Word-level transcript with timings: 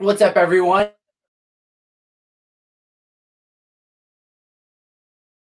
What's 0.00 0.22
up, 0.22 0.36
everyone? 0.36 0.90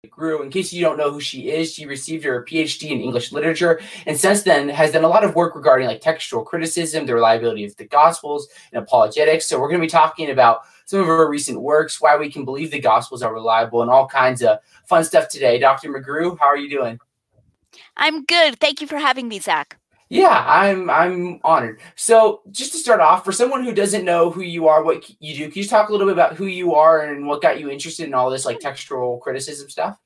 Grew. 0.09 0.41
In 0.43 0.49
case 0.49 0.71
you 0.71 0.81
don't 0.81 0.97
know 0.97 1.11
who 1.11 1.19
she 1.19 1.49
is, 1.49 1.73
she 1.73 1.85
received 1.85 2.23
her 2.23 2.45
PhD 2.45 2.91
in 2.91 3.01
English 3.01 3.33
literature, 3.33 3.81
and 4.05 4.17
since 4.17 4.43
then 4.43 4.69
has 4.69 4.93
done 4.93 5.03
a 5.03 5.09
lot 5.09 5.25
of 5.25 5.35
work 5.35 5.57
regarding 5.57 5.87
like 5.87 5.99
textual 5.99 6.45
criticism, 6.45 7.05
the 7.05 7.13
reliability 7.13 7.65
of 7.65 7.75
the 7.75 7.83
Gospels, 7.83 8.47
and 8.71 8.81
apologetics. 8.81 9.45
So 9.45 9.59
we're 9.59 9.67
going 9.67 9.81
to 9.81 9.87
be 9.87 9.89
talking 9.89 10.29
about 10.29 10.61
some 10.85 11.01
of 11.01 11.07
her 11.07 11.29
recent 11.29 11.59
works, 11.59 11.99
why 11.99 12.15
we 12.15 12.31
can 12.31 12.45
believe 12.45 12.71
the 12.71 12.79
Gospels 12.79 13.21
are 13.21 13.33
reliable, 13.33 13.81
and 13.81 13.91
all 13.91 14.07
kinds 14.07 14.41
of 14.41 14.59
fun 14.87 15.03
stuff 15.03 15.27
today. 15.27 15.59
Dr. 15.59 15.89
McGrew, 15.89 16.39
how 16.39 16.45
are 16.45 16.55
you 16.55 16.69
doing? 16.69 16.97
I'm 17.97 18.23
good. 18.23 18.57
Thank 18.61 18.79
you 18.79 18.87
for 18.87 18.99
having 18.99 19.27
me, 19.27 19.39
Zach. 19.39 19.77
Yeah, 20.09 20.43
I'm 20.47 20.89
I'm 20.89 21.39
honored. 21.43 21.79
So, 21.95 22.41
just 22.51 22.71
to 22.73 22.77
start 22.77 22.99
off, 23.01 23.25
for 23.25 23.31
someone 23.31 23.63
who 23.63 23.73
doesn't 23.73 24.05
know 24.05 24.29
who 24.29 24.41
you 24.41 24.67
are, 24.67 24.83
what 24.83 25.09
you 25.19 25.35
do, 25.35 25.49
can 25.49 25.61
you 25.61 25.67
talk 25.67 25.89
a 25.89 25.91
little 25.91 26.07
bit 26.07 26.13
about 26.13 26.35
who 26.35 26.45
you 26.45 26.75
are 26.75 27.01
and 27.01 27.25
what 27.25 27.41
got 27.41 27.59
you 27.59 27.69
interested 27.71 28.05
in 28.05 28.13
all 28.13 28.29
this 28.29 28.45
like 28.45 28.59
textual 28.59 29.17
criticism 29.17 29.69
stuff? 29.69 29.97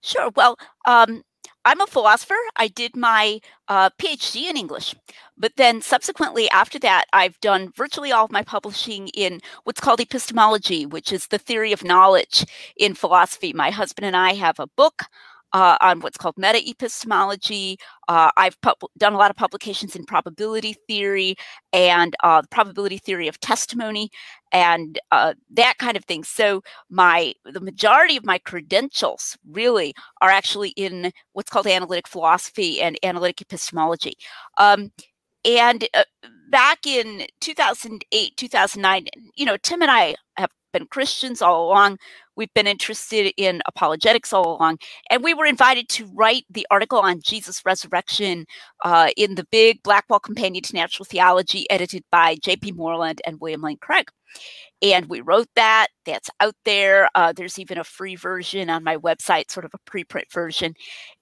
Sure. 0.00 0.30
Well, 0.36 0.56
um, 0.86 1.22
I'm 1.64 1.80
a 1.80 1.86
philosopher. 1.88 2.36
I 2.54 2.68
did 2.68 2.94
my 2.96 3.40
uh, 3.66 3.90
PhD 4.00 4.48
in 4.48 4.56
English, 4.56 4.94
but 5.36 5.52
then 5.56 5.82
subsequently 5.82 6.48
after 6.50 6.78
that, 6.78 7.06
I've 7.12 7.38
done 7.40 7.72
virtually 7.76 8.12
all 8.12 8.26
of 8.26 8.30
my 8.30 8.42
publishing 8.42 9.08
in 9.08 9.40
what's 9.64 9.80
called 9.80 10.00
epistemology, 10.00 10.86
which 10.86 11.12
is 11.12 11.26
the 11.26 11.38
theory 11.38 11.72
of 11.72 11.82
knowledge 11.82 12.44
in 12.76 12.94
philosophy. 12.94 13.52
My 13.52 13.70
husband 13.70 14.06
and 14.06 14.16
I 14.16 14.34
have 14.34 14.60
a 14.60 14.68
book 14.76 15.02
uh, 15.56 15.78
on 15.80 16.00
what's 16.00 16.18
called 16.18 16.34
meta 16.36 16.60
epistemology. 16.68 17.78
Uh, 18.08 18.30
I've 18.36 18.58
done 18.98 19.14
a 19.14 19.16
lot 19.16 19.30
of 19.30 19.38
publications 19.38 19.96
in 19.96 20.04
probability 20.04 20.76
theory 20.86 21.34
and 21.72 22.14
uh, 22.22 22.42
the 22.42 22.48
probability 22.48 22.98
theory 22.98 23.26
of 23.26 23.40
testimony 23.40 24.10
and 24.52 24.98
uh, 25.12 25.32
that 25.54 25.78
kind 25.78 25.96
of 25.96 26.04
thing. 26.04 26.24
So 26.24 26.62
my 26.90 27.32
the 27.50 27.62
majority 27.62 28.18
of 28.18 28.24
my 28.26 28.36
credentials 28.36 29.38
really 29.50 29.94
are 30.20 30.28
actually 30.28 30.70
in 30.76 31.10
what's 31.32 31.48
called 31.48 31.66
analytic 31.66 32.06
philosophy 32.06 32.82
and 32.82 32.98
analytic 33.02 33.40
epistemology. 33.40 34.18
Um, 34.58 34.92
and 35.46 35.88
uh, 35.94 36.04
back 36.50 36.86
in 36.86 37.28
2008, 37.40 38.36
2009, 38.36 39.06
you 39.36 39.46
know, 39.46 39.56
Tim 39.56 39.80
and 39.80 39.90
I 39.90 40.16
have 40.36 40.50
been 40.76 40.86
Christians 40.88 41.40
all 41.40 41.68
along. 41.68 41.98
We've 42.36 42.52
been 42.54 42.66
interested 42.66 43.32
in 43.36 43.62
apologetics 43.66 44.32
all 44.32 44.56
along. 44.56 44.78
And 45.10 45.24
we 45.24 45.32
were 45.32 45.46
invited 45.46 45.88
to 45.90 46.06
write 46.14 46.44
the 46.50 46.66
article 46.70 46.98
on 46.98 47.20
Jesus' 47.24 47.62
resurrection 47.64 48.44
uh, 48.84 49.08
in 49.16 49.36
the 49.36 49.46
big 49.50 49.82
Blackwell 49.82 50.20
Companion 50.20 50.62
to 50.64 50.74
Natural 50.74 51.06
Theology, 51.06 51.68
edited 51.70 52.04
by 52.10 52.36
J.P. 52.36 52.72
Moreland 52.72 53.22
and 53.26 53.40
William 53.40 53.62
Lane 53.62 53.78
Craig. 53.80 54.10
And 54.82 55.06
we 55.06 55.20
wrote 55.22 55.48
that. 55.56 55.88
That's 56.06 56.30
out 56.40 56.54
there. 56.64 57.08
Uh, 57.14 57.32
there's 57.34 57.58
even 57.58 57.78
a 57.78 57.84
free 57.84 58.16
version 58.16 58.70
on 58.70 58.84
my 58.84 58.96
website, 58.96 59.50
sort 59.50 59.64
of 59.66 59.74
a 59.74 59.90
preprint 59.90 60.32
version. 60.32 60.74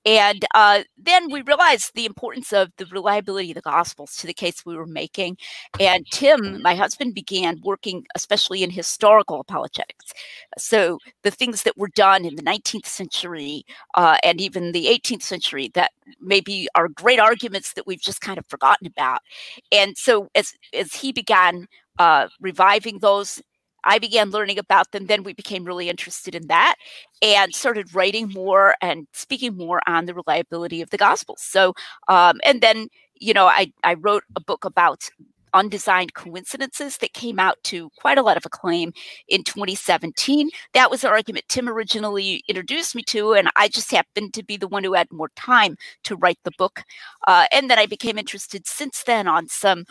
And 0.07 0.45
uh, 0.55 0.83
then 0.99 1.31
we 1.33 1.41
realized 1.41 1.93
the 1.95 2.05
importance 2.05 2.53
of 2.53 2.71
the 2.77 2.87
reliability 2.87 3.51
of 3.51 3.55
the 3.55 3.63
Gospels 3.63 4.17
to 4.17 4.27
the 4.27 4.35
case 4.35 4.65
we 4.67 4.77
were 4.77 4.87
making. 4.87 5.39
And 5.81 6.05
Tim, 6.13 6.61
my 6.63 6.75
husband, 6.75 7.15
began 7.15 7.61
working 7.65 8.05
especially 8.15 8.63
in 8.63 8.71
historical 8.71 9.41
apologetics. 9.41 10.13
So 10.59 10.99
the 11.23 11.31
things 11.31 11.63
that 11.63 11.79
were 11.79 11.89
done 11.89 12.25
in 12.25 12.37
the 12.37 12.43
19th 12.43 12.87
century 12.87 13.65
uh, 13.95 14.19
and 14.23 14.41
even 14.41 14.73
the 14.73 14.89
18th 14.89 15.23
century 15.23 15.71
that 15.75 15.93
maybe 16.21 16.69
are 16.75 16.89
great 16.89 17.19
arguments 17.19 17.73
that 17.75 17.87
we've 17.87 18.01
just 18.01 18.21
kind 18.21 18.39
of 18.39 18.47
forgotten 18.47 18.87
about. 18.87 19.21
And 19.73 19.97
so 19.97 20.29
as 20.35 20.53
as 20.73 20.95
he 20.95 21.13
began 21.13 21.67
uh, 21.99 22.29
reviving 22.41 22.99
those. 22.99 23.41
I 23.85 23.99
began 23.99 24.31
learning 24.31 24.59
about 24.59 24.93
them. 24.93 25.07
Then 25.07 25.23
we 25.23 25.33
became 25.33 25.65
really 25.65 25.89
interested 25.89 26.35
in 26.35 26.49
that 26.49 26.77
and 27.23 27.55
started 27.55 27.95
writing 27.95 28.31
more 28.33 28.75
and 28.81 29.07
speaking 29.13 29.57
more 29.57 29.81
on 29.87 30.07
the 30.07 30.15
reliability 30.15 30.81
of 30.81 30.91
the 30.91 30.99
Gospels. 30.99 31.41
So, 31.43 31.75
um, 32.09 32.41
and 32.45 32.61
then, 32.61 32.89
you 33.15 33.35
know, 33.35 33.47
I, 33.47 33.73
I 33.83 33.95
wrote 33.95 34.25
a 34.37 34.41
book 34.41 34.65
about 34.65 35.11
undesigned 35.55 36.15
coincidences 36.15 36.99
that 36.99 37.15
came 37.15 37.39
out 37.39 37.57
to 37.63 37.89
quite 37.99 38.19
a 38.19 38.23
lot 38.23 38.37
of 38.37 38.45
acclaim 38.45 38.93
in 39.29 39.43
2017. 39.45 40.51
That 40.75 40.91
was 40.91 41.01
the 41.01 41.09
argument 41.09 41.47
Tim 41.49 41.69
originally 41.69 42.43
introduced 42.49 42.95
me 42.95 43.03
to, 43.05 43.33
and 43.33 43.49
I 43.57 43.69
just 43.69 43.91
happened 43.91 44.35
to 44.35 44.43
be 44.43 44.57
the 44.57 44.69
one 44.69 44.85
who 44.85 44.93
had 44.93 45.11
more 45.11 45.31
time 45.37 45.77
to 46.03 46.17
write 46.17 46.41
the 46.45 46.51
book. 46.59 46.83
Uh, 47.27 47.47
and 47.53 47.71
then 47.71 47.79
I 47.79 47.87
became 47.87 48.19
interested 48.19 48.67
since 48.67 49.05
then 49.05 49.27
on 49.29 49.49
some 49.49 49.85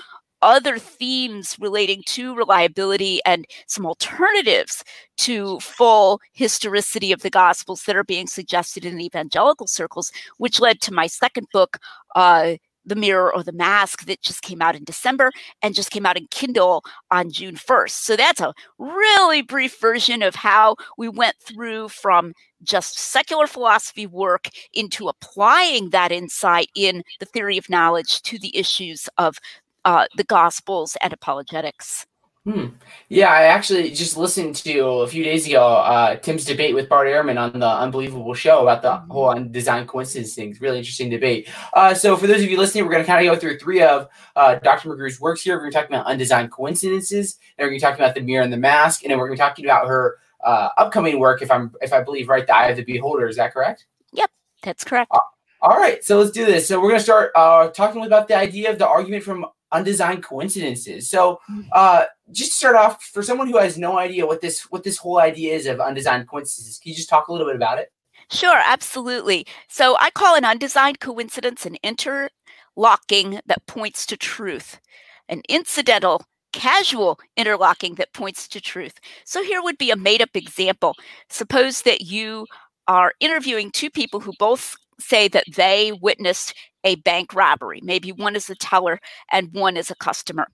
other 0.44 0.78
themes 0.78 1.56
relating 1.60 2.04
to 2.06 2.36
reliability 2.36 3.22
and 3.26 3.46
some 3.68 3.86
alternatives 3.86 4.84
to 5.18 5.60
full 5.60 6.20
historicity 6.34 7.12
of 7.12 7.22
the 7.22 7.30
gospels 7.30 7.84
that 7.84 7.96
are 7.96 8.04
being 8.04 8.28
suggested 8.28 8.86
in 8.86 9.00
evangelical 9.00 9.68
circles 9.68 10.12
which 10.38 10.60
led 10.60 10.82
to 10.82 10.94
my 10.94 11.08
second 11.08 11.48
book 11.54 11.78
uh, 12.16 12.56
the 12.86 12.96
mirror 12.96 13.34
or 13.34 13.44
the 13.44 13.52
mask 13.52 14.06
that 14.06 14.22
just 14.22 14.42
came 14.42 14.62
out 14.62 14.76
in 14.76 14.84
December 14.84 15.32
and 15.62 15.76
just 15.76 15.92
came 15.92 16.06
out 16.06 16.18
in 16.18 16.28
Kindle 16.32 16.84
on 17.12 17.32
June 17.32 17.56
1st. 17.56 17.92
So 17.92 18.16
that's 18.16 18.42
a 18.42 18.54
really 18.78 19.42
brief 19.42 19.80
version 19.80 20.22
of 20.22 20.36
how 20.36 20.76
we 20.98 21.10
went 21.10 21.36
through 21.40 21.90
from 21.90 22.34
just 22.62 22.98
secular 22.98 23.48
philosophy 23.48 24.08
work 24.08 24.50
into 24.74 25.08
applying 25.08 25.90
that 25.90 26.12
insight 26.12 26.70
in 26.76 27.04
the 27.20 27.26
theory 27.26 27.58
of 27.58 27.70
knowledge 27.70 28.22
to 28.24 28.40
the 28.40 28.56
issues 28.56 29.10
of 29.18 29.38
uh, 29.86 30.06
the 30.16 30.24
Gospels 30.24 30.98
and 31.02 31.14
apologetics. 31.14 32.06
Hmm. 32.46 32.68
Yeah, 33.08 33.30
I 33.30 33.44
actually 33.44 33.92
just 33.92 34.18
listened 34.18 34.58
to 34.58 34.80
a 34.82 35.08
few 35.08 35.24
days 35.24 35.48
ago 35.48 35.64
uh, 35.66 36.18
Tim's 36.18 36.44
debate 36.44 36.76
with 36.76 36.90
Bart 36.90 37.08
Ehrman 37.08 37.40
on 37.40 37.58
the 37.58 37.70
Unbelievable 37.70 38.34
Show 38.34 38.64
about 38.64 38.82
the 38.82 38.90
mm-hmm. 38.90 39.12
whole 39.12 39.30
undesigned 39.30 39.88
coincidence 39.88 40.36
things. 40.36 40.60
Really 40.60 40.80
interesting 40.80 41.10
debate. 41.10 41.48
Uh, 41.74 41.94
so, 41.94 42.18
for 42.18 42.28
those 42.28 42.44
of 42.44 42.52
you 42.52 42.58
listening, 42.58 42.84
we're 42.84 42.92
going 42.92 43.04
to 43.04 43.08
kind 43.08 43.26
of 43.26 43.34
go 43.34 43.40
through 43.40 43.60
three 43.60 43.82
of 43.82 44.10
uh, 44.36 44.56
Dr. 44.56 44.90
McGrew's 44.90 45.22
works 45.22 45.42
here. 45.42 45.56
We're 45.56 45.62
going 45.62 45.72
to 45.72 45.78
talk 45.78 45.88
about 45.88 46.06
undesigned 46.06 46.52
coincidences, 46.52 47.40
and 47.58 47.64
we're 47.64 47.70
going 47.70 47.80
to 47.80 47.86
talk 47.86 47.96
about 47.96 48.14
the 48.14 48.22
mirror 48.22 48.44
and 48.44 48.52
the 48.52 48.58
mask, 48.58 49.04
and 49.04 49.12
then 49.12 49.20
we're 49.20 49.28
going 49.28 49.38
to 49.38 49.42
be 49.42 49.48
talking 49.48 49.64
about 49.64 49.88
her 49.88 50.18
uh, 50.44 50.68
upcoming 50.78 51.20
work. 51.20 51.42
If 51.42 51.50
I'm, 51.50 51.72
if 51.82 51.94
I 51.94 52.04
believe 52.04 52.28
right, 52.28 52.46
the 52.46 52.54
Eye 52.54 52.68
of 52.68 52.76
the 52.76 52.84
Beholder. 52.84 53.30
Is 53.30 53.38
that 53.38 53.54
correct? 53.54 53.86
Yep, 54.12 54.30
that's 54.64 54.84
correct. 54.84 55.14
all 55.62 55.78
right, 55.78 56.04
so 56.04 56.20
let's 56.20 56.32
do 56.32 56.46
this. 56.46 56.68
So 56.68 56.82
we're 56.82 56.90
going 56.90 57.00
to 57.00 57.06
start 57.06 57.32
uh, 57.36 57.70
talking 57.70 58.06
about 58.06 58.28
the 58.28 58.36
idea 58.36 58.70
of 58.70 58.80
the 58.80 58.88
argument 58.88 59.24
from 59.24 59.46
undesigned 59.74 60.24
coincidences. 60.24 61.10
So, 61.10 61.40
uh, 61.74 62.06
just 62.32 62.52
to 62.52 62.58
start 62.58 62.76
off, 62.76 63.04
for 63.04 63.22
someone 63.22 63.48
who 63.48 63.58
has 63.58 63.78
no 63.78 63.98
idea 63.98 64.26
what 64.26 64.42
this 64.42 64.62
what 64.72 64.84
this 64.84 64.98
whole 64.98 65.20
idea 65.20 65.54
is 65.54 65.66
of 65.66 65.82
undesigned 65.82 66.28
coincidences, 66.28 66.80
can 66.80 66.92
you 66.92 66.96
just 66.96 67.10
talk 67.10 67.28
a 67.28 67.32
little 67.32 67.48
bit 67.48 67.56
about 67.56 67.80
it? 67.80 67.92
Sure, 68.32 68.62
absolutely. 68.64 69.46
So, 69.68 69.98
I 70.00 70.10
call 70.12 70.36
an 70.36 70.46
undesigned 70.46 71.00
coincidence 71.00 71.66
an 71.66 71.78
interlocking 71.84 73.42
that 73.46 73.66
points 73.68 74.06
to 74.06 74.18
truth, 74.18 74.80
an 75.28 75.42
incidental 75.50 76.26
casual 76.54 77.20
interlocking 77.36 77.96
that 77.96 78.14
points 78.14 78.48
to 78.48 78.62
truth. 78.62 78.94
So 79.26 79.44
here 79.44 79.62
would 79.62 79.78
be 79.78 79.92
a 79.92 79.98
made 79.98 80.22
up 80.22 80.36
example. 80.36 80.96
Suppose 81.30 81.82
that 81.82 82.02
you 82.02 82.46
are 82.88 83.14
interviewing 83.20 83.72
two 83.72 83.90
people 83.90 84.20
who 84.20 84.34
both 84.40 84.76
say 85.00 85.28
that 85.30 85.46
they 85.56 85.92
witnessed 86.02 86.54
a 86.84 86.96
bank 86.96 87.34
robbery. 87.34 87.80
Maybe 87.84 88.12
one 88.12 88.36
is 88.36 88.50
a 88.50 88.56
teller 88.56 89.00
and 89.32 89.54
one 89.54 89.78
is 89.78 89.90
a 89.90 89.96
customer. 89.96 90.48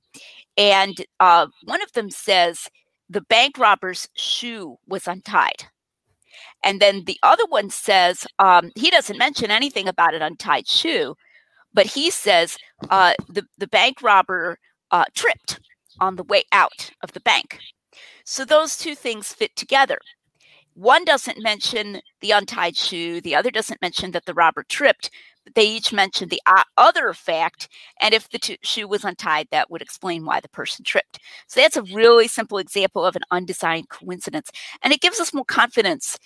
And 0.57 1.03
uh, 1.19 1.47
one 1.63 1.81
of 1.81 1.91
them 1.93 2.09
says 2.09 2.69
the 3.09 3.21
bank 3.21 3.57
robber's 3.57 4.07
shoe 4.15 4.77
was 4.87 5.07
untied. 5.07 5.65
And 6.63 6.79
then 6.79 7.05
the 7.05 7.17
other 7.23 7.45
one 7.47 7.69
says 7.69 8.27
um, 8.37 8.71
he 8.75 8.89
doesn't 8.89 9.17
mention 9.17 9.51
anything 9.51 9.87
about 9.87 10.13
an 10.13 10.21
untied 10.21 10.67
shoe, 10.67 11.15
but 11.73 11.85
he 11.85 12.11
says 12.11 12.57
uh, 12.89 13.13
the, 13.29 13.45
the 13.57 13.67
bank 13.67 14.01
robber 14.01 14.59
uh, 14.91 15.05
tripped 15.15 15.59
on 15.99 16.15
the 16.15 16.23
way 16.23 16.43
out 16.51 16.91
of 17.01 17.13
the 17.13 17.19
bank. 17.21 17.59
So 18.25 18.45
those 18.45 18.77
two 18.77 18.95
things 18.95 19.33
fit 19.33 19.55
together. 19.55 19.99
One 20.79 21.03
doesn't 21.03 21.43
mention 21.43 21.99
the 22.21 22.31
untied 22.31 22.77
shoe, 22.77 23.19
the 23.19 23.35
other 23.35 23.51
doesn't 23.51 23.81
mention 23.81 24.11
that 24.11 24.23
the 24.23 24.33
robber 24.33 24.63
tripped, 24.63 25.09
but 25.43 25.53
they 25.53 25.65
each 25.65 25.91
mention 25.91 26.29
the 26.29 26.41
other 26.77 27.13
fact. 27.13 27.67
And 27.99 28.13
if 28.13 28.29
the 28.29 28.57
shoe 28.63 28.87
was 28.87 29.03
untied, 29.03 29.49
that 29.51 29.69
would 29.69 29.81
explain 29.81 30.23
why 30.23 30.39
the 30.39 30.47
person 30.47 30.85
tripped. 30.85 31.19
So 31.47 31.59
that's 31.59 31.75
a 31.75 31.83
really 31.83 32.29
simple 32.29 32.59
example 32.59 33.05
of 33.05 33.17
an 33.17 33.23
undesigned 33.29 33.89
coincidence. 33.89 34.51
And 34.81 34.93
it 34.93 35.01
gives 35.01 35.19
us 35.19 35.33
more 35.33 35.43
confidence 35.43 36.17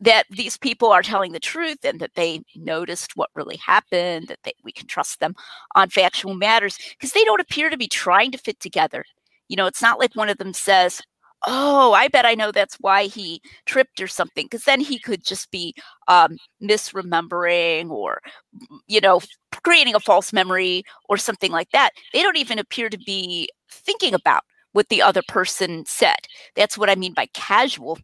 that 0.00 0.24
these 0.28 0.58
people 0.58 0.90
are 0.90 1.02
telling 1.02 1.32
the 1.32 1.40
truth 1.40 1.78
and 1.82 1.98
that 2.00 2.14
they 2.14 2.42
noticed 2.54 3.16
what 3.16 3.30
really 3.34 3.56
happened, 3.56 4.28
that 4.28 4.40
they, 4.44 4.52
we 4.62 4.72
can 4.72 4.86
trust 4.86 5.20
them 5.20 5.34
on 5.76 5.88
factual 5.88 6.34
matters 6.34 6.76
because 6.90 7.12
they 7.12 7.24
don't 7.24 7.40
appear 7.40 7.70
to 7.70 7.78
be 7.78 7.88
trying 7.88 8.32
to 8.32 8.38
fit 8.38 8.60
together. 8.60 9.06
You 9.48 9.56
know, 9.56 9.64
it's 9.64 9.80
not 9.80 9.98
like 9.98 10.14
one 10.14 10.28
of 10.28 10.36
them 10.36 10.52
says, 10.52 11.00
oh, 11.46 11.92
I 11.92 12.08
bet 12.08 12.24
I 12.26 12.34
know 12.34 12.52
that's 12.52 12.76
why 12.80 13.04
he 13.04 13.40
tripped 13.66 14.00
or 14.00 14.06
something. 14.06 14.46
Because 14.46 14.64
then 14.64 14.80
he 14.80 14.98
could 14.98 15.24
just 15.24 15.50
be 15.50 15.74
um, 16.08 16.36
misremembering 16.62 17.90
or, 17.90 18.20
you 18.86 19.00
know, 19.00 19.20
creating 19.62 19.94
a 19.94 20.00
false 20.00 20.32
memory 20.32 20.84
or 21.08 21.16
something 21.16 21.52
like 21.52 21.70
that. 21.70 21.90
They 22.12 22.22
don't 22.22 22.36
even 22.36 22.58
appear 22.58 22.88
to 22.90 22.98
be 22.98 23.48
thinking 23.70 24.14
about 24.14 24.42
what 24.74 24.88
the 24.90 25.00
other 25.00 25.22
person 25.28 25.84
said. 25.86 26.18
That's 26.54 26.76
what 26.76 26.90
I 26.90 26.94
mean 26.94 27.14
by 27.14 27.26
casual. 27.32 27.98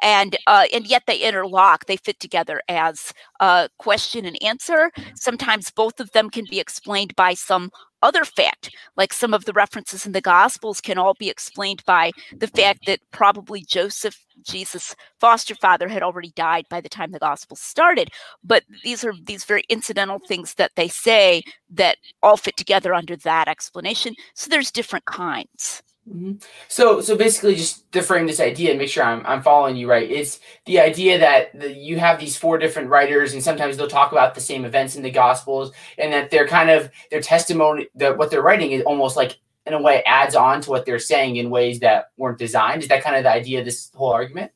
And 0.00 0.36
uh, 0.46 0.66
and 0.72 0.86
yet 0.86 1.02
they 1.06 1.18
interlock. 1.18 1.86
They 1.86 1.96
fit 1.96 2.20
together 2.20 2.60
as 2.68 3.12
a 3.40 3.68
question 3.78 4.24
and 4.24 4.40
answer. 4.40 4.92
Sometimes 5.16 5.70
both 5.70 5.98
of 5.98 6.12
them 6.12 6.30
can 6.30 6.44
be 6.48 6.60
explained 6.60 7.16
by 7.16 7.34
some 7.34 7.70
other 8.02 8.24
fact, 8.24 8.70
like 8.96 9.12
some 9.12 9.34
of 9.34 9.44
the 9.44 9.52
references 9.52 10.06
in 10.06 10.12
the 10.12 10.20
Gospels 10.20 10.80
can 10.80 10.98
all 10.98 11.14
be 11.14 11.28
explained 11.28 11.82
by 11.86 12.12
the 12.36 12.46
fact 12.46 12.86
that 12.86 13.00
probably 13.10 13.62
Joseph, 13.62 14.24
Jesus' 14.42 14.94
foster 15.18 15.56
father, 15.56 15.88
had 15.88 16.02
already 16.04 16.30
died 16.36 16.66
by 16.70 16.80
the 16.80 16.88
time 16.88 17.10
the 17.10 17.18
Gospel 17.18 17.56
started. 17.56 18.10
But 18.44 18.62
these 18.84 19.04
are 19.04 19.14
these 19.24 19.44
very 19.44 19.64
incidental 19.68 20.20
things 20.20 20.54
that 20.54 20.72
they 20.76 20.88
say 20.88 21.42
that 21.70 21.96
all 22.22 22.36
fit 22.36 22.56
together 22.56 22.94
under 22.94 23.16
that 23.16 23.48
explanation. 23.48 24.14
So 24.34 24.48
there's 24.50 24.70
different 24.70 25.06
kinds. 25.06 25.82
Mm-hmm. 26.08 26.34
So, 26.68 27.00
so 27.00 27.16
basically, 27.16 27.56
just 27.56 27.90
to 27.92 28.00
frame 28.00 28.26
this 28.26 28.38
idea 28.38 28.70
and 28.70 28.78
make 28.78 28.88
sure 28.88 29.02
I'm, 29.02 29.26
I'm 29.26 29.42
following 29.42 29.76
you 29.76 29.90
right, 29.90 30.08
it's 30.08 30.38
the 30.64 30.78
idea 30.78 31.18
that 31.18 31.58
the, 31.58 31.72
you 31.72 31.98
have 31.98 32.20
these 32.20 32.36
four 32.36 32.58
different 32.58 32.90
writers, 32.90 33.32
and 33.32 33.42
sometimes 33.42 33.76
they'll 33.76 33.88
talk 33.88 34.12
about 34.12 34.34
the 34.34 34.40
same 34.40 34.64
events 34.64 34.94
in 34.94 35.02
the 35.02 35.10
Gospels, 35.10 35.72
and 35.98 36.12
that 36.12 36.30
they're 36.30 36.46
kind 36.46 36.70
of 36.70 36.90
their 37.10 37.20
testimony, 37.20 37.88
that 37.96 38.18
what 38.18 38.30
they're 38.30 38.42
writing 38.42 38.70
is 38.70 38.82
almost 38.82 39.16
like 39.16 39.38
in 39.66 39.72
a 39.72 39.82
way 39.82 40.02
adds 40.06 40.36
on 40.36 40.60
to 40.60 40.70
what 40.70 40.86
they're 40.86 41.00
saying 41.00 41.36
in 41.36 41.50
ways 41.50 41.80
that 41.80 42.10
weren't 42.16 42.38
designed. 42.38 42.82
Is 42.82 42.88
that 42.88 43.02
kind 43.02 43.16
of 43.16 43.24
the 43.24 43.32
idea 43.32 43.58
of 43.58 43.64
this 43.64 43.90
whole 43.94 44.12
argument? 44.12 44.52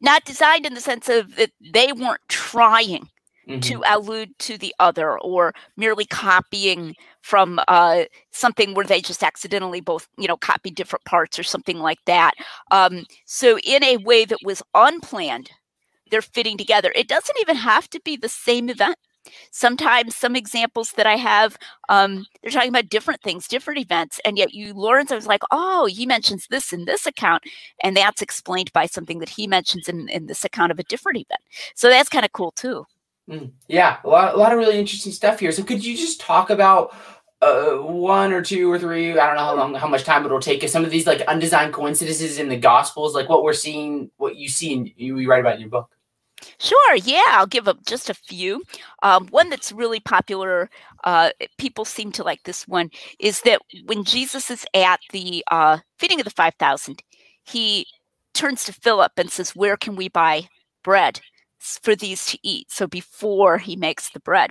Not 0.00 0.24
designed 0.24 0.64
in 0.64 0.74
the 0.74 0.80
sense 0.80 1.08
of 1.08 1.34
that 1.36 1.50
they 1.60 1.92
weren't 1.92 2.20
trying 2.28 3.08
mm-hmm. 3.48 3.60
to 3.60 3.82
allude 3.86 4.38
to 4.40 4.56
the 4.56 4.74
other 4.78 5.18
or 5.18 5.54
merely 5.76 6.04
copying 6.04 6.94
from 7.24 7.58
uh, 7.68 8.04
something 8.32 8.74
where 8.74 8.84
they 8.84 9.00
just 9.00 9.22
accidentally 9.22 9.80
both, 9.80 10.06
you 10.18 10.28
know, 10.28 10.36
copied 10.36 10.74
different 10.74 11.06
parts 11.06 11.38
or 11.38 11.42
something 11.42 11.78
like 11.78 12.04
that. 12.04 12.34
Um, 12.70 13.06
so, 13.24 13.58
in 13.64 13.82
a 13.82 13.96
way 13.96 14.26
that 14.26 14.40
was 14.44 14.62
unplanned, 14.74 15.50
they're 16.10 16.20
fitting 16.20 16.58
together. 16.58 16.92
It 16.94 17.08
doesn't 17.08 17.38
even 17.40 17.56
have 17.56 17.88
to 17.90 18.00
be 18.04 18.18
the 18.18 18.28
same 18.28 18.68
event. 18.68 18.98
Sometimes 19.50 20.14
some 20.14 20.36
examples 20.36 20.92
that 20.92 21.06
I 21.06 21.16
have, 21.16 21.56
um, 21.88 22.26
they're 22.42 22.52
talking 22.52 22.68
about 22.68 22.90
different 22.90 23.22
things, 23.22 23.48
different 23.48 23.80
events, 23.80 24.20
and 24.26 24.36
yet 24.36 24.52
you, 24.52 24.74
Lawrence, 24.74 25.10
I 25.10 25.14
was 25.14 25.26
like, 25.26 25.40
oh, 25.50 25.86
he 25.86 26.04
mentions 26.04 26.46
this 26.48 26.74
in 26.74 26.84
this 26.84 27.06
account, 27.06 27.42
and 27.82 27.96
that's 27.96 28.20
explained 28.20 28.70
by 28.74 28.84
something 28.84 29.20
that 29.20 29.30
he 29.30 29.46
mentions 29.46 29.88
in, 29.88 30.10
in 30.10 30.26
this 30.26 30.44
account 30.44 30.72
of 30.72 30.78
a 30.78 30.84
different 30.84 31.16
event. 31.16 31.40
So 31.74 31.88
that's 31.88 32.10
kind 32.10 32.26
of 32.26 32.32
cool 32.32 32.50
too. 32.50 32.84
Mm, 33.28 33.52
yeah, 33.68 33.98
a 34.04 34.08
lot, 34.08 34.34
a 34.34 34.36
lot 34.36 34.52
of 34.52 34.58
really 34.58 34.78
interesting 34.78 35.12
stuff 35.12 35.40
here. 35.40 35.50
So 35.50 35.62
could 35.62 35.84
you 35.84 35.96
just 35.96 36.20
talk 36.20 36.50
about 36.50 36.94
uh, 37.44 37.76
one 37.82 38.32
or 38.32 38.42
two 38.42 38.70
or 38.70 38.78
three? 38.78 39.18
I 39.18 39.26
don't 39.26 39.36
know 39.36 39.44
how 39.44 39.56
long, 39.56 39.74
how 39.74 39.88
much 39.88 40.04
time 40.04 40.24
it'll 40.24 40.40
take. 40.40 40.66
Some 40.68 40.84
of 40.84 40.90
these 40.90 41.06
like 41.06 41.20
undesigned 41.22 41.72
coincidences 41.72 42.38
in 42.38 42.48
the 42.48 42.56
Gospels, 42.56 43.14
like 43.14 43.28
what 43.28 43.42
we're 43.42 43.52
seeing, 43.52 44.10
what 44.16 44.36
you 44.36 44.48
see, 44.48 44.72
and 44.74 44.90
you, 44.96 45.28
write 45.28 45.40
about 45.40 45.54
in 45.56 45.60
your 45.60 45.70
book. 45.70 45.90
Sure. 46.58 46.96
Yeah, 46.96 47.22
I'll 47.28 47.46
give 47.46 47.68
up 47.68 47.78
just 47.86 48.10
a 48.10 48.14
few. 48.14 48.62
Um, 49.02 49.28
one 49.28 49.50
that's 49.50 49.72
really 49.72 50.00
popular, 50.00 50.68
uh, 51.04 51.30
people 51.58 51.84
seem 51.84 52.12
to 52.12 52.24
like 52.24 52.42
this 52.44 52.66
one, 52.66 52.90
is 53.18 53.40
that 53.42 53.60
when 53.86 54.04
Jesus 54.04 54.50
is 54.50 54.66
at 54.74 55.00
the 55.12 55.44
uh, 55.50 55.78
feeding 55.98 56.20
of 56.20 56.24
the 56.24 56.30
5,000, 56.30 57.02
he 57.44 57.86
turns 58.34 58.64
to 58.64 58.72
Philip 58.72 59.12
and 59.16 59.30
says, 59.30 59.56
Where 59.56 59.76
can 59.76 59.96
we 59.96 60.08
buy 60.08 60.48
bread? 60.82 61.20
for 61.82 61.96
these 61.96 62.26
to 62.26 62.38
eat. 62.42 62.70
So 62.70 62.86
before 62.86 63.58
he 63.58 63.76
makes 63.76 64.10
the 64.10 64.20
bread. 64.20 64.50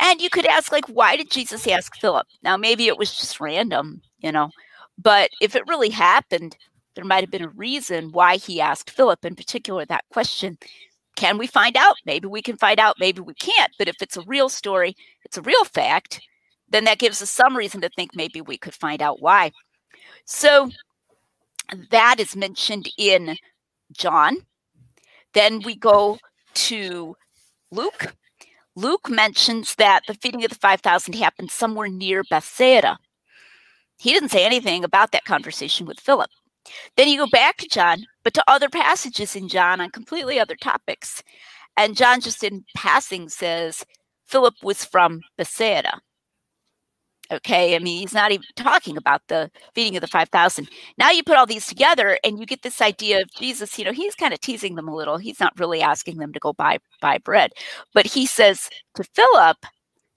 And 0.00 0.20
you 0.20 0.28
could 0.30 0.46
ask, 0.46 0.72
like, 0.72 0.86
why 0.86 1.16
did 1.16 1.30
Jesus 1.30 1.66
ask 1.66 1.96
Philip? 1.96 2.26
Now, 2.42 2.56
maybe 2.56 2.86
it 2.88 2.98
was 2.98 3.14
just 3.16 3.40
random, 3.40 4.02
you 4.18 4.32
know, 4.32 4.50
but 4.98 5.30
if 5.40 5.54
it 5.54 5.66
really 5.68 5.90
happened, 5.90 6.56
there 6.94 7.04
might 7.04 7.22
have 7.22 7.30
been 7.30 7.44
a 7.44 7.48
reason 7.48 8.12
why 8.12 8.36
he 8.36 8.60
asked 8.60 8.90
Philip 8.90 9.24
in 9.24 9.34
particular 9.34 9.84
that 9.84 10.04
question. 10.12 10.58
Can 11.16 11.38
we 11.38 11.46
find 11.46 11.76
out? 11.76 11.96
Maybe 12.06 12.26
we 12.26 12.42
can 12.42 12.56
find 12.56 12.80
out, 12.80 12.98
maybe 12.98 13.20
we 13.20 13.34
can't. 13.34 13.72
But 13.78 13.88
if 13.88 13.96
it's 14.00 14.16
a 14.16 14.22
real 14.22 14.48
story, 14.48 14.96
it's 15.24 15.38
a 15.38 15.42
real 15.42 15.64
fact, 15.64 16.20
then 16.68 16.84
that 16.84 16.98
gives 16.98 17.22
us 17.22 17.30
some 17.30 17.56
reason 17.56 17.80
to 17.80 17.88
think 17.90 18.10
maybe 18.14 18.40
we 18.40 18.58
could 18.58 18.74
find 18.74 19.00
out 19.00 19.22
why. 19.22 19.52
So 20.24 20.70
that 21.90 22.16
is 22.18 22.36
mentioned 22.36 22.88
in 22.98 23.36
John. 23.92 24.38
Then 25.34 25.62
we 25.62 25.76
go 25.76 26.18
to 26.54 27.16
Luke, 27.70 28.14
Luke 28.76 29.08
mentions 29.08 29.76
that 29.76 30.02
the 30.06 30.14
feeding 30.14 30.44
of 30.44 30.50
the 30.50 30.56
5,000 30.56 31.14
happened 31.14 31.50
somewhere 31.50 31.88
near 31.88 32.24
Bethsaida. 32.24 32.98
He 33.98 34.12
didn't 34.12 34.30
say 34.30 34.44
anything 34.44 34.82
about 34.82 35.12
that 35.12 35.24
conversation 35.24 35.86
with 35.86 36.00
Philip. 36.00 36.30
Then 36.96 37.08
you 37.08 37.18
go 37.18 37.26
back 37.26 37.58
to 37.58 37.68
John, 37.68 38.04
but 38.24 38.34
to 38.34 38.44
other 38.48 38.68
passages 38.68 39.36
in 39.36 39.48
John 39.48 39.80
on 39.80 39.90
completely 39.90 40.40
other 40.40 40.56
topics. 40.56 41.22
And 41.76 41.96
John 41.96 42.20
just 42.20 42.42
in 42.42 42.64
passing 42.74 43.28
says 43.28 43.84
Philip 44.26 44.54
was 44.62 44.84
from 44.84 45.20
Bethsaida. 45.36 46.00
Okay, 47.32 47.74
I 47.74 47.78
mean, 47.78 48.00
he's 48.00 48.12
not 48.12 48.32
even 48.32 48.44
talking 48.54 48.96
about 48.96 49.22
the 49.28 49.50
feeding 49.74 49.96
of 49.96 50.02
the 50.02 50.06
5,000. 50.06 50.68
Now 50.98 51.10
you 51.10 51.22
put 51.22 51.36
all 51.38 51.46
these 51.46 51.66
together 51.66 52.18
and 52.22 52.38
you 52.38 52.44
get 52.44 52.62
this 52.62 52.82
idea 52.82 53.22
of 53.22 53.30
Jesus, 53.32 53.78
you 53.78 53.84
know, 53.84 53.92
he's 53.92 54.14
kind 54.14 54.34
of 54.34 54.40
teasing 54.40 54.74
them 54.74 54.88
a 54.88 54.94
little. 54.94 55.16
He's 55.16 55.40
not 55.40 55.58
really 55.58 55.80
asking 55.80 56.18
them 56.18 56.32
to 56.34 56.38
go 56.38 56.52
buy 56.52 56.78
buy 57.00 57.18
bread. 57.18 57.52
But 57.94 58.06
he 58.06 58.26
says 58.26 58.68
to 58.96 59.04
Philip, 59.04 59.56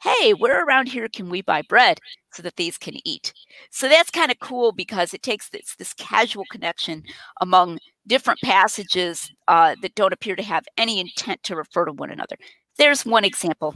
"Hey, 0.04 0.34
where 0.34 0.64
around 0.66 0.90
here 0.90 1.08
can 1.10 1.30
we 1.30 1.42
buy 1.42 1.62
bread 1.64 2.00
so 2.34 2.44
that 2.44 2.58
these 2.58 2.78
can 2.78 2.96
eat?" 3.08 3.34
So 3.72 3.88
that's 3.90 4.12
kind 4.12 4.32
of 4.32 4.40
cool 4.40 4.72
because 4.74 5.14
it 5.14 5.24
takes 5.24 5.50
this 5.50 5.76
this 5.78 5.94
casual 5.94 6.46
connection 6.52 7.04
among 7.42 7.80
different 8.08 8.40
passages 8.44 9.32
uh, 9.48 9.76
that 9.82 9.96
don't 9.96 10.14
appear 10.14 10.36
to 10.36 10.44
have 10.44 10.66
any 10.78 11.00
intent 11.00 11.44
to 11.44 11.56
refer 11.56 11.86
to 11.86 11.94
one 11.94 12.12
another. 12.12 12.38
There's 12.78 13.06
one 13.06 13.26
example. 13.26 13.76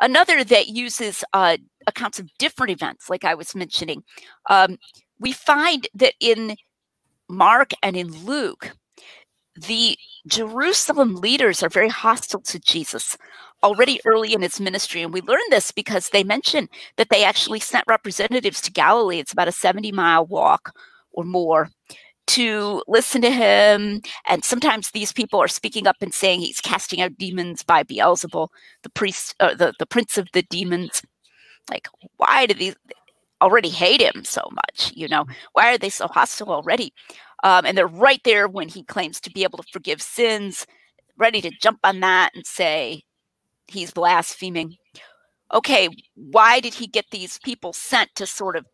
Another 0.00 0.44
that 0.44 0.68
uses 0.68 1.24
uh, 1.32 1.56
accounts 1.88 2.18
of 2.18 2.28
different 2.38 2.70
events, 2.70 3.10
like 3.10 3.24
I 3.24 3.34
was 3.34 3.54
mentioning. 3.54 4.02
Um, 4.48 4.78
we 5.18 5.32
find 5.32 5.88
that 5.94 6.14
in 6.20 6.56
Mark 7.28 7.72
and 7.82 7.96
in 7.96 8.24
Luke, 8.24 8.72
the 9.56 9.96
Jerusalem 10.26 11.16
leaders 11.16 11.62
are 11.62 11.68
very 11.68 11.88
hostile 11.88 12.40
to 12.42 12.60
Jesus 12.60 13.16
already 13.62 14.00
early 14.04 14.32
in 14.32 14.42
his 14.42 14.60
ministry. 14.60 15.02
And 15.02 15.12
we 15.12 15.20
learn 15.22 15.40
this 15.50 15.72
because 15.72 16.10
they 16.10 16.22
mention 16.22 16.68
that 16.96 17.08
they 17.10 17.24
actually 17.24 17.60
sent 17.60 17.84
representatives 17.88 18.60
to 18.62 18.72
Galilee. 18.72 19.18
It's 19.18 19.32
about 19.32 19.48
a 19.48 19.52
70 19.52 19.90
mile 19.92 20.26
walk 20.26 20.74
or 21.12 21.24
more 21.24 21.70
to 22.28 22.82
listen 22.86 23.22
to 23.22 23.30
him. 23.30 24.02
And 24.28 24.44
sometimes 24.44 24.90
these 24.90 25.12
people 25.12 25.40
are 25.40 25.48
speaking 25.48 25.86
up 25.86 25.96
and 26.00 26.12
saying 26.12 26.40
he's 26.40 26.60
casting 26.60 27.00
out 27.00 27.16
demons 27.16 27.62
by 27.62 27.82
Beelzebul, 27.82 28.48
the 28.82 28.90
priest, 28.90 29.34
uh, 29.40 29.54
the, 29.54 29.72
the 29.78 29.86
prince 29.86 30.18
of 30.18 30.28
the 30.32 30.42
demons. 30.42 31.02
Like, 31.70 31.88
why 32.16 32.46
do 32.46 32.54
these 32.54 32.76
already 33.40 33.68
hate 33.68 34.00
him 34.00 34.24
so 34.24 34.42
much? 34.52 34.92
You 34.94 35.08
know, 35.08 35.26
why 35.52 35.72
are 35.74 35.78
they 35.78 35.90
so 35.90 36.08
hostile 36.08 36.50
already? 36.50 36.92
Um, 37.44 37.64
and 37.64 37.78
they're 37.78 37.86
right 37.86 38.20
there 38.24 38.48
when 38.48 38.68
he 38.68 38.82
claims 38.84 39.20
to 39.20 39.30
be 39.30 39.44
able 39.44 39.58
to 39.58 39.68
forgive 39.72 40.02
sins, 40.02 40.66
ready 41.16 41.40
to 41.40 41.50
jump 41.60 41.78
on 41.84 42.00
that 42.00 42.32
and 42.34 42.46
say 42.46 43.02
he's 43.68 43.92
blaspheming. 43.92 44.76
Okay, 45.52 45.88
why 46.14 46.60
did 46.60 46.74
he 46.74 46.86
get 46.86 47.06
these 47.10 47.38
people 47.38 47.72
sent 47.72 48.10
to 48.16 48.26
sort 48.26 48.56
of 48.56 48.66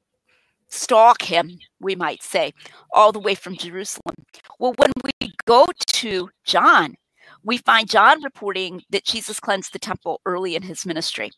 stalk 0.75 1.23
him, 1.23 1.59
we 1.81 1.95
might 1.95 2.23
say, 2.23 2.53
all 2.93 3.13
the 3.13 3.21
way 3.21 3.35
from 3.35 3.57
Jerusalem. 3.57 4.17
Well, 4.59 4.75
when 4.77 4.91
we 5.03 5.33
go 5.47 5.67
to 5.87 6.29
John, 6.45 6.95
we 7.43 7.59
find 7.59 7.89
John 7.89 8.23
reporting 8.23 8.83
that 8.91 9.05
Jesus 9.05 9.41
cleansed 9.41 9.73
the 9.73 9.79
temple 9.79 10.21
early 10.27 10.57
in 10.57 10.63
his 10.63 10.85
ministry. 10.85 11.31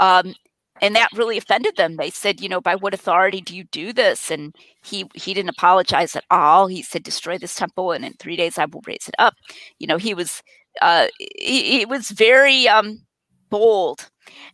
Um, 0.00 0.34
and 0.80 0.94
that 0.96 1.10
really 1.14 1.38
offended 1.38 1.76
them. 1.76 1.96
They 1.96 2.10
said, 2.10 2.40
you 2.40 2.48
know, 2.48 2.60
by 2.60 2.74
what 2.74 2.94
authority 2.94 3.40
do 3.40 3.56
you 3.56 3.64
do 3.64 3.92
this? 3.92 4.30
And 4.30 4.54
he 4.82 5.06
he 5.14 5.34
didn't 5.34 5.50
apologize 5.50 6.16
at 6.16 6.24
all. 6.30 6.66
He 6.66 6.82
said, 6.82 7.02
destroy 7.02 7.38
this 7.38 7.54
temple, 7.54 7.92
and 7.92 8.04
in 8.04 8.14
three 8.14 8.36
days 8.36 8.58
I 8.58 8.66
will 8.66 8.82
raise 8.86 9.08
it 9.08 9.14
up. 9.18 9.34
You 9.78 9.86
know, 9.86 9.96
he 9.96 10.14
was 10.14 10.42
uh, 10.82 11.08
he, 11.18 11.78
he 11.78 11.86
was 11.86 12.10
very 12.10 12.68
um, 12.68 13.02
bold, 13.50 14.10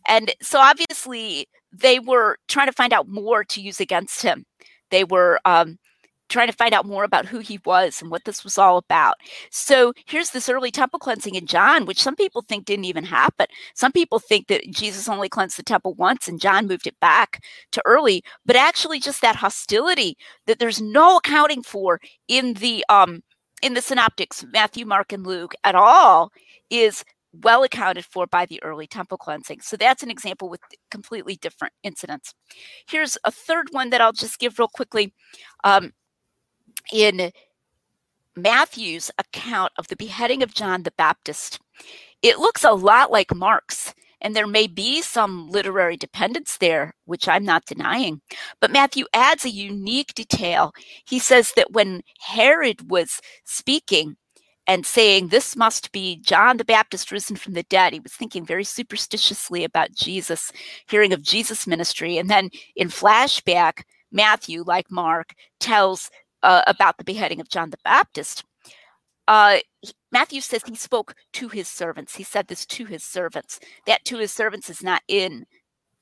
and 0.07 0.33
so 0.41 0.59
obviously 0.59 1.47
they 1.71 1.99
were 1.99 2.37
trying 2.47 2.67
to 2.67 2.73
find 2.73 2.93
out 2.93 3.07
more 3.07 3.43
to 3.43 3.61
use 3.61 3.79
against 3.79 4.21
him. 4.21 4.45
They 4.91 5.03
were 5.03 5.39
um, 5.45 5.77
trying 6.29 6.47
to 6.47 6.53
find 6.53 6.73
out 6.73 6.85
more 6.85 7.03
about 7.03 7.25
who 7.25 7.39
he 7.39 7.59
was 7.65 8.01
and 8.01 8.09
what 8.09 8.25
this 8.25 8.43
was 8.43 8.57
all 8.57 8.77
about. 8.77 9.15
So 9.51 9.93
here's 10.05 10.31
this 10.31 10.49
early 10.49 10.71
temple 10.71 10.99
cleansing 10.99 11.35
in 11.35 11.45
John, 11.45 11.85
which 11.85 12.01
some 12.01 12.15
people 12.15 12.41
think 12.41 12.65
didn't 12.65 12.85
even 12.85 13.03
happen. 13.03 13.47
Some 13.75 13.91
people 13.91 14.19
think 14.19 14.47
that 14.47 14.69
Jesus 14.71 15.07
only 15.07 15.29
cleansed 15.29 15.57
the 15.57 15.63
temple 15.63 15.93
once 15.93 16.27
and 16.27 16.39
John 16.41 16.67
moved 16.67 16.87
it 16.87 16.99
back 16.99 17.43
to 17.71 17.81
early, 17.85 18.23
but 18.45 18.55
actually 18.55 18.99
just 18.99 19.21
that 19.21 19.35
hostility 19.35 20.17
that 20.47 20.59
there's 20.59 20.81
no 20.81 21.17
accounting 21.17 21.63
for 21.63 21.99
in 22.27 22.53
the 22.55 22.83
um 22.89 23.21
in 23.61 23.73
the 23.73 23.81
synoptics, 23.81 24.45
Matthew, 24.51 24.85
Mark, 24.85 25.11
and 25.13 25.25
Luke 25.25 25.55
at 25.63 25.75
all, 25.75 26.31
is 26.69 27.03
well 27.43 27.63
accounted 27.63 28.05
for 28.05 28.27
by 28.27 28.45
the 28.45 28.61
early 28.63 28.87
temple 28.87 29.17
cleansing. 29.17 29.61
So 29.61 29.77
that's 29.77 30.03
an 30.03 30.11
example 30.11 30.49
with 30.49 30.61
completely 30.91 31.37
different 31.37 31.73
incidents. 31.83 32.33
Here's 32.87 33.17
a 33.23 33.31
third 33.31 33.67
one 33.71 33.89
that 33.89 34.01
I'll 34.01 34.13
just 34.13 34.39
give 34.39 34.59
real 34.59 34.67
quickly. 34.67 35.13
Um, 35.63 35.91
in 36.91 37.31
Matthew's 38.35 39.11
account 39.17 39.71
of 39.77 39.87
the 39.87 39.95
beheading 39.95 40.43
of 40.43 40.53
John 40.53 40.83
the 40.83 40.91
Baptist, 40.97 41.59
it 42.21 42.39
looks 42.39 42.63
a 42.63 42.71
lot 42.71 43.11
like 43.11 43.33
Mark's. 43.33 43.93
And 44.21 44.35
there 44.35 44.47
may 44.47 44.65
be 44.65 45.01
some 45.01 45.49
literary 45.49 45.97
dependence 45.97 46.57
there, 46.57 46.95
which 47.05 47.27
I'm 47.27 47.43
not 47.43 47.65
denying. 47.65 48.21
But 48.59 48.71
Matthew 48.71 49.05
adds 49.13 49.45
a 49.45 49.49
unique 49.49 50.15
detail. 50.15 50.73
He 51.05 51.19
says 51.19 51.51
that 51.55 51.73
when 51.73 52.01
Herod 52.19 52.89
was 52.89 53.21
speaking, 53.43 54.15
and 54.67 54.85
saying 54.85 55.27
this 55.27 55.55
must 55.55 55.91
be 55.91 56.17
John 56.21 56.57
the 56.57 56.65
Baptist 56.65 57.11
risen 57.11 57.35
from 57.35 57.53
the 57.53 57.63
dead. 57.63 57.93
He 57.93 57.99
was 57.99 58.13
thinking 58.13 58.45
very 58.45 58.63
superstitiously 58.63 59.63
about 59.63 59.93
Jesus, 59.93 60.51
hearing 60.87 61.13
of 61.13 61.21
Jesus' 61.21 61.67
ministry. 61.67 62.17
And 62.17 62.29
then 62.29 62.49
in 62.75 62.87
flashback, 62.87 63.83
Matthew, 64.11 64.63
like 64.65 64.89
Mark, 64.89 65.33
tells 65.59 66.09
uh, 66.45 66.61
about 66.67 66.97
the 66.97 67.03
beheading 67.03 67.41
of 67.41 67.49
John 67.49 67.71
the 67.71 67.77
Baptist. 67.83 68.45
Uh, 69.27 69.57
Matthew 70.11 70.41
says 70.41 70.61
he 70.65 70.75
spoke 70.75 71.15
to 71.33 71.49
his 71.49 71.67
servants. 71.67 72.15
He 72.15 72.23
said 72.23 72.47
this 72.47 72.65
to 72.67 72.85
his 72.85 73.03
servants. 73.03 73.59
That 73.87 74.05
to 74.05 74.17
his 74.17 74.31
servants 74.31 74.69
is 74.69 74.83
not 74.83 75.01
in 75.07 75.45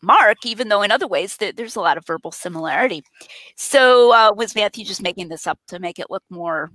Mark, 0.01 0.45
even 0.45 0.67
though 0.67 0.81
in 0.81 0.91
other 0.91 1.07
ways 1.07 1.37
th- 1.37 1.55
there's 1.55 1.77
a 1.77 1.81
lot 1.81 1.97
of 1.97 2.05
verbal 2.05 2.33
similarity. 2.33 3.03
So 3.55 4.13
uh, 4.13 4.33
was 4.35 4.53
Matthew 4.53 4.83
just 4.83 5.01
making 5.01 5.29
this 5.29 5.47
up 5.47 5.59
to 5.69 5.79
make 5.79 5.97
it 5.97 6.11
look 6.11 6.23
more 6.29 6.71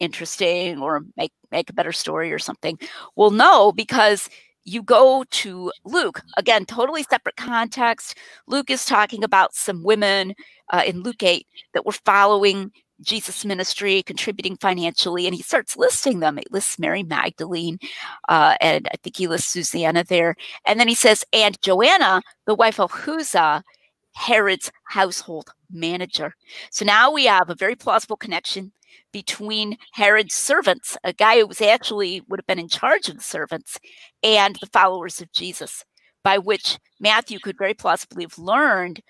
interesting 0.00 0.82
or 0.82 1.02
make 1.16 1.32
make 1.52 1.70
a 1.70 1.74
better 1.74 1.92
story 1.92 2.32
or 2.32 2.40
something? 2.40 2.76
Well, 3.14 3.30
no, 3.30 3.70
because 3.70 4.28
you 4.64 4.82
go 4.82 5.24
to 5.30 5.70
Luke 5.84 6.20
again, 6.36 6.66
totally 6.66 7.04
separate 7.04 7.36
context. 7.36 8.18
Luke 8.48 8.68
is 8.68 8.84
talking 8.84 9.22
about 9.22 9.54
some 9.54 9.84
women 9.84 10.34
uh, 10.72 10.82
in 10.84 11.04
Luke 11.04 11.22
eight 11.22 11.46
that 11.72 11.86
were 11.86 11.92
following 11.92 12.72
Jesus 13.00 13.44
ministry, 13.44 14.02
contributing 14.02 14.56
financially, 14.56 15.26
and 15.26 15.34
he 15.34 15.42
starts 15.42 15.76
listing 15.76 16.20
them. 16.20 16.36
He 16.36 16.44
lists 16.50 16.78
Mary 16.78 17.02
Magdalene, 17.02 17.78
uh, 18.28 18.56
and 18.60 18.88
I 18.92 18.96
think 19.02 19.16
he 19.16 19.26
lists 19.26 19.52
Susanna 19.52 20.04
there. 20.04 20.34
And 20.66 20.80
then 20.80 20.88
he 20.88 20.94
says, 20.94 21.24
and 21.32 21.60
Joanna, 21.62 22.22
the 22.46 22.54
wife 22.54 22.80
of 22.80 22.90
Chuza, 22.90 23.62
Herod's 24.14 24.72
household 24.84 25.50
manager. 25.70 26.34
So 26.70 26.84
now 26.84 27.10
we 27.10 27.26
have 27.26 27.50
a 27.50 27.54
very 27.54 27.74
plausible 27.74 28.16
connection 28.16 28.72
between 29.12 29.76
Herod's 29.92 30.34
servants, 30.34 30.96
a 31.04 31.12
guy 31.12 31.38
who 31.38 31.46
was 31.46 31.60
actually 31.60 32.22
would 32.28 32.38
have 32.38 32.46
been 32.46 32.58
in 32.58 32.68
charge 32.68 33.08
of 33.08 33.16
the 33.16 33.22
servants, 33.22 33.78
and 34.22 34.56
the 34.56 34.66
followers 34.66 35.20
of 35.20 35.32
Jesus, 35.32 35.84
by 36.24 36.38
which 36.38 36.78
Matthew 36.98 37.38
could 37.38 37.58
very 37.58 37.74
plausibly 37.74 38.24
have 38.24 38.38
learned 38.38 39.00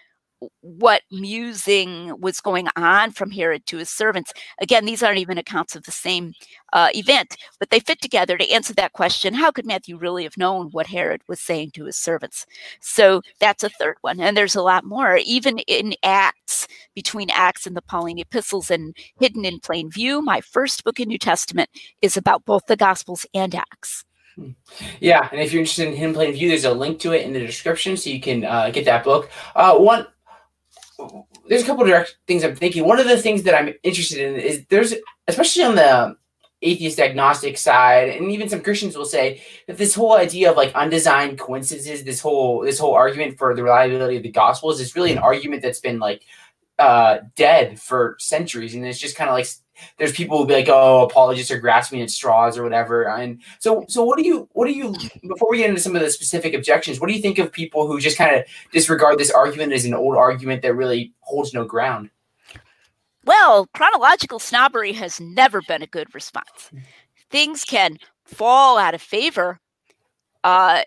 what 0.61 1.03
musing 1.11 2.19
was 2.21 2.41
going 2.41 2.69
on 2.77 3.11
from 3.11 3.31
Herod 3.31 3.67
to 3.67 3.79
his 3.79 3.89
servants. 3.89 4.33
Again, 4.61 4.85
these 4.85 5.03
aren't 5.03 5.19
even 5.19 5.39
accounts 5.39 5.75
of 5.75 5.85
the 5.85 5.93
same 5.93 6.33
uh, 6.73 6.89
event, 6.95 7.37
but 7.59 7.71
they 7.71 7.81
fit 7.81 8.01
together 8.01 8.37
to 8.37 8.51
answer 8.51 8.75
that 8.75 8.93
question. 8.93 9.35
How 9.35 9.51
could 9.51 9.67
Matthew 9.67 9.97
really 9.97 10.25
have 10.25 10.37
known 10.37 10.69
what 10.73 10.87
Herod 10.87 11.23
was 11.29 11.41
saying 11.41 11.71
to 11.73 11.85
his 11.85 11.97
servants? 11.97 12.47
So 12.81 13.23
that's 13.41 13.65
a 13.65 13.71
third 13.71 13.97
one. 14.03 14.21
And 14.21 14.37
there's 14.37 14.57
a 14.57 14.63
lot 14.63 14.85
more, 14.85 15.17
even 15.25 15.59
in 15.61 15.95
Acts, 16.03 16.69
between 16.95 17.31
Acts 17.31 17.67
and 17.67 17.77
the 17.77 17.83
Pauline 17.83 18.19
epistles 18.19 18.71
and 18.71 18.97
hidden 19.19 19.45
in 19.45 19.61
plain 19.61 19.91
view. 19.91 20.21
My 20.23 20.41
first 20.41 20.85
book 20.85 21.01
in 21.01 21.09
New 21.09 21.19
Testament 21.19 21.71
is 22.03 22.17
about 22.17 22.45
both 22.45 22.67
the 22.67 22.77
Gospels 22.77 23.27
and 23.35 23.55
Acts. 23.55 24.05
Hmm. 24.35 24.51
Yeah, 25.01 25.29
and 25.33 25.41
if 25.41 25.53
you're 25.53 25.61
interested 25.61 25.89
in 25.89 25.97
Hidden 25.97 26.15
Plain 26.15 26.35
View, 26.35 26.49
there's 26.49 26.67
a 26.67 26.73
link 26.73 26.99
to 27.01 27.13
it 27.13 27.23
in 27.23 27.33
the 27.33 27.41
description, 27.41 27.97
so 27.97 28.11
you 28.11 28.21
can 28.21 28.45
uh, 28.45 28.69
get 28.69 28.85
that 28.85 29.03
book. 29.03 29.31
Uh, 29.55 29.79
one 29.79 30.07
there's 31.49 31.63
a 31.63 31.67
couple 31.67 31.83
of 31.83 31.89
direct 31.89 32.17
things 32.27 32.45
I'm 32.45 32.57
thinking. 32.57 32.85
One 32.85 32.99
of 32.99 33.07
the 33.07 33.19
things 33.19 33.43
that 33.45 33.55
I'm 33.55 33.75
interested 33.83 34.19
in 34.19 34.41
is 34.41 34.65
there's, 34.69 34.95
especially 35.29 35.65
on 35.65 35.75
the 35.75 36.17
atheist 36.63 36.99
agnostic 36.99 37.59
side, 37.59 38.09
and 38.09 38.31
even 38.31 38.49
some 38.49 38.63
Christians 38.63 38.97
will 38.97 39.05
say 39.05 39.43
that 39.67 39.77
this 39.77 39.95
whole 39.95 40.15
idea 40.15 40.51
of 40.51 40.57
like 40.57 40.75
undesigned 40.75 41.39
coincidences, 41.39 42.05
this 42.05 42.21
whole 42.21 42.61
this 42.61 42.79
whole 42.79 42.95
argument 42.95 43.39
for 43.39 43.55
the 43.55 43.63
reliability 43.63 44.17
of 44.17 44.23
the 44.23 44.31
gospels 44.31 44.81
is 44.81 44.97
really 44.97 45.13
an 45.13 45.19
argument 45.19 45.63
that's 45.63 45.81
been 45.81 45.99
like 45.99 46.23
uh, 46.79 47.19
dead 47.37 47.81
for 47.81 48.17
centuries, 48.19 48.75
and 48.75 48.87
it's 48.87 48.99
just 48.99 49.17
kind 49.17 49.31
of 49.31 49.35
like 49.35 49.49
there's 49.99 50.13
people 50.13 50.39
who 50.39 50.47
be 50.47 50.55
like, 50.55 50.69
oh, 50.69 51.05
apologists 51.05 51.51
are 51.51 51.59
grasping 51.59 52.01
at 52.03 52.11
straws 52.11 52.59
or 52.59 52.63
whatever. 52.63 53.09
And 53.09 53.41
so, 53.59 53.85
so 53.89 54.05
what 54.05 54.19
do 54.19 54.25
you, 54.25 54.49
what 54.53 54.67
do 54.67 54.73
you, 54.73 54.95
before 55.29 55.51
we 55.51 55.59
get 55.59 55.71
into 55.71 55.81
some 55.81 55.97
of 55.97 56.03
the 56.03 56.11
specific 56.11 56.55
objections, 56.55 57.01
what 57.01 57.09
do 57.09 57.15
you 57.15 57.23
think 57.23 57.39
of 57.39 57.53
people 57.53 57.87
who 57.87 58.01
just 58.01 58.19
kind 58.19 58.37
of 58.37 58.45
disregard 58.73 59.19
this 59.19 59.31
argument 59.31 59.73
as 59.73 59.85
an 59.85 59.95
old 59.95 60.17
argument 60.17 60.63
that 60.63 60.75
really 60.75 61.13
holds 61.21 61.55
no 61.55 61.65
ground? 61.65 62.11
Well, 63.25 63.67
chronological 63.75 64.39
snobbery 64.39 64.93
has 64.93 65.21
never 65.21 65.61
been 65.63 65.83
a 65.83 65.87
good 65.87 66.15
response. 66.15 66.71
Things 67.31 67.65
can 67.65 67.99
fall 68.25 68.79
out 68.79 68.95
of 68.95 69.03
favor 69.03 69.59
uh, 70.45 70.83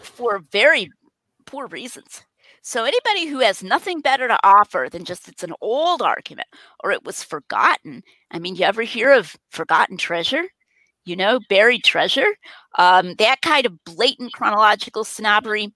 for 0.00 0.40
very 0.52 0.88
poor 1.46 1.66
reasons. 1.66 2.22
So 2.62 2.84
anybody 2.84 3.26
who 3.26 3.40
has 3.40 3.62
nothing 3.62 4.00
better 4.00 4.28
to 4.28 4.38
offer 4.44 4.88
than 4.90 5.04
just 5.04 5.28
it's 5.28 5.42
an 5.42 5.54
old 5.60 6.02
argument 6.02 6.48
or 6.84 6.92
it 6.92 7.04
was 7.04 7.22
forgotten. 7.22 8.02
I 8.30 8.38
mean, 8.38 8.54
you 8.54 8.64
ever 8.64 8.82
hear 8.82 9.12
of 9.12 9.36
forgotten 9.50 9.96
treasure? 9.96 10.44
You 11.04 11.16
know, 11.16 11.40
buried 11.48 11.84
treasure? 11.84 12.36
Um, 12.78 13.14
that 13.16 13.42
kind 13.42 13.66
of 13.66 13.84
blatant 13.84 14.32
chronological 14.34 15.04
snobbery. 15.04 15.74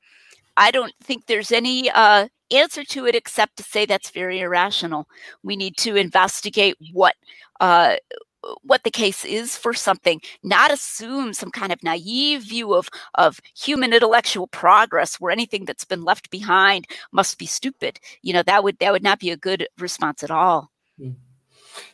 I 0.56 0.70
don't 0.70 0.94
think 1.02 1.26
there's 1.26 1.52
any 1.52 1.90
uh, 1.90 2.28
answer 2.52 2.84
to 2.84 3.06
it 3.06 3.14
except 3.16 3.56
to 3.58 3.62
say 3.64 3.86
that's 3.86 4.10
very 4.10 4.40
irrational. 4.40 5.08
We 5.42 5.56
need 5.56 5.76
to 5.78 5.96
investigate 5.96 6.76
what 6.92 7.14
uh, 7.60 7.96
what 8.62 8.84
the 8.84 8.90
case 8.90 9.24
is 9.24 9.56
for 9.56 9.74
something, 9.74 10.20
not 10.42 10.72
assume 10.72 11.32
some 11.32 11.50
kind 11.50 11.72
of 11.72 11.82
naive 11.82 12.42
view 12.42 12.74
of, 12.74 12.88
of 13.14 13.40
human 13.56 13.92
intellectual 13.92 14.46
progress 14.46 15.20
where 15.20 15.32
anything 15.32 15.64
that's 15.64 15.84
been 15.84 16.04
left 16.04 16.30
behind 16.30 16.86
must 17.12 17.38
be 17.38 17.46
stupid. 17.46 17.98
You 18.22 18.32
know, 18.32 18.42
that 18.42 18.64
would 18.64 18.78
that 18.78 18.92
would 18.92 19.02
not 19.02 19.20
be 19.20 19.30
a 19.30 19.36
good 19.36 19.68
response 19.78 20.22
at 20.22 20.30
all. 20.30 20.70
Hmm. 20.98 21.10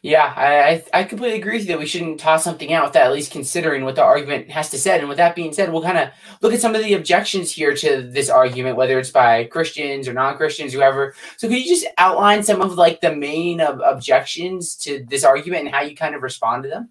Yeah, 0.03 0.33
I 0.37 0.85
I 0.93 1.05
completely 1.05 1.39
agree 1.39 1.55
with 1.55 1.63
you 1.63 1.69
that 1.69 1.79
we 1.79 1.87
shouldn't 1.87 2.21
toss 2.21 2.45
something 2.45 2.73
out 2.73 2.87
without 2.87 3.07
at 3.07 3.13
least 3.13 3.33
considering 3.33 3.85
what 3.85 3.97
the 3.97 4.03
argument 4.03 4.51
has 4.51 4.71
to 4.71 4.79
say. 4.79 4.99
And 4.99 5.09
with 5.09 5.19
that 5.19 5.35
being 5.35 5.53
said, 5.53 5.73
we'll 5.73 5.83
kind 5.83 5.99
of 5.99 6.11
look 6.43 6.53
at 6.53 6.61
some 6.61 6.75
of 6.75 6.83
the 6.83 6.95
objections 6.95 7.53
here 7.53 7.75
to 7.75 8.03
this 8.03 8.31
argument, 8.31 8.77
whether 8.77 8.99
it's 8.99 9.11
by 9.11 9.45
Christians 9.45 10.09
or 10.09 10.13
non-Christians, 10.13 10.73
whoever. 10.73 11.15
So 11.37 11.49
could 11.49 11.59
you 11.59 11.69
just 11.69 11.87
outline 11.99 12.43
some 12.43 12.61
of 12.61 12.75
like 12.75 13.01
the 13.01 13.15
main 13.15 13.61
ob- 13.61 13.81
objections 13.85 14.75
to 14.77 15.05
this 15.09 15.25
argument 15.25 15.67
and 15.67 15.75
how 15.75 15.83
you 15.83 15.97
kind 15.97 16.15
of 16.15 16.23
respond 16.23 16.65
to 16.65 16.69
them? 16.69 16.91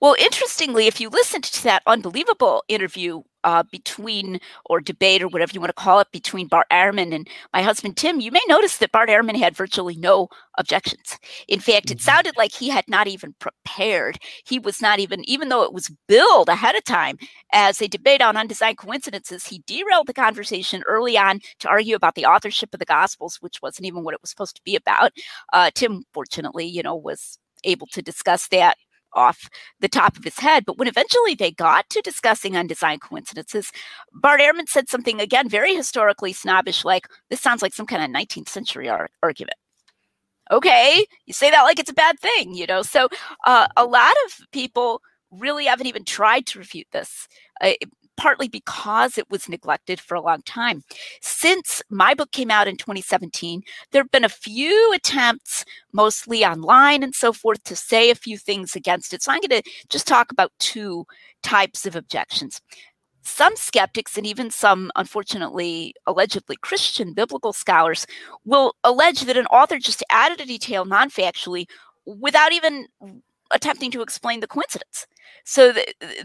Well, 0.00 0.14
interestingly, 0.18 0.86
if 0.86 1.00
you 1.00 1.08
listened 1.08 1.44
to 1.44 1.64
that 1.64 1.82
unbelievable 1.86 2.64
interview 2.68 3.22
uh, 3.46 3.62
between, 3.70 4.40
or 4.66 4.80
debate, 4.80 5.22
or 5.22 5.28
whatever 5.28 5.52
you 5.54 5.60
want 5.60 5.68
to 5.68 5.82
call 5.82 6.00
it, 6.00 6.10
between 6.10 6.48
Bart 6.48 6.66
Ehrman 6.70 7.14
and 7.14 7.28
my 7.54 7.62
husband 7.62 7.96
Tim, 7.96 8.20
you 8.20 8.32
may 8.32 8.40
notice 8.48 8.78
that 8.78 8.90
Bart 8.92 9.08
Ehrman 9.08 9.36
had 9.36 9.56
virtually 9.56 9.96
no 9.96 10.28
objections. 10.58 11.16
In 11.46 11.60
fact, 11.60 11.90
it 11.90 11.98
mm-hmm. 11.98 12.04
sounded 12.04 12.36
like 12.36 12.52
he 12.52 12.68
had 12.68 12.84
not 12.88 13.06
even 13.06 13.34
prepared. 13.38 14.18
He 14.44 14.58
was 14.58 14.82
not 14.82 14.98
even, 14.98 15.26
even 15.28 15.48
though 15.48 15.62
it 15.62 15.72
was 15.72 15.92
billed 16.08 16.48
ahead 16.48 16.74
of 16.74 16.84
time 16.84 17.18
as 17.52 17.80
a 17.80 17.86
debate 17.86 18.20
on 18.20 18.36
undesigned 18.36 18.78
coincidences, 18.78 19.46
he 19.46 19.62
derailed 19.66 20.08
the 20.08 20.12
conversation 20.12 20.82
early 20.86 21.16
on 21.16 21.40
to 21.60 21.68
argue 21.68 21.94
about 21.94 22.16
the 22.16 22.26
authorship 22.26 22.74
of 22.74 22.80
the 22.80 22.84
Gospels, 22.84 23.36
which 23.36 23.62
wasn't 23.62 23.86
even 23.86 24.02
what 24.02 24.14
it 24.14 24.20
was 24.20 24.30
supposed 24.30 24.56
to 24.56 24.62
be 24.64 24.74
about. 24.74 25.12
Uh, 25.52 25.70
Tim, 25.72 26.02
fortunately, 26.12 26.66
you 26.66 26.82
know, 26.82 26.96
was 26.96 27.38
able 27.64 27.86
to 27.88 28.02
discuss 28.02 28.48
that 28.48 28.76
off 29.16 29.48
the 29.80 29.88
top 29.88 30.16
of 30.16 30.24
his 30.24 30.38
head. 30.38 30.64
But 30.66 30.78
when 30.78 30.88
eventually 30.88 31.34
they 31.34 31.50
got 31.50 31.88
to 31.90 32.00
discussing 32.02 32.56
undesigned 32.56 33.00
coincidences, 33.00 33.72
Bart 34.12 34.40
Ehrman 34.40 34.68
said 34.68 34.88
something 34.88 35.20
again 35.20 35.48
very 35.48 35.74
historically 35.74 36.32
snobbish, 36.32 36.84
like, 36.84 37.06
this 37.30 37.40
sounds 37.40 37.62
like 37.62 37.74
some 37.74 37.86
kind 37.86 38.04
of 38.04 38.10
19th 38.10 38.48
century 38.48 38.88
ar- 38.88 39.10
argument. 39.22 39.56
Okay, 40.52 41.06
you 41.26 41.32
say 41.32 41.50
that 41.50 41.62
like 41.62 41.78
it's 41.80 41.90
a 41.90 41.94
bad 41.94 42.20
thing, 42.20 42.54
you 42.54 42.66
know? 42.66 42.82
So 42.82 43.08
uh, 43.46 43.66
a 43.76 43.84
lot 43.84 44.14
of 44.26 44.46
people 44.52 45.02
really 45.32 45.64
haven't 45.66 45.86
even 45.88 46.04
tried 46.04 46.46
to 46.46 46.58
refute 46.60 46.86
this. 46.92 47.26
Uh, 47.60 47.72
partly 48.16 48.48
because 48.48 49.18
it 49.18 49.30
was 49.30 49.48
neglected 49.48 50.00
for 50.00 50.14
a 50.14 50.20
long 50.20 50.42
time. 50.42 50.82
Since 51.20 51.82
my 51.90 52.14
book 52.14 52.32
came 52.32 52.50
out 52.50 52.68
in 52.68 52.76
2017, 52.76 53.62
there 53.90 54.02
have 54.02 54.10
been 54.10 54.24
a 54.24 54.28
few 54.28 54.92
attempts, 54.94 55.64
mostly 55.92 56.44
online 56.44 57.02
and 57.02 57.14
so 57.14 57.32
forth, 57.32 57.62
to 57.64 57.76
say 57.76 58.10
a 58.10 58.14
few 58.14 58.38
things 58.38 58.74
against 58.76 59.12
it. 59.12 59.22
So 59.22 59.32
I'm 59.32 59.40
going 59.40 59.62
to 59.62 59.70
just 59.88 60.06
talk 60.06 60.30
about 60.32 60.52
two 60.58 61.06
types 61.42 61.86
of 61.86 61.96
objections. 61.96 62.60
Some 63.22 63.56
skeptics 63.56 64.16
and 64.16 64.24
even 64.24 64.50
some, 64.50 64.92
unfortunately, 64.94 65.94
allegedly 66.06 66.56
Christian 66.62 67.12
biblical 67.12 67.52
scholars 67.52 68.06
will 68.44 68.76
allege 68.84 69.22
that 69.22 69.36
an 69.36 69.46
author 69.46 69.78
just 69.78 70.04
added 70.10 70.40
a 70.40 70.46
detail 70.46 70.84
non 70.84 71.10
factually 71.10 71.66
without 72.04 72.52
even 72.52 72.86
attempting 73.52 73.90
to 73.92 74.02
explain 74.02 74.40
the 74.40 74.46
coincidence. 74.46 75.06
So 75.44 75.72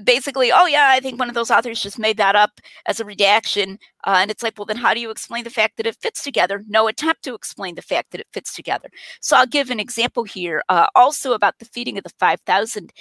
basically, 0.03 0.51
oh 0.51 0.65
yeah, 0.65 0.89
I 0.89 0.99
think 0.99 1.19
one 1.19 1.29
of 1.29 1.35
those 1.35 1.51
authors 1.51 1.81
just 1.81 1.99
made 1.99 2.17
that 2.17 2.35
up 2.35 2.59
as 2.87 2.99
a 2.99 3.05
redaction, 3.05 3.77
uh, 4.05 4.17
and 4.19 4.31
it's 4.31 4.41
like, 4.41 4.57
well, 4.57 4.65
then 4.65 4.77
how 4.77 4.93
do 4.93 4.99
you 4.99 5.11
explain 5.11 5.43
the 5.43 5.49
fact 5.49 5.77
that 5.77 5.85
it 5.85 5.95
fits 6.01 6.23
together? 6.23 6.63
No 6.67 6.87
attempt 6.87 7.23
to 7.23 7.35
explain 7.35 7.75
the 7.75 7.81
fact 7.83 8.11
that 8.11 8.21
it 8.21 8.27
fits 8.33 8.53
together. 8.55 8.89
So 9.19 9.37
I'll 9.37 9.45
give 9.45 9.69
an 9.69 9.79
example 9.79 10.23
here, 10.23 10.63
uh, 10.69 10.87
also 10.95 11.33
about 11.33 11.59
the 11.59 11.65
feeding 11.65 11.97
of 11.97 12.03
the 12.03 12.13
five 12.19 12.41
thousand 12.41 12.91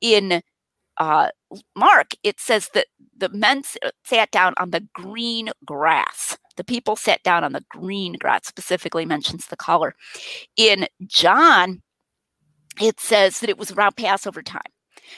in 0.00 0.42
uh, 0.98 1.30
Mark. 1.74 2.12
It 2.22 2.38
says 2.38 2.68
that 2.74 2.86
the 3.16 3.30
men 3.30 3.62
sat 4.04 4.30
down 4.30 4.54
on 4.58 4.70
the 4.70 4.86
green 4.92 5.50
grass. 5.64 6.38
The 6.56 6.64
people 6.64 6.94
sat 6.94 7.20
down 7.24 7.42
on 7.42 7.52
the 7.52 7.64
green 7.68 8.12
grass. 8.12 8.46
Specifically 8.46 9.04
mentions 9.04 9.46
the 9.46 9.56
color. 9.56 9.96
In 10.56 10.86
John, 11.06 11.82
it 12.80 13.00
says 13.00 13.40
that 13.40 13.50
it 13.50 13.58
was 13.58 13.72
around 13.72 13.96
Passover 13.96 14.42
time. 14.42 14.62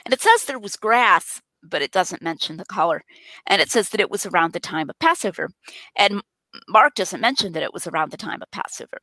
And 0.04 0.12
it 0.12 0.20
says 0.20 0.44
there 0.44 0.58
was 0.58 0.76
grass, 0.76 1.40
but 1.62 1.82
it 1.82 1.92
doesn't 1.92 2.22
mention 2.22 2.56
the 2.56 2.64
color. 2.64 3.02
And 3.46 3.60
it 3.60 3.70
says 3.70 3.90
that 3.90 4.00
it 4.00 4.10
was 4.10 4.26
around 4.26 4.52
the 4.52 4.60
time 4.60 4.90
of 4.90 4.98
Passover. 4.98 5.50
And 5.96 6.22
Mark 6.68 6.94
doesn't 6.94 7.20
mention 7.20 7.52
that 7.52 7.62
it 7.62 7.74
was 7.74 7.86
around 7.86 8.10
the 8.10 8.16
time 8.16 8.42
of 8.42 8.50
Passover. 8.50 8.98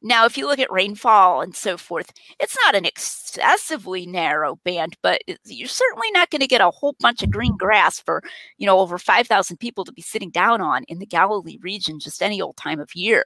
Now, 0.00 0.26
if 0.26 0.38
you 0.38 0.46
look 0.46 0.60
at 0.60 0.70
rainfall 0.70 1.40
and 1.40 1.54
so 1.54 1.76
forth, 1.76 2.12
it's 2.38 2.56
not 2.64 2.76
an 2.76 2.84
excessively 2.84 4.06
narrow 4.06 4.60
band, 4.64 4.96
but 5.02 5.22
you're 5.44 5.68
certainly 5.68 6.10
not 6.12 6.30
going 6.30 6.40
to 6.40 6.46
get 6.46 6.60
a 6.60 6.70
whole 6.70 6.94
bunch 7.00 7.22
of 7.22 7.30
green 7.30 7.56
grass 7.56 7.98
for, 7.98 8.22
you 8.58 8.66
know, 8.66 8.78
over 8.78 8.96
5,000 8.96 9.56
people 9.56 9.84
to 9.84 9.92
be 9.92 10.02
sitting 10.02 10.30
down 10.30 10.60
on 10.60 10.84
in 10.84 11.00
the 11.00 11.06
Galilee 11.06 11.58
region 11.62 11.98
just 11.98 12.22
any 12.22 12.40
old 12.40 12.56
time 12.56 12.78
of 12.78 12.94
year. 12.94 13.24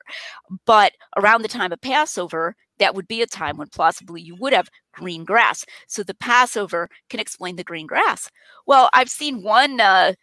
But 0.64 0.92
around 1.16 1.42
the 1.42 1.48
time 1.48 1.72
of 1.72 1.80
Passover, 1.82 2.56
that 2.80 2.94
would 2.94 3.06
be 3.06 3.22
a 3.22 3.26
time 3.26 3.56
when 3.56 3.68
plausibly 3.68 4.20
you 4.20 4.34
would 4.37 4.52
have 4.52 4.68
green 4.92 5.25
grass. 5.25 5.64
So 5.87 6.02
the 6.02 6.14
Passover 6.14 6.88
can 7.08 7.20
explain 7.20 7.56
the 7.56 7.64
green 7.64 7.87
grass. 7.87 8.28
Well, 8.66 8.90
I've 8.92 9.08
seen 9.08 9.42
one 9.42 9.80
uh, 9.80 10.14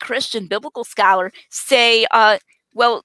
Christian 0.00 0.46
biblical 0.46 0.84
scholar 0.84 1.32
say, 1.50 2.06
uh, 2.12 2.38
well, 2.74 3.04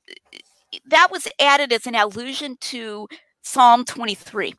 that 0.85 1.09
was 1.11 1.27
added 1.39 1.73
as 1.73 1.87
an 1.87 1.95
allusion 1.95 2.57
to 2.61 3.07
Psalm 3.41 3.85
23. 3.85 4.53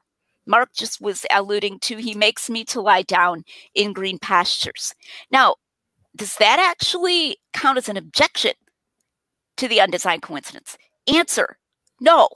Mark 0.47 0.71
just 0.75 1.01
was 1.01 1.25
alluding 1.31 1.79
to, 1.81 1.97
he 1.97 2.15
makes 2.15 2.51
me 2.51 2.65
to 2.65 2.81
lie 2.81 3.03
down 3.03 3.45
in 3.75 3.93
green 3.93 4.19
pastures. 4.19 4.95
Now, 5.31 5.55
does 6.17 6.35
that 6.37 6.59
actually 6.59 7.37
count 7.53 7.79
as 7.79 7.89
an 7.89 7.97
objection 7.97 8.53
to 9.59 9.69
the 9.69 9.81
undesigned 9.81 10.23
coincidence? 10.23 10.77
Answer 11.07 11.57
no. 12.01 12.29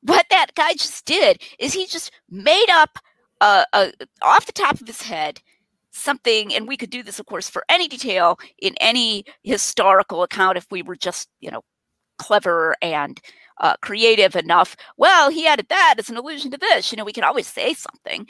What 0.00 0.26
that 0.30 0.54
guy 0.54 0.72
just 0.74 1.04
did 1.04 1.42
is 1.58 1.72
he 1.72 1.86
just 1.86 2.10
made 2.30 2.70
up 2.70 2.98
uh, 3.40 3.64
uh, 3.72 3.90
off 4.22 4.46
the 4.46 4.52
top 4.52 4.80
of 4.80 4.86
his 4.86 5.02
head 5.02 5.40
something, 5.90 6.54
and 6.54 6.68
we 6.68 6.76
could 6.76 6.90
do 6.90 7.02
this, 7.02 7.18
of 7.18 7.26
course, 7.26 7.48
for 7.48 7.64
any 7.68 7.88
detail 7.88 8.38
in 8.58 8.74
any 8.80 9.24
historical 9.42 10.22
account 10.22 10.58
if 10.58 10.66
we 10.70 10.82
were 10.82 10.96
just, 10.96 11.28
you 11.40 11.50
know, 11.50 11.62
clever 12.18 12.76
and 12.82 13.20
uh, 13.60 13.74
creative 13.80 14.36
enough. 14.36 14.76
Well, 14.96 15.30
he 15.30 15.46
added 15.46 15.68
that 15.68 15.96
as 15.98 16.10
an 16.10 16.16
allusion 16.16 16.50
to 16.50 16.58
this. 16.58 16.92
You 16.92 16.96
know, 16.96 17.04
we 17.04 17.12
can 17.12 17.24
always 17.24 17.46
say 17.46 17.74
something. 17.74 18.26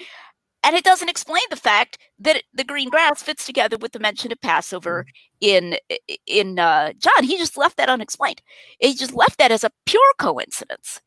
And 0.62 0.74
it 0.74 0.84
doesn't 0.84 1.08
explain 1.08 1.44
the 1.48 1.56
fact 1.56 1.98
that 2.18 2.42
the 2.52 2.64
green 2.64 2.88
grass 2.88 3.22
fits 3.22 3.46
together 3.46 3.76
with 3.76 3.92
the 3.92 4.00
mention 4.00 4.32
of 4.32 4.40
Passover 4.40 5.06
mm-hmm. 5.40 5.76
in 5.90 6.08
in 6.26 6.58
uh, 6.58 6.92
John. 6.98 7.22
He 7.22 7.38
just 7.38 7.56
left 7.56 7.76
that 7.76 7.88
unexplained. 7.88 8.42
He 8.80 8.94
just 8.94 9.14
left 9.14 9.38
that 9.38 9.52
as 9.52 9.62
a 9.62 9.70
pure 9.84 10.12
coincidence. 10.18 11.00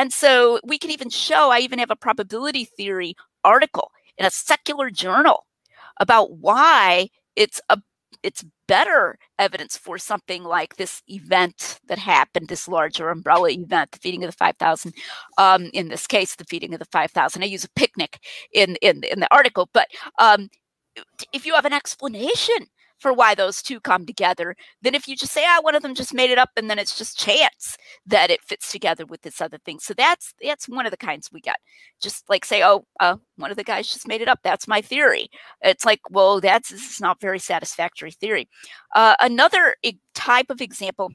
And 0.00 0.14
so 0.14 0.60
we 0.64 0.78
can 0.78 0.90
even 0.90 1.10
show. 1.10 1.50
I 1.50 1.58
even 1.58 1.78
have 1.78 1.90
a 1.90 1.94
probability 1.94 2.64
theory 2.64 3.14
article 3.44 3.90
in 4.16 4.24
a 4.24 4.30
secular 4.30 4.88
journal 4.88 5.44
about 5.98 6.38
why 6.38 7.10
it's 7.36 7.60
a 7.68 7.78
it's 8.22 8.42
better 8.66 9.18
evidence 9.38 9.76
for 9.76 9.98
something 9.98 10.42
like 10.42 10.76
this 10.76 11.02
event 11.06 11.80
that 11.86 11.98
happened, 11.98 12.48
this 12.48 12.66
larger 12.66 13.10
umbrella 13.10 13.50
event, 13.50 13.92
the 13.92 13.98
feeding 13.98 14.24
of 14.24 14.30
the 14.30 14.36
5,000. 14.36 14.94
Um, 15.36 15.68
in 15.74 15.88
this 15.88 16.06
case, 16.06 16.34
the 16.34 16.44
feeding 16.44 16.72
of 16.72 16.80
the 16.80 16.86
5,000. 16.86 17.42
I 17.42 17.46
use 17.46 17.64
a 17.64 17.70
picnic 17.76 18.20
in, 18.54 18.76
in, 18.80 19.04
in 19.04 19.20
the 19.20 19.34
article, 19.34 19.68
but 19.74 19.88
um, 20.18 20.48
if 21.34 21.44
you 21.44 21.54
have 21.54 21.66
an 21.66 21.74
explanation 21.74 22.66
for 23.00 23.12
why 23.12 23.34
those 23.34 23.62
two 23.62 23.80
come 23.80 24.06
together 24.06 24.54
than 24.82 24.94
if 24.94 25.08
you 25.08 25.16
just 25.16 25.32
say, 25.32 25.44
ah, 25.46 25.58
one 25.62 25.74
of 25.74 25.82
them 25.82 25.94
just 25.94 26.14
made 26.14 26.30
it 26.30 26.38
up 26.38 26.50
and 26.56 26.70
then 26.70 26.78
it's 26.78 26.96
just 26.96 27.18
chance 27.18 27.76
that 28.06 28.30
it 28.30 28.42
fits 28.42 28.70
together 28.70 29.06
with 29.06 29.22
this 29.22 29.40
other 29.40 29.58
thing. 29.64 29.78
So 29.80 29.94
that's 29.94 30.34
that's 30.42 30.68
one 30.68 30.86
of 30.86 30.90
the 30.90 30.96
kinds 30.96 31.30
we 31.32 31.40
get. 31.40 31.56
Just 32.00 32.28
like 32.28 32.44
say, 32.44 32.62
oh, 32.62 32.84
uh, 33.00 33.16
one 33.36 33.50
of 33.50 33.56
the 33.56 33.64
guys 33.64 33.90
just 33.92 34.06
made 34.06 34.20
it 34.20 34.28
up. 34.28 34.40
That's 34.44 34.68
my 34.68 34.80
theory. 34.80 35.30
It's 35.62 35.84
like, 35.84 36.00
well, 36.10 36.40
that's 36.40 36.68
this 36.68 36.90
is 36.90 37.00
not 37.00 37.20
very 37.20 37.38
satisfactory 37.38 38.12
theory. 38.12 38.48
Uh, 38.94 39.16
another 39.20 39.74
type 40.14 40.50
of 40.50 40.60
example 40.60 41.10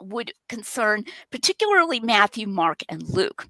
would 0.00 0.32
concern 0.48 1.04
particularly 1.30 2.00
Matthew, 2.00 2.46
Mark, 2.46 2.82
and 2.88 3.02
Luke. 3.08 3.48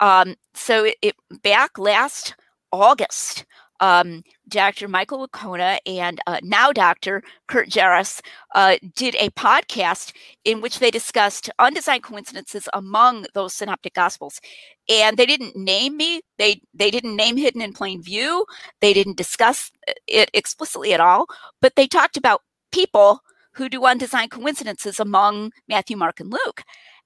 Um, 0.00 0.34
so 0.54 0.84
it, 0.84 0.96
it 1.02 1.14
back 1.42 1.78
last 1.78 2.34
August, 2.72 3.44
um, 3.80 4.22
Dr. 4.48 4.88
Michael 4.88 5.26
Licona 5.26 5.78
and 5.86 6.20
uh, 6.26 6.38
now 6.42 6.72
Dr. 6.72 7.22
Kurt 7.48 7.68
Jaros 7.68 8.20
uh, 8.54 8.76
did 8.94 9.14
a 9.16 9.30
podcast 9.30 10.12
in 10.44 10.60
which 10.60 10.78
they 10.78 10.90
discussed 10.90 11.50
undesigned 11.58 12.02
coincidences 12.02 12.68
among 12.74 13.26
those 13.34 13.54
synoptic 13.54 13.94
gospels. 13.94 14.40
And 14.88 15.16
they 15.16 15.26
didn't 15.26 15.56
name 15.56 15.96
me. 15.96 16.20
They 16.38 16.60
they 16.74 16.90
didn't 16.90 17.16
name 17.16 17.36
Hidden 17.36 17.62
in 17.62 17.72
Plain 17.72 18.02
View. 18.02 18.44
They 18.80 18.92
didn't 18.92 19.16
discuss 19.16 19.70
uh, 19.88 19.92
it 20.06 20.30
explicitly 20.34 20.92
at 20.92 21.00
all. 21.00 21.26
But 21.62 21.76
they 21.76 21.86
talked 21.86 22.16
about 22.16 22.42
people 22.70 23.20
who 23.52 23.68
do 23.68 23.84
undesigned 23.84 24.30
coincidences 24.30 25.00
among 25.00 25.52
Matthew, 25.68 25.96
Mark, 25.96 26.20
and 26.20 26.30
Luke. 26.30 26.62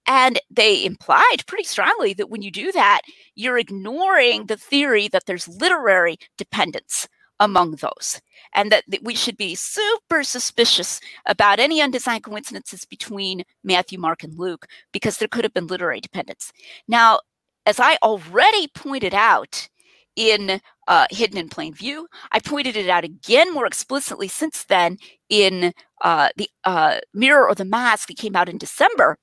And 0.07 0.41
they 0.51 0.85
implied 0.85 1.47
pretty 1.47 1.65
strongly 1.65 2.15
that 2.15 2.31
when 2.31 2.41
you 2.41 2.51
do 2.51 2.73
that, 2.73 3.03
you're 3.35 3.59
ignoring 3.59 4.47
the 4.47 4.57
theory 4.57 5.07
that 5.09 5.27
there's 5.27 5.47
literary 5.47 6.17
dependence 6.39 7.07
among 7.41 7.77
those, 7.77 8.21
and 8.55 8.73
that, 8.73 8.85
we 9.03 9.15
should 9.15 9.37
be 9.37 9.55
super 9.55 10.23
suspicious 10.23 11.01
about 11.27 11.61
any 11.61 11.81
undesigned 11.81 12.25
coincidences 12.25 12.85
between 12.85 13.45
Matthew, 13.63 13.99
Mark, 13.99 14.25
and 14.25 14.39
Luke, 14.39 14.67
because 14.93 15.19
there 15.19 15.29
could 15.29 15.45
have 15.45 15.55
been 15.55 15.67
literary 15.67 16.01
dependence. 16.01 16.53
Now, 16.87 17.21
as 17.67 17.79
I 17.79 17.97
already 18.03 18.69
pointed 18.69 19.15
out 19.15 19.69
in 20.17 20.61
uh, 20.89 21.07
Hidden 21.11 21.39
in 21.39 21.49
Plain 21.49 21.75
View, 21.75 22.09
I 22.33 22.41
pointed 22.41 22.77
it 22.77 22.89
out 22.89 23.05
again 23.05 23.55
more 23.55 23.67
explicitly 23.67 24.27
since 24.27 24.65
then 24.65 24.97
in 25.29 25.73
uh, 26.03 26.31
the 26.37 26.49
uh, 26.65 26.99
Mirror 27.15 27.49
or 27.49 27.55
the 27.55 27.65
Mask 27.65 28.09
that 28.09 28.17
came 28.17 28.35
out 28.35 28.49
in 28.49 28.59
December. 28.59 29.17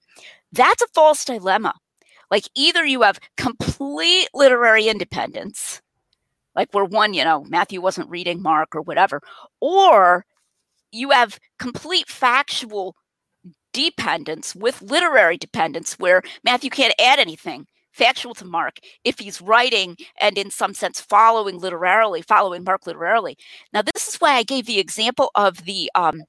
That's 0.53 0.81
a 0.81 0.87
false 0.93 1.25
dilemma. 1.25 1.73
Like 2.31 2.45
either 2.55 2.85
you 2.85 3.01
have 3.01 3.19
complete 3.35 4.29
literary 4.33 4.87
independence, 4.87 5.81
like 6.55 6.69
where 6.73 6.85
one, 6.85 7.13
you 7.13 7.23
know, 7.23 7.43
Matthew 7.45 7.81
wasn't 7.81 8.09
reading 8.09 8.41
Mark 8.41 8.75
or 8.75 8.81
whatever, 8.81 9.21
or 9.61 10.25
you 10.91 11.11
have 11.11 11.39
complete 11.59 12.09
factual 12.09 12.95
dependence 13.73 14.55
with 14.55 14.81
literary 14.81 15.37
dependence 15.37 15.93
where 15.99 16.21
Matthew 16.43 16.69
can't 16.69 16.93
add 16.99 17.19
anything 17.19 17.65
factual 17.93 18.33
to 18.35 18.45
Mark 18.45 18.77
if 19.03 19.19
he's 19.19 19.41
writing 19.41 19.95
and 20.21 20.37
in 20.37 20.51
some 20.51 20.73
sense 20.73 20.99
following 21.01 21.59
literarily, 21.59 22.21
following 22.21 22.63
Mark 22.63 22.85
literarily. 22.87 23.37
Now, 23.73 23.81
this 23.81 24.07
is 24.07 24.15
why 24.17 24.33
I 24.33 24.43
gave 24.43 24.65
the 24.65 24.79
example 24.79 25.31
of 25.35 25.65
the 25.65 25.89
um, 25.95 26.23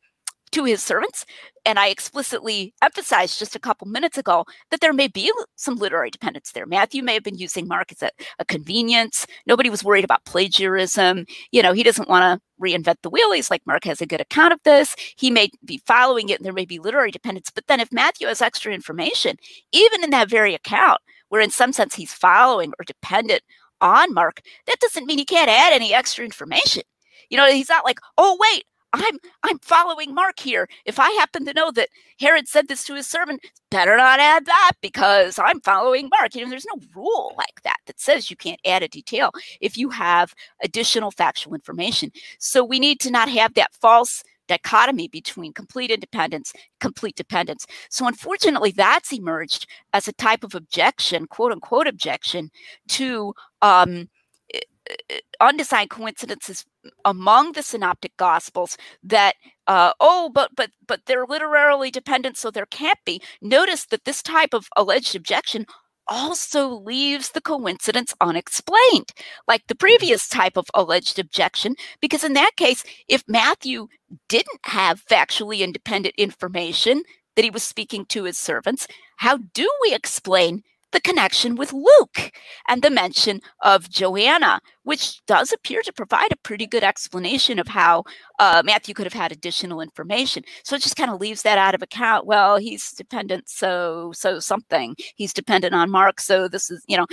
to 0.57 0.65
his 0.65 0.83
servants. 0.83 1.27
And 1.67 1.79
I 1.79 1.89
explicitly 1.89 2.73
emphasized 2.81 3.39
just 3.39 3.55
a 3.55 3.61
couple 3.61 3.87
minutes 3.87 4.17
ago 4.17 4.47
that 4.71 4.81
there 4.81 4.95
may 4.95 5.07
be 5.07 5.31
some 5.57 5.77
literary 5.77 6.11
dependence 6.11 6.53
there. 6.53 6.65
Matthew 6.65 7.03
may 7.03 7.13
have 7.13 7.23
been 7.23 7.37
using 7.37 7.69
Mark 7.69 7.93
as 7.93 8.03
a, 8.03 8.11
a 8.39 8.45
convenience. 8.47 9.27
Nobody 9.47 9.69
was 9.69 9.85
worried 9.85 10.05
about 10.05 10.25
plagiarism. 10.25 11.27
You 11.51 11.63
know, 11.63 11.75
he 11.75 11.83
doesn't 11.83 12.09
want 12.09 12.23
to 12.41 12.65
reinvent 12.65 13.03
the 13.03 13.11
wheel. 13.11 13.33
He's 13.33 13.51
like, 13.51 13.67
Mark 13.67 13.85
has 13.85 14.01
a 14.01 14.07
good 14.07 14.21
account 14.21 14.55
of 14.55 14.61
this. 14.65 14.97
He 15.17 15.31
may 15.31 15.51
be 15.63 15.83
following 15.87 16.31
it 16.31 16.39
and 16.39 16.47
there 16.47 16.55
may 16.55 16.65
be 16.65 16.79
literary 16.79 17.11
dependence. 17.11 17.51
But 17.51 17.67
then 17.67 17.81
if 17.81 17.93
Matthew 17.93 18.29
has 18.29 18.41
extra 18.41 18.73
information, 18.73 19.37
even 19.73 20.03
in 20.03 20.11
that 20.11 20.31
very 20.31 20.55
account, 20.55 21.01
where 21.29 21.43
in 21.43 21.51
some 21.51 21.73
sense 21.73 21.95
he's 21.95 22.15
following 22.15 22.73
or 22.79 22.85
dependent 22.87 23.43
on 23.83 24.15
Mark, 24.15 24.41
that 24.67 24.81
doesn't 24.81 25.05
mean 25.05 25.19
he 25.19 25.27
can't 25.27 25.51
add 25.51 25.75
any 25.75 25.93
extra 25.93 26.25
information. 26.25 26.85
You 27.29 27.37
know, 27.37 27.47
he's 27.47 27.69
not 27.69 27.85
like, 27.85 27.99
oh, 28.17 28.39
wait, 28.41 28.65
I'm 28.93 29.19
I'm 29.43 29.59
following 29.61 30.15
Mark 30.15 30.39
here. 30.39 30.69
If 30.85 30.99
I 30.99 31.11
happen 31.13 31.45
to 31.47 31.53
know 31.53 31.71
that 31.73 31.89
Herod 32.19 32.49
said 32.49 32.69
this 32.69 32.85
to 32.85 32.95
his 32.95 33.07
servant, 33.07 33.45
better 33.71 33.97
not 33.97 34.21
add 34.21 34.47
that 34.47 34.73
because 34.81 35.39
I'm 35.39 35.61
following 35.61 36.09
Mark. 36.09 36.35
You 36.35 36.45
know, 36.45 36.51
there's 36.51 36.67
no 36.67 36.81
rule 36.95 37.35
like 37.37 37.63
that 37.65 37.79
that 37.87 38.01
says 38.01 38.31
you 38.31 38.37
can't 38.37 38.61
add 38.65 38.83
a 38.83 38.89
detail 38.89 39.31
if 39.61 39.77
you 39.77 39.91
have 39.91 40.35
additional 40.63 41.11
factual 41.11 41.55
information. 41.55 42.11
So 42.39 42.65
we 42.65 42.79
need 42.79 43.01
to 43.01 43.11
not 43.11 43.29
have 43.29 43.55
that 43.55 43.75
false 43.75 44.23
dichotomy 44.47 45.09
between 45.09 45.53
complete 45.53 45.91
independence, 45.91 46.53
complete 46.81 47.17
dependence. 47.17 47.67
So 47.91 48.07
unfortunately, 48.07 48.73
that's 48.73 49.13
emerged 49.13 49.67
as 49.93 50.09
a 50.09 50.13
type 50.13 50.45
of 50.45 50.55
objection, 50.55 51.27
quote 51.27 51.53
unquote 51.53 51.87
objection, 51.87 52.51
to 52.89 53.35
um, 53.63 54.09
eh, 54.55 54.61
eh, 54.91 54.95
eh, 55.11 55.21
undesigned 55.41 55.91
coincidences 55.91 56.65
among 57.05 57.53
the 57.53 57.63
synoptic 57.63 58.17
gospels 58.17 58.77
that 59.03 59.35
uh, 59.67 59.93
oh 60.01 60.31
but 60.33 60.51
but 60.57 60.71
but 60.87 61.01
they're 61.07 61.27
literarily 61.27 61.91
dependent 61.91 62.37
so 62.37 62.51
there 62.51 62.67
can't 62.67 62.99
be 63.05 63.21
notice 63.41 63.87
that 63.87 64.05
this 64.05 64.23
type 64.23 64.55
of 64.55 64.69
alleged 64.77 65.15
objection 65.15 65.67
also 66.09 66.69
leaves 66.69 67.31
the 67.31 67.41
coincidence 67.41 68.15
unexplained, 68.21 69.13
like 69.49 69.67
the 69.67 69.75
mm-hmm. 69.75 69.87
previous 69.87 70.29
type 70.29 70.57
of 70.57 70.67
alleged 70.75 71.19
objection, 71.19 71.75
because 72.01 72.25
in 72.25 72.33
that 72.35 72.53
case, 72.57 72.85
if 73.09 73.25
Matthew 73.27 73.89
didn't 74.29 74.61
have 74.67 75.05
factually 75.05 75.61
independent 75.61 76.15
information 76.17 77.03
that 77.35 77.45
he 77.45 77.51
was 77.51 77.63
speaking 77.63 78.05
to 78.07 78.25
his 78.25 78.39
servants, 78.39 78.87
how 79.17 79.39
do 79.53 79.69
we 79.83 79.95
explain 79.95 80.63
the 80.93 81.01
connection 81.01 81.57
with 81.57 81.73
Luke 81.73 82.31
and 82.69 82.83
the 82.83 82.91
mention 82.91 83.41
of 83.61 83.91
Joanna, 83.91 84.61
which 84.85 85.25
does 85.27 85.53
appear 85.53 85.83
to 85.83 85.93
provide 85.93 86.33
a 86.33 86.37
pretty 86.43 86.67
good 86.67 86.85
explanation 86.85 87.59
of 87.59 87.69
how 87.69 88.05
uh, 88.39 88.63
Matthew 88.65 88.95
could 88.95 89.07
have 89.07 89.13
had 89.13 89.33
additional 89.33 89.81
information. 89.81 90.45
So 90.63 90.77
it 90.77 90.83
just 90.83 90.97
kind 90.97 91.11
of 91.11 91.21
leaves 91.21 91.43
that 91.43 91.59
out 91.59 91.75
of 91.75 91.83
account. 91.83 92.27
Well, 92.27 92.57
he's 92.57 92.93
dependent, 92.93 93.49
so 93.49 94.13
so 94.15 94.39
something. 94.41 94.97
He's 95.17 95.33
dependent 95.33 95.75
on 95.75 95.91
Mark, 95.91 96.21
so 96.21 96.49
this 96.49 96.71
is 96.71 96.83
you 96.87 96.97
know 96.97 97.07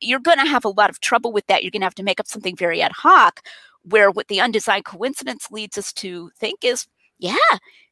you're 0.00 0.20
going 0.20 0.38
to 0.38 0.46
have 0.46 0.64
a 0.64 0.70
lot 0.70 0.90
of 0.90 1.00
trouble 1.00 1.32
with 1.32 1.46
that. 1.46 1.62
You're 1.62 1.70
going 1.70 1.82
to 1.82 1.86
have 1.86 1.94
to 1.96 2.02
make 2.02 2.20
up 2.20 2.26
something 2.26 2.56
very 2.56 2.82
ad 2.82 2.92
hoc. 2.92 3.40
Where 3.84 4.12
what 4.12 4.28
the 4.28 4.40
undesigned 4.40 4.84
coincidence 4.84 5.50
leads 5.50 5.76
us 5.76 5.92
to 5.94 6.30
think 6.38 6.64
is, 6.64 6.86
yeah, 7.18 7.34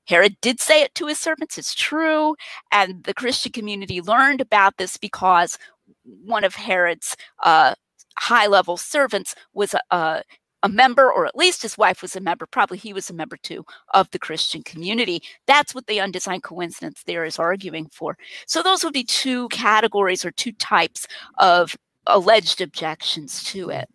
Herod 0.06 0.36
did 0.40 0.60
say 0.60 0.82
it 0.82 0.94
to 0.96 1.06
his 1.06 1.18
servants, 1.18 1.58
it's 1.58 1.74
true. 1.74 2.34
And 2.72 3.04
the 3.04 3.14
Christian 3.14 3.52
community 3.52 4.00
learned 4.00 4.40
about 4.40 4.76
this 4.76 4.96
because 4.96 5.58
one 6.04 6.44
of 6.44 6.54
Herod's 6.54 7.16
uh, 7.44 7.74
high 8.18 8.46
level 8.46 8.76
servants 8.76 9.34
was 9.54 9.74
a, 9.74 9.80
a, 9.90 10.22
a, 10.62 10.68
member, 10.68 11.10
or 11.10 11.26
at 11.26 11.36
least 11.36 11.62
his 11.62 11.78
wife 11.78 12.02
was 12.02 12.16
a 12.16 12.20
member, 12.20 12.46
probably 12.46 12.78
he 12.78 12.92
was 12.92 13.08
a 13.08 13.14
member 13.14 13.36
too, 13.36 13.64
of 13.94 14.10
the 14.10 14.18
Christian 14.18 14.62
community. 14.62 15.22
That's 15.46 15.74
what 15.74 15.86
the 15.86 16.00
undesigned 16.00 16.42
coincidence 16.42 17.02
there 17.06 17.24
is 17.24 17.38
arguing 17.38 17.88
for. 17.90 18.16
So 18.46 18.62
those 18.62 18.84
would 18.84 18.92
be 18.92 19.04
two 19.04 19.48
categories 19.48 20.24
or 20.24 20.30
two 20.32 20.52
types 20.52 21.06
of 21.38 21.76
alleged 22.06 22.60
objections 22.60 23.44
to 23.44 23.70
it. 23.70 23.88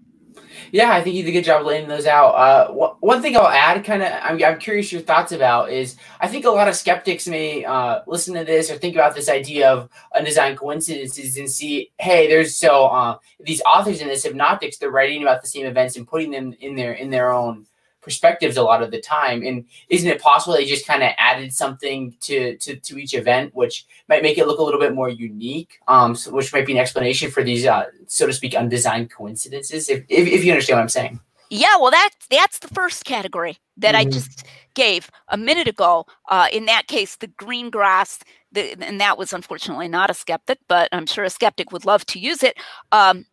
Yeah, 0.71 0.91
I 0.91 1.01
think 1.01 1.15
you 1.15 1.23
did 1.23 1.29
a 1.29 1.33
good 1.33 1.43
job 1.43 1.65
laying 1.65 1.87
those 1.87 2.05
out. 2.05 2.31
Uh, 2.31 2.71
wh- 2.71 3.01
one 3.03 3.21
thing 3.21 3.35
I'll 3.35 3.47
add, 3.47 3.83
kind 3.83 4.01
of, 4.03 4.11
I'm, 4.21 4.43
I'm 4.43 4.59
curious 4.59 4.91
your 4.91 5.01
thoughts 5.01 5.31
about 5.31 5.71
is 5.71 5.95
I 6.19 6.27
think 6.27 6.45
a 6.45 6.49
lot 6.49 6.67
of 6.67 6.75
skeptics 6.75 7.27
may 7.27 7.63
uh, 7.65 8.01
listen 8.07 8.33
to 8.35 8.43
this 8.43 8.71
or 8.71 8.77
think 8.77 8.95
about 8.95 9.15
this 9.15 9.29
idea 9.29 9.69
of 9.71 9.89
undesigned 10.15 10.57
coincidences 10.57 11.37
and 11.37 11.49
see, 11.49 11.91
hey, 11.99 12.27
there's 12.27 12.55
so 12.55 12.87
uh, 12.87 13.17
these 13.39 13.61
authors 13.65 14.01
in 14.01 14.07
this 14.07 14.23
synoptics, 14.23 14.77
they're 14.77 14.91
writing 14.91 15.21
about 15.21 15.41
the 15.41 15.47
same 15.47 15.65
events 15.65 15.97
and 15.97 16.07
putting 16.07 16.31
them 16.31 16.53
in 16.59 16.75
their 16.75 16.93
in 16.93 17.09
their 17.09 17.31
own 17.31 17.65
perspectives 18.05 18.55
a 18.55 18.63
lot 18.63 18.81
of 18.81 18.91
the 18.91 19.01
time. 19.01 19.43
And 19.43 19.65
isn't 19.89 20.09
it 20.09 20.21
possible 20.21 20.55
they 20.55 20.65
just 20.65 20.87
kind 20.87 21.03
of 21.03 21.11
added 21.17 21.51
something 21.51 22.15
to, 22.21 22.55
to 22.57 22.77
to 22.77 22.97
each 22.97 23.13
event, 23.13 23.53
which 23.53 23.85
might 24.07 24.23
make 24.23 24.37
it 24.37 24.47
look 24.47 24.59
a 24.59 24.63
little 24.63 24.79
bit 24.79 24.95
more 24.95 25.09
unique, 25.09 25.79
um, 25.89 26.15
so, 26.15 26.31
which 26.31 26.53
might 26.53 26.65
be 26.65 26.71
an 26.71 26.79
explanation 26.79 27.29
for 27.29 27.43
these, 27.43 27.65
uh, 27.65 27.85
so 28.07 28.27
to 28.27 28.31
speak, 28.31 28.55
undesigned 28.55 29.11
coincidences. 29.11 29.89
If, 29.89 30.05
if, 30.07 30.27
if 30.27 30.45
you 30.45 30.51
understand 30.53 30.77
what 30.77 30.83
I'm 30.83 30.89
saying. 30.89 31.19
Yeah, 31.49 31.77
well, 31.79 31.91
that's 31.91 32.15
that's 32.29 32.59
the 32.59 32.67
first 32.69 33.05
category 33.05 33.57
that 33.77 33.95
mm-hmm. 33.95 34.07
I 34.07 34.11
just 34.11 34.45
gave 34.73 35.11
a 35.27 35.37
minute 35.37 35.67
ago. 35.67 36.05
Uh, 36.27 36.47
in 36.51 36.65
that 36.65 36.87
case, 36.87 37.17
the 37.17 37.27
green 37.27 37.69
grass, 37.69 38.19
the, 38.51 38.75
and 38.83 38.99
that 38.99 39.17
was 39.17 39.31
unfortunately 39.31 39.87
not 39.87 40.09
a 40.09 40.13
skeptic, 40.13 40.59
but 40.67 40.89
I'm 40.91 41.05
sure 41.05 41.23
a 41.23 41.29
skeptic 41.29 41.71
would 41.71 41.85
love 41.85 42.05
to 42.07 42.19
use 42.19 42.43
it. 42.43 42.57
Um, 42.91 43.25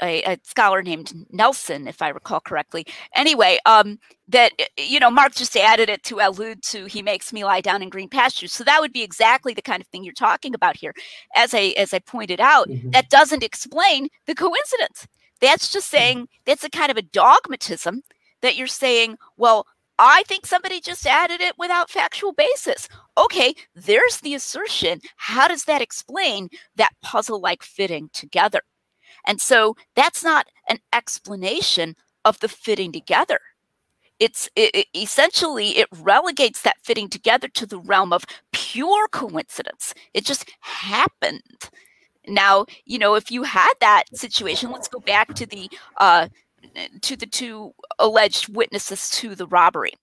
a, 0.00 0.22
a, 0.22 0.38
scholar 0.44 0.82
named 0.82 1.12
Nelson, 1.30 1.86
if 1.86 2.02
I 2.02 2.08
recall 2.08 2.40
correctly. 2.40 2.86
Anyway, 3.14 3.58
um, 3.66 3.98
that 4.28 4.52
you 4.78 4.98
know, 4.98 5.10
Mark 5.10 5.34
just 5.34 5.56
added 5.56 5.88
it 5.88 6.02
to 6.04 6.20
allude 6.20 6.62
to 6.64 6.86
"He 6.86 7.02
makes 7.02 7.32
me 7.32 7.44
lie 7.44 7.60
down 7.60 7.82
in 7.82 7.90
green 7.90 8.08
pastures." 8.08 8.52
So 8.52 8.64
that 8.64 8.80
would 8.80 8.92
be 8.92 9.02
exactly 9.02 9.54
the 9.54 9.62
kind 9.62 9.80
of 9.80 9.86
thing 9.88 10.04
you're 10.04 10.14
talking 10.14 10.54
about 10.54 10.76
here. 10.76 10.94
As 11.36 11.54
I 11.54 11.74
as 11.76 11.92
I 11.92 11.98
pointed 11.98 12.40
out, 12.40 12.68
mm-hmm. 12.68 12.90
that 12.90 13.10
doesn't 13.10 13.44
explain 13.44 14.08
the 14.26 14.34
coincidence. 14.34 15.06
That's 15.40 15.70
just 15.70 15.88
mm-hmm. 15.88 15.96
saying 15.96 16.28
that's 16.46 16.64
a 16.64 16.70
kind 16.70 16.90
of 16.90 16.96
a 16.96 17.02
dogmatism 17.02 18.02
that 18.40 18.56
you're 18.56 18.66
saying. 18.66 19.16
Well, 19.36 19.66
I 19.98 20.24
think 20.26 20.46
somebody 20.46 20.80
just 20.80 21.06
added 21.06 21.40
it 21.40 21.54
without 21.58 21.90
factual 21.90 22.32
basis. 22.32 22.88
Okay, 23.18 23.54
there's 23.74 24.18
the 24.20 24.34
assertion. 24.34 25.00
How 25.16 25.46
does 25.48 25.64
that 25.64 25.82
explain 25.82 26.48
that 26.76 26.92
puzzle 27.02 27.40
like 27.40 27.62
fitting 27.62 28.10
together? 28.12 28.62
And 29.26 29.40
so 29.40 29.76
that's 29.94 30.24
not 30.24 30.46
an 30.68 30.78
explanation 30.92 31.96
of 32.24 32.40
the 32.40 32.48
fitting 32.48 32.92
together. 32.92 33.40
It's 34.18 34.48
it, 34.54 34.70
it, 34.74 34.86
essentially 34.94 35.78
it 35.78 35.88
relegates 35.90 36.62
that 36.62 36.76
fitting 36.82 37.08
together 37.08 37.48
to 37.48 37.66
the 37.66 37.78
realm 37.78 38.12
of 38.12 38.24
pure 38.52 39.08
coincidence. 39.08 39.94
It 40.14 40.24
just 40.24 40.50
happened. 40.60 41.42
Now, 42.28 42.66
you 42.84 42.98
know, 42.98 43.14
if 43.16 43.32
you 43.32 43.42
had 43.42 43.72
that 43.80 44.04
situation, 44.14 44.70
let's 44.70 44.86
go 44.86 45.00
back 45.00 45.34
to 45.34 45.46
the 45.46 45.68
uh, 45.96 46.28
to 47.00 47.16
the 47.16 47.26
two 47.26 47.74
alleged 47.98 48.54
witnesses 48.54 49.10
to 49.10 49.34
the 49.34 49.46
robbery. 49.46 49.94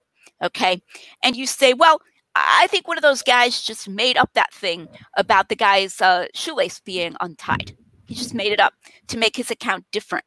Okay, 0.43 0.81
and 1.23 1.35
you 1.35 1.45
say, 1.45 1.73
well, 1.73 2.01
I 2.35 2.67
think 2.67 2.87
one 2.87 2.97
of 2.97 3.01
those 3.01 3.21
guys 3.21 3.61
just 3.61 3.87
made 3.87 4.17
up 4.17 4.31
that 4.33 4.53
thing 4.53 4.87
about 5.15 5.49
the 5.49 5.55
guy's 5.55 6.01
uh, 6.01 6.27
shoelace 6.33 6.79
being 6.81 7.15
untied. 7.21 7.75
He 8.09 8.15
just 8.15 8.33
made 8.33 8.51
it 8.51 8.59
up 8.59 8.73
to 9.07 9.19
make 9.19 9.35
his 9.35 9.51
account 9.51 9.85
different. 9.91 10.25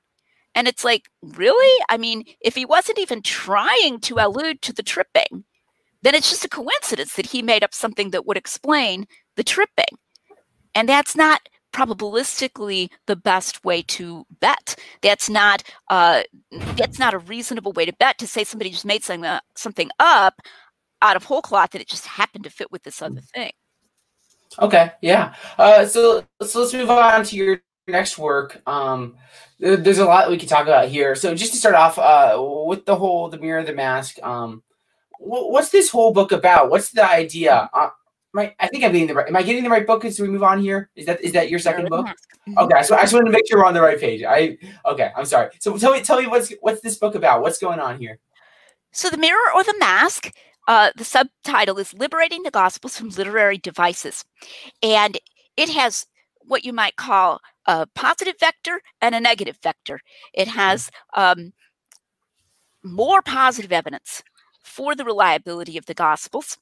And 0.54 0.68
it's 0.68 0.84
like, 0.84 1.08
really? 1.20 1.84
I 1.90 1.96
mean, 1.96 2.22
if 2.40 2.54
he 2.54 2.64
wasn't 2.64 3.00
even 3.00 3.22
trying 3.22 3.98
to 4.02 4.24
allude 4.24 4.62
to 4.62 4.72
the 4.72 4.84
tripping, 4.84 5.42
then 6.02 6.14
it's 6.14 6.30
just 6.30 6.44
a 6.44 6.48
coincidence 6.48 7.16
that 7.16 7.26
he 7.26 7.42
made 7.42 7.64
up 7.64 7.74
something 7.74 8.10
that 8.10 8.24
would 8.24 8.36
explain 8.36 9.06
the 9.34 9.42
tripping. 9.42 9.98
And 10.76 10.88
that's 10.88 11.16
not 11.16 11.48
probabilistically 11.72 12.88
the 13.06 13.16
best 13.16 13.64
way 13.64 13.82
to 13.82 14.26
bet. 14.40 14.76
That's 15.00 15.28
not 15.28 15.64
uh, 15.90 16.22
that's 16.76 17.00
not 17.00 17.14
a 17.14 17.18
reasonable 17.18 17.72
way 17.72 17.84
to 17.84 17.92
bet 17.98 18.18
to 18.18 18.28
say 18.28 18.44
somebody 18.44 18.70
just 18.70 18.84
made 18.84 19.02
something, 19.02 19.24
uh, 19.24 19.40
something 19.56 19.90
up 19.98 20.40
out 21.00 21.16
of 21.16 21.24
whole 21.24 21.42
cloth 21.42 21.70
that 21.70 21.80
it 21.80 21.88
just 21.88 22.06
happened 22.06 22.44
to 22.44 22.50
fit 22.50 22.70
with 22.70 22.84
this 22.84 23.02
other 23.02 23.22
thing. 23.34 23.50
Okay, 24.60 24.92
yeah. 25.00 25.34
Uh, 25.58 25.86
so 25.86 26.24
so 26.42 26.60
let's 26.60 26.74
move 26.74 26.90
on 26.90 27.24
to 27.24 27.36
your 27.36 27.62
next 27.86 28.18
work, 28.18 28.60
um, 28.66 29.16
there's 29.58 29.98
a 29.98 30.04
lot 30.04 30.30
we 30.30 30.38
could 30.38 30.48
talk 30.48 30.66
about 30.66 30.88
here. 30.88 31.14
So 31.14 31.34
just 31.34 31.52
to 31.52 31.58
start 31.58 31.74
off 31.74 31.98
uh, 31.98 32.36
with 32.66 32.84
the 32.84 32.96
whole 32.96 33.28
the 33.28 33.38
mirror, 33.38 33.62
the 33.62 33.72
mask. 33.72 34.22
Um, 34.22 34.62
what's 35.18 35.70
this 35.70 35.90
whole 35.90 36.12
book 36.12 36.32
about? 36.32 36.70
What's 36.70 36.90
the 36.90 37.08
idea? 37.08 37.70
Uh, 37.72 37.90
I, 38.36 38.54
I 38.58 38.68
think 38.68 38.82
I'm 38.82 38.92
getting 38.92 39.06
the 39.06 39.14
right. 39.14 39.28
Am 39.28 39.36
I 39.36 39.42
getting 39.42 39.62
the 39.62 39.70
right 39.70 39.86
book 39.86 40.04
as 40.04 40.18
we 40.18 40.28
move 40.28 40.42
on 40.42 40.60
here? 40.60 40.90
Is 40.96 41.06
that 41.06 41.20
is 41.20 41.32
that 41.32 41.50
your 41.50 41.58
second 41.58 41.88
book? 41.88 42.06
Mm-hmm. 42.06 42.58
Okay, 42.58 42.82
so 42.82 42.96
I 42.96 43.02
just 43.02 43.12
wanted 43.12 43.26
to 43.26 43.32
make 43.32 43.46
sure 43.46 43.58
we're 43.58 43.66
on 43.66 43.74
the 43.74 43.82
right 43.82 44.00
page. 44.00 44.22
I 44.24 44.56
okay. 44.86 45.10
I'm 45.16 45.26
sorry. 45.26 45.50
So 45.60 45.76
tell 45.76 45.92
me, 45.92 46.02
tell 46.02 46.20
me 46.20 46.26
what's 46.26 46.52
what's 46.60 46.80
this 46.80 46.96
book 46.96 47.14
about? 47.14 47.42
What's 47.42 47.58
going 47.58 47.78
on 47.78 47.98
here? 47.98 48.18
So 48.92 49.10
the 49.10 49.16
mirror 49.18 49.52
or 49.54 49.62
the 49.64 49.76
mask. 49.78 50.32
Uh, 50.68 50.92
the 50.96 51.04
subtitle 51.04 51.78
is 51.78 51.92
"Liberating 51.92 52.44
the 52.44 52.50
Gospels 52.50 52.96
from 52.96 53.08
Literary 53.08 53.58
Devices," 53.58 54.24
and 54.80 55.18
it 55.56 55.68
has 55.70 56.06
what 56.46 56.64
you 56.64 56.72
might 56.72 56.94
call 56.96 57.40
a 57.66 57.86
positive 57.94 58.34
vector 58.38 58.80
and 59.00 59.14
a 59.14 59.20
negative 59.20 59.58
vector. 59.62 60.00
It 60.34 60.48
mm-hmm. 60.48 60.58
has 60.58 60.90
um, 61.14 61.52
more 62.82 63.22
positive 63.22 63.72
evidence 63.72 64.22
for 64.62 64.94
the 64.94 65.04
reliability 65.04 65.76
of 65.76 65.86
the 65.86 65.94
Gospels, 65.94 66.56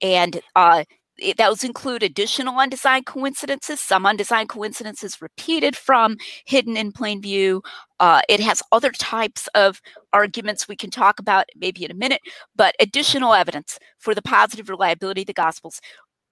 and 0.00 0.40
uh, 0.54 0.84
it, 1.18 1.38
those 1.38 1.64
include 1.64 2.02
additional 2.02 2.58
undesigned 2.58 3.06
coincidences, 3.06 3.80
some 3.80 4.06
undesigned 4.06 4.48
coincidences 4.48 5.22
repeated 5.22 5.76
from 5.76 6.16
hidden 6.44 6.76
in 6.76 6.92
plain 6.92 7.22
view. 7.22 7.62
Uh, 8.00 8.20
it 8.28 8.40
has 8.40 8.62
other 8.72 8.90
types 8.92 9.48
of 9.54 9.80
arguments 10.12 10.68
we 10.68 10.76
can 10.76 10.90
talk 10.90 11.18
about 11.18 11.46
maybe 11.56 11.84
in 11.84 11.90
a 11.90 11.94
minute, 11.94 12.20
but 12.54 12.74
additional 12.80 13.32
evidence 13.32 13.78
for 13.98 14.14
the 14.14 14.22
positive 14.22 14.68
reliability 14.68 15.22
of 15.22 15.26
the 15.26 15.32
Gospels. 15.32 15.80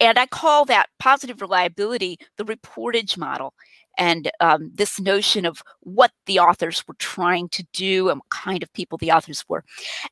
And 0.01 0.19
I 0.19 0.27
call 0.27 0.65
that 0.67 0.91
positive 0.99 1.41
reliability 1.41 2.19
the 2.37 2.45
reportage 2.45 3.17
model 3.17 3.55
and 3.99 4.31
um, 4.41 4.71
this 4.75 5.01
notion 5.01 5.45
of 5.45 5.63
what 5.81 6.11
the 6.27 6.39
authors 6.39 6.87
were 6.87 6.97
trying 6.99 7.49
to 7.49 7.65
do 7.73 8.09
and 8.09 8.19
what 8.19 8.31
kind 8.31 8.63
of 8.63 8.73
people 8.73 8.99
the 8.99 9.11
authors 9.11 9.45
were 9.49 9.65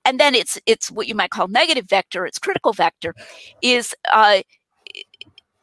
and 0.05 0.18
then 0.18 0.35
it's 0.35 0.59
it's 0.66 0.90
what 0.90 1.09
you 1.09 1.14
might 1.14 1.31
call 1.31 1.49
negative 1.49 1.87
vector 1.88 2.27
it's 2.27 2.38
critical 2.38 2.73
vector 2.73 3.14
is 3.62 3.95
uh, 4.12 4.40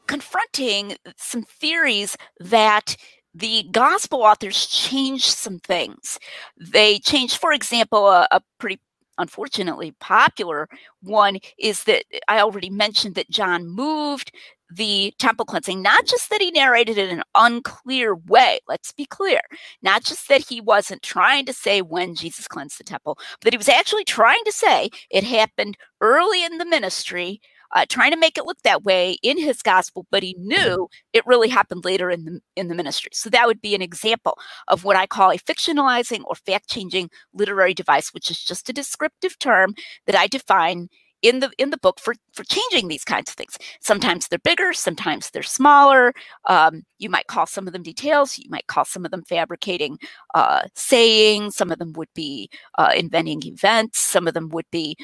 confronting 0.08 0.96
some 1.18 1.44
theories 1.44 2.18
that 2.40 2.96
the 3.36 3.68
gospel 3.72 4.24
authors 4.24 4.66
changed 4.66 5.26
some 5.26 5.60
things. 5.60 6.20
They 6.58 6.98
changed, 7.00 7.38
for 7.38 7.54
example, 7.54 8.08
a, 8.08 8.28
a, 8.32 8.42
pretty 8.58 8.80
unfortunately 9.20 9.92
popular 10.00 10.68
one 11.04 11.38
is 11.60 11.84
that 11.84 12.06
I 12.28 12.40
already 12.40 12.70
mentioned 12.70 13.16
that 13.16 13.30
John 13.30 13.68
moved 13.68 14.32
the 14.72 15.14
temple 15.20 15.46
cleansing. 15.46 15.82
Not 15.82 16.06
just 16.06 16.30
that 16.30 16.42
he 16.42 16.52
narrated 16.52 16.98
it 16.98 17.10
in 17.10 17.20
an 17.20 17.24
unclear 17.36 18.16
way, 18.16 18.60
let's 18.68 18.92
be 18.92 19.06
clear. 19.06 19.42
Not 19.82 20.04
just 20.04 20.28
that 20.30 20.48
he 20.48 20.62
wasn't 20.62 21.02
trying 21.02 21.46
to 21.46 21.54
say 21.54 21.82
when 21.82 22.16
Jesus 22.16 22.48
cleansed 22.48 22.80
the 22.80 22.84
temple, 22.84 23.18
but 23.18 23.46
that 23.46 23.54
he 23.54 23.58
was 23.58 23.70
actually 23.70 24.04
trying 24.04 24.44
to 24.46 24.52
say 24.52 24.90
it 25.10 25.24
happened 25.24 25.78
early 26.02 26.44
in 26.44 26.58
the 26.58 26.66
ministry 26.66 27.42
uh, 27.72 27.86
trying 27.88 28.12
to 28.12 28.18
make 28.18 28.38
it 28.38 28.46
look 28.46 28.62
that 28.64 28.84
way 28.84 29.18
in 29.22 29.38
his 29.38 29.62
gospel, 29.62 30.06
but 30.12 30.24
he 30.24 30.36
knew 30.40 30.88
it 31.14 31.26
really 31.26 31.50
happened 31.50 31.86
later 31.86 32.10
in 32.10 32.26
the 32.26 32.42
in 32.56 32.68
the 32.68 32.76
ministry. 32.76 33.12
So 33.14 33.30
that 33.30 33.48
would 33.48 33.62
be 33.62 33.76
an 33.76 33.82
example 33.82 34.38
of 34.68 34.84
what 34.84 34.96
I 34.96 35.06
call 35.06 35.32
a 35.32 35.38
fictionalizing 35.38 36.24
or 36.26 36.36
fact 36.36 36.70
changing 36.70 37.10
literary 37.34 37.74
device, 37.74 38.14
which 38.14 38.32
is 38.32 38.44
just 38.44 38.70
a 38.70 38.74
descriptive 38.74 39.38
term 39.40 39.76
that 40.08 40.16
I 40.16 40.28
define 40.28 40.90
in 41.22 41.40
the 41.40 41.52
in 41.58 41.70
the 41.70 41.78
book 41.78 42.00
for 42.00 42.16
for 42.34 42.44
changing 42.44 42.88
these 42.88 43.04
kinds 43.04 43.30
of 43.30 43.36
things. 43.36 43.58
Sometimes 43.82 44.28
they're 44.28 44.40
bigger, 44.40 44.74
sometimes 44.74 45.30
they're 45.30 45.44
smaller. 45.44 46.14
Um, 46.48 46.84
you 47.00 47.10
might 47.10 47.28
call 47.28 47.46
some 47.46 47.68
of 47.68 47.74
them 47.74 47.84
details. 47.84 48.38
You 48.38 48.50
might 48.50 48.68
call 48.68 48.86
some 48.86 49.06
of 49.06 49.12
them 49.12 49.24
fabricating 49.24 49.98
uh, 50.36 50.64
sayings. 50.76 51.56
Some 51.56 51.72
of 51.72 51.80
them 51.80 51.94
would 51.94 52.10
be 52.14 52.50
uh, 52.78 52.92
inventing 52.96 53.44
events. 53.46 54.00
Some 54.00 54.28
of 54.28 54.34
them 54.34 54.50
would 54.50 54.70
be 54.72 54.96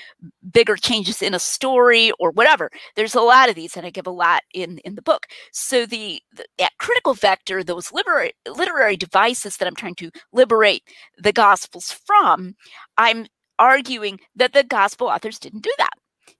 bigger 0.51 0.75
changes 0.75 1.21
in 1.21 1.33
a 1.33 1.39
story 1.39 2.11
or 2.19 2.31
whatever. 2.31 2.69
There's 2.95 3.15
a 3.15 3.21
lot 3.21 3.49
of 3.49 3.55
these, 3.55 3.75
and 3.75 3.85
I 3.85 3.89
give 3.89 4.07
a 4.07 4.11
lot 4.11 4.43
in 4.53 4.79
in 4.79 4.95
the 4.95 5.01
book. 5.01 5.27
So 5.51 5.85
the, 5.85 6.21
the 6.35 6.45
that 6.57 6.71
critical 6.79 7.13
vector, 7.13 7.63
those 7.63 7.91
literary 7.91 8.33
literary 8.55 8.97
devices 8.97 9.57
that 9.57 9.67
I'm 9.67 9.75
trying 9.75 9.95
to 9.95 10.11
liberate 10.33 10.83
the 11.17 11.33
Gospels 11.33 11.91
from, 11.91 12.55
I'm 12.97 13.27
arguing 13.59 14.19
that 14.35 14.53
the 14.53 14.63
gospel 14.63 15.07
authors 15.07 15.39
didn't 15.39 15.63
do 15.63 15.71
that 15.77 15.93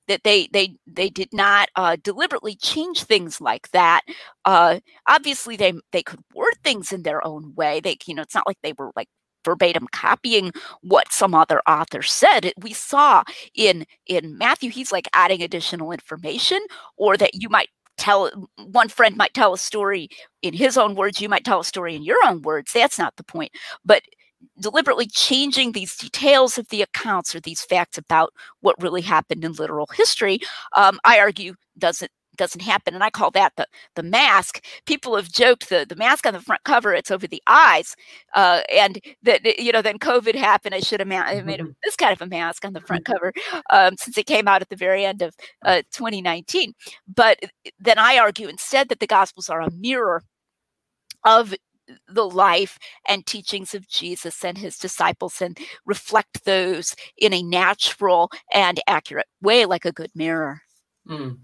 that 0.07 0.23
they 0.23 0.47
they 0.51 0.75
they 0.87 1.09
did 1.09 1.29
not 1.33 1.69
uh, 1.75 1.97
deliberately 2.03 2.55
change 2.55 3.03
things 3.03 3.41
like 3.41 3.69
that. 3.71 4.01
Uh, 4.45 4.79
obviously, 5.07 5.55
they 5.57 5.73
they 5.91 6.03
could 6.03 6.19
word 6.33 6.53
things 6.63 6.91
in 6.93 7.03
their 7.03 7.25
own 7.25 7.53
way. 7.55 7.79
They 7.79 7.97
you 8.05 8.15
know 8.15 8.21
it's 8.23 8.35
not 8.35 8.47
like 8.47 8.57
they 8.63 8.73
were 8.77 8.91
like 8.95 9.07
verbatim 9.43 9.87
copying 9.91 10.51
what 10.81 11.11
some 11.13 11.35
other 11.35 11.61
author 11.67 12.01
said. 12.01 12.51
We 12.61 12.73
saw 12.73 13.23
in 13.55 13.85
in 14.07 14.37
Matthew, 14.37 14.71
he's 14.71 14.91
like 14.91 15.07
adding 15.13 15.41
additional 15.43 15.91
information, 15.91 16.59
or 16.97 17.17
that 17.17 17.35
you 17.35 17.49
might 17.49 17.69
tell 17.97 18.29
one 18.57 18.89
friend 18.89 19.15
might 19.15 19.33
tell 19.33 19.53
a 19.53 19.57
story 19.57 20.09
in 20.41 20.53
his 20.53 20.77
own 20.77 20.95
words 20.95 21.21
you 21.21 21.29
might 21.29 21.45
tell 21.45 21.61
a 21.61 21.63
story 21.63 21.95
in 21.95 22.03
your 22.03 22.17
own 22.25 22.41
words 22.41 22.73
that's 22.73 22.99
not 22.99 23.15
the 23.15 23.23
point 23.23 23.49
but 23.85 24.01
deliberately 24.59 25.07
changing 25.07 25.71
these 25.71 25.95
details 25.95 26.57
of 26.57 26.67
the 26.69 26.81
accounts 26.81 27.35
or 27.35 27.39
these 27.39 27.61
facts 27.61 27.97
about 27.97 28.33
what 28.61 28.81
really 28.81 29.01
happened 29.01 29.43
in 29.43 29.53
literal 29.53 29.87
history, 29.95 30.39
um, 30.75 30.99
I 31.03 31.19
argue 31.19 31.55
doesn't 31.77 32.11
doesn't 32.35 32.61
happen 32.61 32.93
and 32.93 33.03
i 33.03 33.09
call 33.09 33.31
that 33.31 33.53
the 33.55 33.65
the 33.95 34.03
mask. 34.03 34.63
People 34.85 35.15
have 35.15 35.31
joked 35.31 35.69
the 35.69 35.85
the 35.87 35.95
mask 35.95 36.25
on 36.27 36.33
the 36.33 36.41
front 36.41 36.63
cover 36.63 36.93
it's 36.93 37.11
over 37.11 37.27
the 37.27 37.41
eyes 37.47 37.95
uh, 38.35 38.61
and 38.71 38.99
that 39.23 39.45
you 39.59 39.71
know 39.71 39.81
then 39.81 39.97
covid 39.99 40.35
happened 40.35 40.75
i 40.75 40.79
should 40.79 40.99
have 40.99 41.07
ma- 41.07 41.41
made 41.43 41.61
a, 41.61 41.65
this 41.83 41.95
kind 41.95 42.13
of 42.13 42.21
a 42.21 42.27
mask 42.27 42.65
on 42.65 42.73
the 42.73 42.81
front 42.81 43.05
cover 43.05 43.33
um, 43.69 43.95
since 43.97 44.17
it 44.17 44.25
came 44.25 44.47
out 44.47 44.61
at 44.61 44.69
the 44.69 44.75
very 44.75 45.05
end 45.05 45.21
of 45.21 45.35
uh, 45.63 45.81
2019 45.91 46.73
but 47.13 47.39
then 47.79 47.97
i 47.97 48.17
argue 48.17 48.47
instead 48.47 48.89
that 48.89 48.99
the 48.99 49.07
gospels 49.07 49.49
are 49.49 49.61
a 49.61 49.71
mirror 49.71 50.21
of 51.25 51.55
the 52.07 52.27
life 52.27 52.77
and 53.07 53.25
teachings 53.25 53.73
of 53.73 53.87
Jesus 53.87 54.43
and 54.43 54.57
his 54.57 54.77
disciples 54.77 55.41
and 55.41 55.57
reflect 55.85 56.45
those 56.45 56.95
in 57.17 57.33
a 57.33 57.43
natural 57.43 58.31
and 58.53 58.79
accurate 58.87 59.27
way, 59.41 59.65
like 59.65 59.85
a 59.85 59.91
good 59.91 60.11
mirror. 60.15 60.61
Mm. 61.07 61.37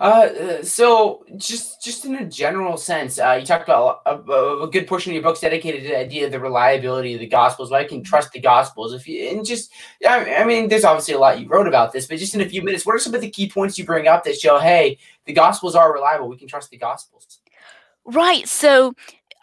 Uh, 0.00 0.62
so 0.64 1.24
just 1.36 1.80
just 1.80 2.04
in 2.04 2.16
a 2.16 2.24
general 2.24 2.76
sense, 2.76 3.20
uh, 3.20 3.36
you 3.38 3.46
talked 3.46 3.62
about 3.62 4.00
a, 4.06 4.16
a, 4.16 4.68
good 4.68 4.88
portion 4.88 5.10
of 5.10 5.14
your 5.14 5.22
book's 5.22 5.38
dedicated 5.38 5.82
to 5.82 5.88
the 5.90 5.98
idea 5.98 6.26
of 6.26 6.32
the 6.32 6.40
reliability 6.40 7.14
of 7.14 7.20
the 7.20 7.28
Gospels. 7.28 7.70
Why 7.70 7.80
I 7.80 7.84
can 7.84 8.02
trust 8.02 8.32
the 8.32 8.40
Gospels. 8.40 8.92
If 8.92 9.06
you 9.06 9.28
and 9.28 9.46
just, 9.46 9.70
I, 10.04 10.34
I 10.34 10.44
mean, 10.44 10.68
there's 10.68 10.84
obviously 10.84 11.14
a 11.14 11.20
lot 11.20 11.40
you 11.40 11.46
wrote 11.46 11.68
about 11.68 11.92
this, 11.92 12.08
but 12.08 12.18
just 12.18 12.34
in 12.34 12.40
a 12.40 12.48
few 12.48 12.62
minutes, 12.62 12.84
what 12.84 12.96
are 12.96 12.98
some 12.98 13.14
of 13.14 13.20
the 13.20 13.30
key 13.30 13.48
points 13.48 13.78
you 13.78 13.84
bring 13.84 14.08
up 14.08 14.24
that 14.24 14.36
show, 14.36 14.58
hey, 14.58 14.98
the 15.26 15.32
Gospels 15.32 15.76
are 15.76 15.92
reliable. 15.92 16.28
We 16.28 16.36
can 16.36 16.48
trust 16.48 16.70
the 16.70 16.78
Gospels. 16.78 17.38
Right. 18.04 18.48
So 18.48 18.94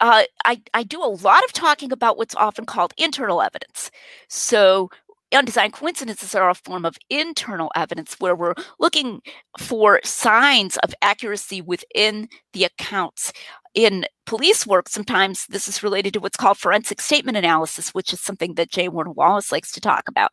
uh, 0.02 0.24
I, 0.44 0.60
I 0.74 0.82
do 0.82 1.02
a 1.02 1.06
lot 1.06 1.44
of 1.44 1.52
talking 1.54 1.92
about 1.92 2.18
what's 2.18 2.34
often 2.34 2.66
called 2.66 2.92
internal 2.98 3.40
evidence. 3.40 3.90
So, 4.28 4.90
undesigned 5.34 5.72
coincidences 5.74 6.34
are 6.34 6.50
a 6.50 6.54
form 6.54 6.84
of 6.84 6.98
internal 7.08 7.70
evidence 7.76 8.16
where 8.18 8.36
we're 8.36 8.54
looking 8.80 9.22
for 9.58 10.00
signs 10.04 10.76
of 10.78 10.94
accuracy 11.02 11.62
within 11.62 12.28
the 12.52 12.64
accounts. 12.64 13.32
In 13.74 14.04
police 14.26 14.66
work, 14.66 14.88
sometimes 14.88 15.46
this 15.48 15.68
is 15.68 15.82
related 15.82 16.12
to 16.14 16.20
what's 16.20 16.36
called 16.36 16.58
forensic 16.58 17.00
statement 17.00 17.38
analysis, 17.38 17.94
which 17.94 18.12
is 18.12 18.20
something 18.20 18.54
that 18.56 18.70
J. 18.70 18.88
Warner 18.88 19.12
Wallace 19.12 19.52
likes 19.52 19.72
to 19.72 19.80
talk 19.80 20.04
about. 20.08 20.32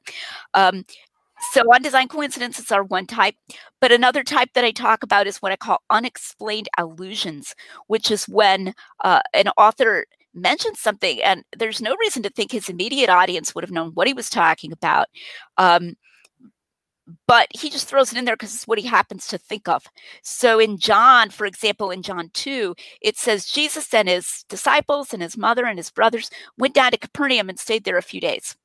Um, 0.56 0.84
so 1.52 1.64
undesigned 1.74 2.10
coincidences 2.10 2.72
are 2.72 2.84
one 2.84 3.06
type, 3.06 3.36
but 3.80 3.92
another 3.92 4.24
type 4.24 4.50
that 4.54 4.66
I 4.66 4.72
talk 4.72 5.04
about 5.04 5.28
is 5.28 5.38
what 5.38 5.52
I 5.52 5.56
call 5.56 5.82
unexplained 5.90 6.70
allusions, 6.78 7.56
which 7.88 8.12
is 8.12 8.26
when 8.26 8.74
uh, 9.04 9.22
an 9.34 9.48
author 9.58 10.06
mentions 10.34 10.80
something 10.80 11.22
and 11.24 11.44
there's 11.58 11.82
no 11.82 11.96
reason 12.00 12.22
to 12.24 12.30
think 12.30 12.52
his 12.52 12.70
immediate 12.70 13.10
audience 13.10 13.56
would 13.56 13.64
have 13.64 13.72
known 13.72 13.92
what 13.94 14.08
he 14.08 14.14
was 14.14 14.30
talking 14.30 14.72
about. 14.72 15.08
Um, 15.58 15.96
but 17.28 17.48
he 17.52 17.70
just 17.70 17.88
throws 17.88 18.12
it 18.12 18.20
in 18.20 18.26
there 18.26 18.36
because 18.36 18.54
it's 18.54 18.68
what 18.68 18.78
he 18.78 18.86
happens 18.86 19.28
to 19.28 19.38
think 19.38 19.68
of. 19.68 19.84
So 20.22 20.60
in 20.60 20.78
John, 20.78 21.32
for 21.32 21.46
example, 21.46 21.90
in 21.90 22.04
John 22.04 22.30
2, 22.34 22.76
it 23.02 23.18
says 23.18 23.48
Jesus 23.48 23.92
and 23.94 24.08
his 24.08 24.46
disciples 24.48 25.14
and 25.14 25.24
his 25.24 25.38
mother 25.38 25.66
and 25.66 25.80
his 25.80 25.90
brothers 25.90 26.30
went 26.58 26.76
down 26.76 26.92
to 26.92 26.98
Capernaum 26.98 27.50
and 27.50 27.60
stayed 27.60 27.84
there 27.84 27.98
a 27.98 28.04
few 28.04 28.22
days. 28.22 28.56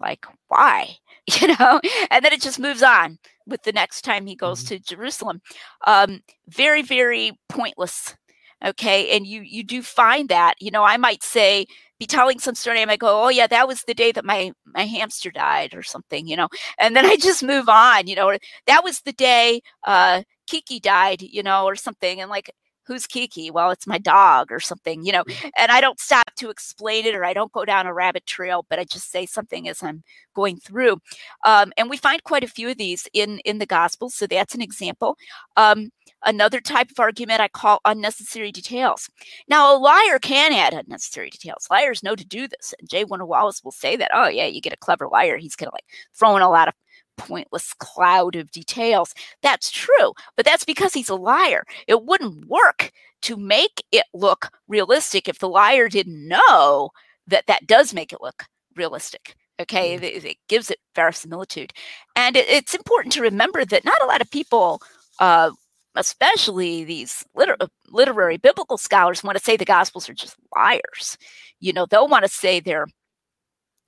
Like, 0.00 0.26
why? 0.48 0.96
You 1.40 1.56
know, 1.58 1.80
and 2.10 2.22
then 2.22 2.34
it 2.34 2.42
just 2.42 2.58
moves 2.58 2.82
on 2.82 3.18
with 3.46 3.62
the 3.62 3.72
next 3.72 4.02
time 4.02 4.26
he 4.26 4.36
goes 4.36 4.62
mm-hmm. 4.62 4.74
to 4.76 4.80
Jerusalem. 4.80 5.40
Um, 5.86 6.20
very, 6.48 6.82
very 6.82 7.32
pointless. 7.48 8.14
Okay. 8.62 9.16
And 9.16 9.26
you 9.26 9.40
you 9.40 9.62
do 9.62 9.82
find 9.82 10.28
that, 10.28 10.54
you 10.60 10.70
know, 10.70 10.82
I 10.82 10.98
might 10.98 11.22
say, 11.22 11.64
be 11.98 12.06
telling 12.06 12.38
some 12.38 12.54
story, 12.54 12.80
I 12.82 12.84
might 12.84 12.98
go, 12.98 13.24
Oh 13.24 13.28
yeah, 13.28 13.46
that 13.46 13.66
was 13.66 13.82
the 13.82 13.94
day 13.94 14.12
that 14.12 14.24
my 14.24 14.52
my 14.66 14.84
hamster 14.84 15.30
died 15.30 15.74
or 15.74 15.82
something, 15.82 16.26
you 16.26 16.36
know, 16.36 16.48
and 16.78 16.94
then 16.94 17.06
I 17.06 17.16
just 17.16 17.42
move 17.42 17.68
on, 17.70 18.06
you 18.06 18.16
know, 18.16 18.36
that 18.66 18.84
was 18.84 19.00
the 19.00 19.12
day 19.12 19.62
uh 19.84 20.22
Kiki 20.46 20.78
died, 20.80 21.22
you 21.22 21.42
know, 21.42 21.64
or 21.64 21.76
something. 21.76 22.20
And 22.20 22.30
like 22.30 22.50
who's 22.86 23.06
Kiki? 23.06 23.50
Well, 23.50 23.70
it's 23.70 23.86
my 23.86 23.98
dog 23.98 24.52
or 24.52 24.60
something, 24.60 25.04
you 25.04 25.12
know, 25.12 25.24
mm. 25.24 25.50
and 25.56 25.72
I 25.72 25.80
don't 25.80 26.00
stop 26.00 26.34
to 26.36 26.50
explain 26.50 27.06
it 27.06 27.14
or 27.14 27.24
I 27.24 27.32
don't 27.32 27.52
go 27.52 27.64
down 27.64 27.86
a 27.86 27.94
rabbit 27.94 28.26
trail, 28.26 28.66
but 28.68 28.78
I 28.78 28.84
just 28.84 29.10
say 29.10 29.26
something 29.26 29.68
as 29.68 29.82
I'm 29.82 30.02
going 30.34 30.58
through. 30.58 30.98
Um, 31.44 31.72
and 31.76 31.88
we 31.88 31.96
find 31.96 32.22
quite 32.24 32.44
a 32.44 32.48
few 32.48 32.68
of 32.68 32.76
these 32.76 33.08
in, 33.12 33.38
in 33.40 33.58
the 33.58 33.66
gospel. 33.66 34.10
So 34.10 34.26
that's 34.26 34.54
an 34.54 34.62
example. 34.62 35.16
Um, 35.56 35.90
another 36.24 36.60
type 36.60 36.90
of 36.90 36.98
argument 36.98 37.40
I 37.40 37.48
call 37.48 37.80
unnecessary 37.84 38.52
details. 38.52 39.08
Now, 39.48 39.74
a 39.74 39.78
liar 39.78 40.18
can 40.18 40.52
add 40.52 40.74
unnecessary 40.74 41.30
details. 41.30 41.66
Liars 41.70 42.02
know 42.02 42.16
to 42.16 42.26
do 42.26 42.48
this. 42.48 42.74
And 42.78 42.88
J. 42.88 43.04
Warner 43.04 43.26
Wallace 43.26 43.62
will 43.62 43.72
say 43.72 43.96
that, 43.96 44.10
oh, 44.14 44.28
yeah, 44.28 44.46
you 44.46 44.60
get 44.60 44.72
a 44.72 44.78
clever 44.78 45.08
liar. 45.08 45.36
He's 45.36 45.56
going 45.56 45.68
to 45.68 45.74
like 45.74 45.86
throw 46.18 46.36
in 46.36 46.42
a 46.42 46.50
lot 46.50 46.68
of 46.68 46.74
pointless 47.16 47.72
cloud 47.74 48.36
of 48.36 48.50
details. 48.50 49.14
That's 49.42 49.70
true, 49.70 50.12
but 50.36 50.44
that's 50.44 50.64
because 50.64 50.94
he's 50.94 51.08
a 51.08 51.14
liar. 51.14 51.64
It 51.86 52.04
wouldn't 52.04 52.46
work 52.46 52.92
to 53.22 53.36
make 53.36 53.82
it 53.90 54.04
look 54.12 54.50
realistic 54.68 55.28
if 55.28 55.38
the 55.38 55.48
liar 55.48 55.88
didn't 55.88 56.28
know 56.28 56.90
that 57.26 57.46
that 57.46 57.66
does 57.66 57.94
make 57.94 58.12
it 58.12 58.20
look 58.20 58.44
realistic. 58.76 59.34
Okay, 59.60 59.94
mm-hmm. 59.94 60.04
it, 60.04 60.24
it, 60.24 60.36
gives 60.48 60.70
it 60.70 60.78
verisimilitude. 60.94 61.72
And 62.16 62.36
it, 62.36 62.46
it's 62.48 62.74
important 62.74 63.12
to 63.14 63.22
remember 63.22 63.64
that 63.64 63.84
not 63.84 64.02
a 64.02 64.06
lot 64.06 64.20
of 64.20 64.30
people, 64.30 64.82
uh, 65.20 65.52
especially 65.94 66.84
these 66.84 67.24
liter- 67.34 67.56
uh, 67.60 67.68
literary 67.88 68.36
biblical 68.36 68.76
scholars, 68.76 69.22
want 69.22 69.38
to 69.38 69.44
say 69.44 69.56
the 69.56 69.64
Gospels 69.64 70.08
are 70.08 70.14
just 70.14 70.36
liars. 70.54 71.16
You 71.60 71.72
know, 71.72 71.86
they'll 71.86 72.08
want 72.08 72.24
to 72.24 72.30
say 72.30 72.60
they're. 72.60 72.86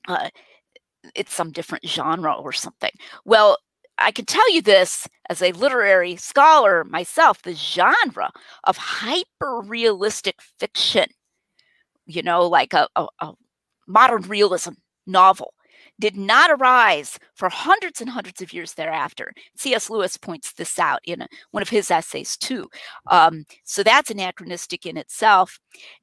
Uh, 0.09 0.31
it's 1.15 1.35
some 1.35 1.53
different 1.53 1.87
genre 1.87 2.33
or 2.33 2.53
something. 2.53 2.91
Well, 3.25 3.59
I 3.99 4.11
can 4.13 4.27
tell 4.27 4.53
you 4.53 4.61
this 4.61 5.09
as 5.31 5.41
a 5.41 5.53
literary 5.53 6.17
scholar 6.17 6.85
myself 6.85 7.43
the 7.43 7.55
genre 7.55 8.31
of 8.65 8.77
hyper 8.77 9.61
realistic 9.63 10.41
fiction, 10.43 11.07
you 12.07 12.23
know, 12.23 12.47
like 12.47 12.75
a, 12.75 12.89
a, 12.97 13.07
a 13.21 13.33
modern 13.87 14.23
realism 14.23 14.75
novel, 15.07 15.55
did 15.99 16.17
not 16.17 16.51
arise 16.51 17.19
for 17.35 17.49
hundreds 17.49 18.01
and 18.01 18.11
hundreds 18.11 18.43
of 18.43 18.53
years 18.53 18.75
thereafter. 18.75 19.33
C.S. 19.57 19.91
Lewis 19.91 20.17
points 20.17 20.53
this 20.53 20.79
out 20.79 21.01
in 21.05 21.23
a, 21.23 21.29
one 21.51 21.63
of 21.63 21.69
his 21.69 21.91
essays 21.91 22.37
too. 22.37 22.69
Um, 23.11 23.45
so 23.65 23.83
that's 23.83 24.11
anachronistic 24.11 24.87
in 24.87 24.97
itself. 24.97 25.59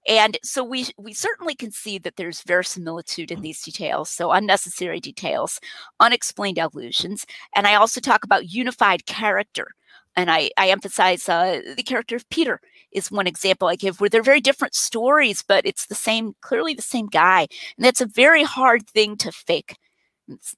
And 0.08 0.38
so 0.44 0.64
we 0.64 0.88
we 0.98 1.14
certainly 1.14 1.56
can 1.56 1.72
see 1.72 1.98
that 2.00 2.16
there's 2.16 2.42
verisimilitude 2.44 3.32
in 3.32 3.42
these 3.42 3.62
details, 3.62 4.10
so 4.10 4.32
unnecessary 4.32 5.00
details, 5.00 5.60
unexplained 6.00 6.58
allusions, 6.58 7.26
and 7.56 7.68
I 7.68 7.76
also 7.76 8.00
talk 8.02 8.24
about 8.24 8.50
unified 8.50 9.06
character 9.06 9.68
and 10.16 10.30
I, 10.30 10.52
I 10.58 10.70
emphasize 10.70 11.28
uh, 11.28 11.62
the 11.76 11.84
character 11.84 12.16
of 12.16 12.30
Peter 12.30 12.60
is 12.92 13.12
one 13.12 13.28
example 13.28 13.68
I 13.68 13.76
give 13.76 14.00
where 14.00 14.10
they're 14.10 14.22
very 14.22 14.42
different 14.42 14.76
stories, 14.76 15.44
but 15.48 15.66
it's 15.66 15.88
the 15.88 15.96
same, 15.96 16.36
clearly 16.42 16.74
the 16.74 16.82
same 16.82 17.08
guy. 17.08 17.48
And 17.78 17.86
that's 17.86 18.02
a 18.02 18.06
very 18.06 18.44
hard 18.44 18.88
thing 18.88 19.18
to 19.18 19.32
fake. 19.32 19.78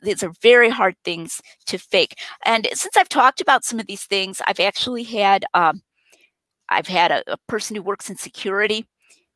These 0.02 0.24
are 0.24 0.32
very 0.42 0.70
hard 0.70 0.96
things 1.04 1.42
to 1.66 1.78
fake. 1.78 2.20
And 2.46 2.68
since 2.74 2.96
I've 2.98 3.10
talked 3.10 3.42
about 3.42 3.64
some 3.64 3.80
of 3.80 3.88
these 3.88 4.04
things, 4.04 4.42
I've 4.48 4.60
actually 4.60 5.04
had 5.04 5.46
um, 5.54 5.82
I've 6.70 6.88
had 6.88 7.12
a, 7.12 7.24
a 7.32 7.38
person 7.48 7.76
who 7.76 7.82
works 7.82 8.10
in 8.10 8.18
security 8.18 8.86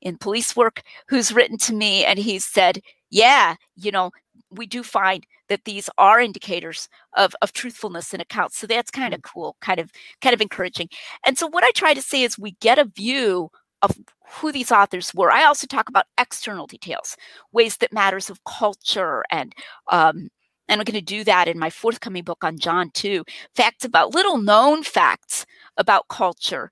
in 0.02 0.18
police 0.18 0.56
work 0.56 0.82
who's 1.08 1.34
written 1.34 1.58
to 1.58 1.74
me 1.74 2.06
and 2.06 2.20
he 2.20 2.40
said, 2.40 2.80
Yeah, 3.10 3.56
you 3.76 3.92
know, 3.92 4.12
we 4.50 4.66
do 4.66 4.84
find 4.84 5.26
that 5.50 5.66
these 5.66 5.90
are 5.98 6.20
indicators 6.20 6.88
of, 7.18 7.36
of 7.42 7.54
truthfulness 7.54 8.14
in 8.14 8.22
accounts. 8.22 8.58
So 8.58 8.68
that's 8.68 8.92
kind 8.92 9.14
of 9.14 9.22
mm. 9.22 9.24
cool, 9.24 9.58
kind 9.62 9.80
of 9.80 9.92
kind 10.22 10.34
of 10.34 10.42
encouraging. 10.42 10.90
And 11.26 11.38
so 11.38 11.48
what 11.48 11.64
I 11.64 11.72
try 11.72 11.94
to 11.94 12.02
say 12.02 12.24
is 12.24 12.38
we 12.38 12.52
get 12.62 12.80
a 12.80 12.86
view 12.86 13.50
of 13.82 13.98
who 14.28 14.52
these 14.52 14.72
authors 14.72 15.14
were. 15.14 15.32
I 15.32 15.46
also 15.46 15.68
talk 15.68 15.90
about 15.90 16.06
external 16.18 16.68
details, 16.68 17.16
ways 17.52 17.78
that 17.78 17.94
matters 17.94 18.30
of 18.30 18.44
culture 18.44 19.24
and 19.32 19.54
um, 19.92 20.30
and 20.68 20.80
I'm 20.80 20.86
going 20.86 20.94
to 20.94 21.02
do 21.02 21.24
that 21.24 21.48
in 21.48 21.58
my 21.58 21.72
forthcoming 21.72 22.24
book 22.24 22.44
on 22.44 22.60
John 22.60 22.92
too. 22.92 23.26
Facts 23.56 23.86
about 23.86 24.14
little 24.14 24.38
known 24.38 24.84
facts 24.84 25.48
about 25.78 26.08
culture 26.10 26.72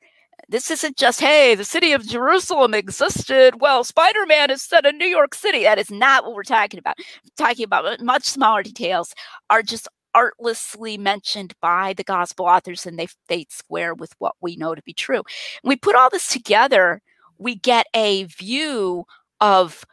this 0.49 0.71
isn't 0.71 0.95
just, 0.97 1.19
hey, 1.19 1.55
the 1.55 1.65
city 1.65 1.91
of 1.91 2.07
Jerusalem 2.07 2.73
existed. 2.73 3.59
Well, 3.59 3.83
Spider 3.83 4.25
Man 4.25 4.49
is 4.49 4.61
set 4.61 4.85
in 4.85 4.97
New 4.97 5.07
York 5.07 5.35
City. 5.35 5.63
That 5.63 5.77
is 5.77 5.91
not 5.91 6.23
what 6.23 6.35
we're 6.35 6.43
talking 6.43 6.79
about. 6.79 6.95
Talking 7.37 7.65
about 7.65 7.99
much 8.01 8.23
smaller 8.23 8.63
details 8.63 9.13
are 9.49 9.61
just 9.61 9.87
artlessly 10.17 10.97
mentioned 10.97 11.53
by 11.61 11.93
the 11.93 12.03
gospel 12.03 12.47
authors 12.47 12.87
and 12.87 12.97
they, 12.97 13.07
they 13.27 13.45
square 13.49 13.93
with 13.93 14.13
what 14.17 14.33
we 14.41 14.55
know 14.55 14.73
to 14.73 14.81
be 14.81 14.93
true. 14.93 15.21
we 15.63 15.75
put 15.75 15.95
all 15.95 16.09
this 16.09 16.27
together, 16.27 17.01
we 17.37 17.53
get 17.53 17.85
a 17.93 18.23
view 18.23 19.05
of 19.39 19.85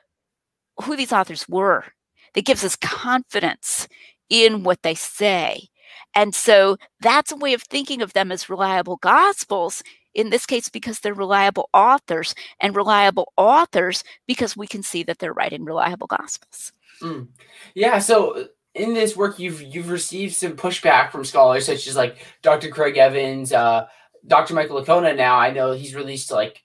who 0.82 0.96
these 0.96 1.12
authors 1.12 1.46
were 1.46 1.84
that 2.32 2.46
gives 2.46 2.64
us 2.64 2.74
confidence 2.76 3.86
in 4.30 4.62
what 4.62 4.82
they 4.82 4.94
say. 4.94 5.68
And 6.14 6.34
so 6.34 6.78
that's 7.00 7.30
a 7.30 7.36
way 7.36 7.52
of 7.52 7.62
thinking 7.62 8.00
of 8.00 8.14
them 8.14 8.32
as 8.32 8.48
reliable 8.48 8.96
gospels 8.96 9.82
in 10.14 10.30
this 10.30 10.46
case 10.46 10.70
because 10.70 11.00
they're 11.00 11.12
reliable 11.12 11.68
authors 11.74 12.34
and 12.60 12.74
reliable 12.74 13.32
authors 13.36 14.04
because 14.26 14.56
we 14.56 14.66
can 14.66 14.82
see 14.82 15.02
that 15.02 15.18
they're 15.18 15.32
writing 15.32 15.64
reliable 15.64 16.06
gospels 16.06 16.72
mm. 17.02 17.26
yeah 17.74 17.98
so 17.98 18.46
in 18.74 18.94
this 18.94 19.16
work 19.16 19.38
you've 19.38 19.62
you've 19.62 19.90
received 19.90 20.34
some 20.34 20.56
pushback 20.56 21.10
from 21.10 21.24
scholars 21.24 21.66
such 21.66 21.86
as 21.86 21.96
like 21.96 22.18
dr 22.42 22.68
craig 22.70 22.96
evans 22.96 23.52
uh, 23.52 23.86
dr 24.26 24.52
michael 24.52 24.80
licona 24.82 25.16
now 25.16 25.36
i 25.36 25.50
know 25.50 25.72
he's 25.72 25.94
released 25.94 26.30
like 26.30 26.64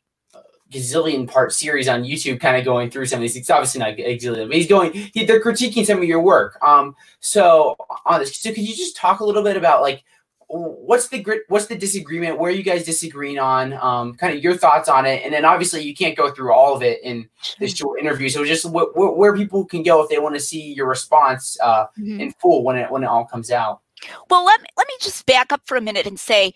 gazillion 0.72 1.28
part 1.28 1.52
series 1.52 1.88
on 1.88 2.04
YouTube, 2.04 2.40
kind 2.40 2.56
of 2.56 2.64
going 2.64 2.92
through 2.92 3.06
some 3.08 3.18
of 3.18 3.22
these 3.22 3.36
It's 3.36 3.50
Obviously 3.50 3.80
not 3.80 3.96
gazillion, 3.96 4.48
but 4.48 4.56
he's 4.56 4.68
going. 4.68 4.94
He, 4.94 5.26
they're 5.26 5.42
critiquing 5.42 5.86
some 5.86 5.98
of 5.98 6.04
your 6.04 6.22
work. 6.22 6.60
Um, 6.62 6.96
so 7.20 7.76
on 8.06 8.20
this, 8.20 8.38
so 8.38 8.50
could 8.54 8.68
you 8.68 8.76
just 8.76 8.96
talk 8.96 9.20
a 9.20 9.26
little 9.26 9.44
bit 9.44 9.58
about 9.58 9.82
like 9.82 10.04
what's 10.50 11.10
the 11.10 11.22
grit? 11.22 11.44
what's 11.48 11.68
the 11.68 11.78
disagreement? 11.78 12.40
Where 12.40 12.52
are 12.52 12.54
you 12.54 12.64
guys 12.64 12.84
disagreeing 12.84 13.38
on? 13.38 13.74
Um, 13.74 14.16
kind 14.16 14.36
of 14.36 14.44
your 14.44 14.58
thoughts 14.58 14.90
on 14.90 15.06
it. 15.06 15.22
And 15.24 15.32
then 15.34 15.46
obviously 15.46 15.84
you 15.84 15.96
can't 15.96 16.18
go 16.18 16.32
through 16.32 16.52
all 16.52 16.76
of 16.76 16.82
it 16.82 17.00
in 17.04 17.30
this 17.60 17.76
short 17.76 18.00
interview. 18.00 18.30
So 18.30 18.44
just 18.44 18.66
wh- 18.66 18.92
wh- 18.94 19.16
where 19.16 19.36
people 19.36 19.64
can 19.66 19.84
go 19.84 20.02
if 20.02 20.10
they 20.10 20.18
want 20.18 20.36
to 20.36 20.42
see 20.42 20.74
your 20.74 20.88
response 20.88 21.58
uh, 21.62 21.86
mm-hmm. 21.98 22.20
in 22.20 22.32
full 22.34 22.64
when 22.64 22.78
it 22.78 22.92
when 22.92 23.04
it 23.04 23.08
all 23.08 23.26
comes 23.26 23.52
out. 23.52 23.82
Well 24.30 24.44
let 24.44 24.60
me 24.62 24.68
let 24.76 24.88
me 24.88 24.94
just 25.00 25.26
back 25.26 25.54
up 25.54 25.62
for 25.66 25.78
a 25.78 25.82
minute 25.82 26.08
and 26.08 26.20
say 26.20 26.54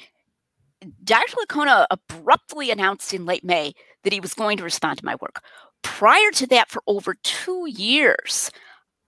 dr. 1.03 1.35
Licona 1.37 1.85
abruptly 1.91 2.71
announced 2.71 3.13
in 3.13 3.25
late 3.25 3.43
may 3.43 3.73
that 4.03 4.11
he 4.11 4.19
was 4.19 4.33
going 4.33 4.57
to 4.57 4.63
respond 4.63 4.97
to 4.97 5.05
my 5.05 5.15
work. 5.21 5.41
Prior 5.81 6.31
to 6.31 6.47
that 6.47 6.69
for 6.69 6.81
over 6.87 7.15
two 7.23 7.67
years 7.69 8.49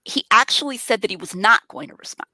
he 0.03 0.23
actually 0.29 0.77
said 0.77 1.01
that 1.01 1.09
he 1.09 1.15
was 1.15 1.33
not 1.33 1.67
going 1.69 1.89
to 1.89 1.95
respond 1.95 2.29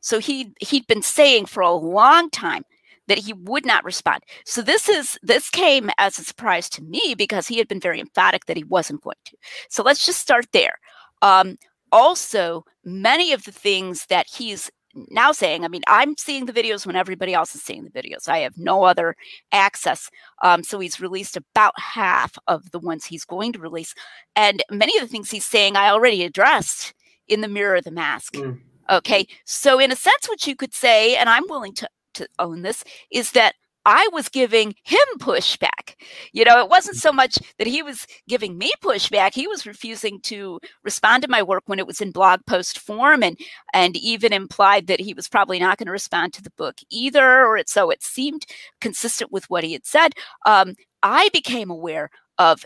so 0.00 0.18
he 0.18 0.52
he'd 0.60 0.86
been 0.86 1.02
saying 1.02 1.46
for 1.46 1.62
a 1.62 1.72
long 1.72 2.30
time 2.30 2.64
that 3.08 3.18
he 3.18 3.32
would 3.32 3.66
not 3.66 3.84
respond. 3.84 4.22
So 4.44 4.62
this 4.62 4.88
is 4.88 5.18
this 5.22 5.50
came 5.50 5.90
as 5.98 6.18
a 6.18 6.24
surprise 6.24 6.68
to 6.70 6.82
me 6.82 7.14
because 7.16 7.48
he 7.48 7.58
had 7.58 7.68
been 7.68 7.80
very 7.80 8.00
emphatic 8.00 8.46
that 8.46 8.56
he 8.56 8.64
wasn't 8.64 9.02
going 9.02 9.16
to. 9.26 9.36
So 9.68 9.82
let's 9.82 10.06
just 10.06 10.20
start 10.20 10.46
there. 10.52 10.78
Um, 11.22 11.58
also, 11.92 12.64
many 12.84 13.32
of 13.32 13.44
the 13.44 13.52
things 13.52 14.06
that 14.06 14.26
he's 14.28 14.70
now 14.94 15.32
saying, 15.32 15.64
I 15.64 15.68
mean, 15.68 15.82
I'm 15.86 16.16
seeing 16.16 16.46
the 16.46 16.52
videos 16.52 16.86
when 16.86 16.96
everybody 16.96 17.34
else 17.34 17.54
is 17.54 17.62
seeing 17.62 17.84
the 17.84 17.90
videos. 17.90 18.28
I 18.28 18.38
have 18.38 18.56
no 18.56 18.84
other 18.84 19.16
access. 19.52 20.08
Um, 20.42 20.62
so 20.62 20.78
he's 20.80 21.00
released 21.00 21.36
about 21.36 21.78
half 21.78 22.36
of 22.48 22.70
the 22.70 22.78
ones 22.78 23.04
he's 23.04 23.24
going 23.24 23.52
to 23.52 23.58
release. 23.58 23.94
And 24.34 24.62
many 24.70 24.96
of 24.98 25.02
the 25.02 25.08
things 25.08 25.30
he's 25.30 25.46
saying 25.46 25.76
I 25.76 25.90
already 25.90 26.24
addressed 26.24 26.94
in 27.28 27.40
the 27.40 27.48
mirror 27.48 27.76
or 27.76 27.80
the 27.80 27.90
mask. 27.90 28.34
Mm. 28.34 28.60
Okay. 28.90 29.26
So, 29.44 29.78
in 29.78 29.92
a 29.92 29.96
sense, 29.96 30.28
what 30.28 30.46
you 30.46 30.56
could 30.56 30.74
say, 30.74 31.16
and 31.16 31.28
I'm 31.28 31.44
willing 31.48 31.74
to, 31.74 31.88
to 32.14 32.28
own 32.38 32.62
this, 32.62 32.82
is 33.10 33.32
that 33.32 33.54
I 33.86 34.08
was 34.12 34.28
giving 34.28 34.74
him 34.84 34.98
pushback. 35.18 35.94
You 36.32 36.44
know, 36.44 36.60
it 36.62 36.68
wasn't 36.68 36.96
so 36.96 37.12
much 37.12 37.38
that 37.58 37.66
he 37.66 37.82
was 37.82 38.06
giving 38.28 38.58
me 38.58 38.72
pushback. 38.82 39.34
He 39.34 39.46
was 39.46 39.66
refusing 39.66 40.20
to 40.22 40.60
respond 40.84 41.22
to 41.22 41.30
my 41.30 41.42
work 41.42 41.62
when 41.66 41.78
it 41.78 41.86
was 41.86 42.00
in 42.00 42.10
blog 42.10 42.40
post 42.46 42.78
form 42.78 43.22
and 43.22 43.38
and 43.72 43.96
even 43.96 44.32
implied 44.32 44.86
that 44.88 45.00
he 45.00 45.14
was 45.14 45.28
probably 45.28 45.58
not 45.58 45.78
going 45.78 45.86
to 45.86 45.92
respond 45.92 46.34
to 46.34 46.42
the 46.42 46.52
book 46.58 46.76
either, 46.90 47.46
or 47.46 47.56
it 47.56 47.68
so 47.68 47.90
it 47.90 48.02
seemed 48.02 48.44
consistent 48.80 49.32
with 49.32 49.48
what 49.48 49.64
he 49.64 49.72
had 49.72 49.86
said. 49.86 50.12
Um, 50.46 50.74
I 51.02 51.30
became 51.32 51.70
aware 51.70 52.10
of 52.38 52.64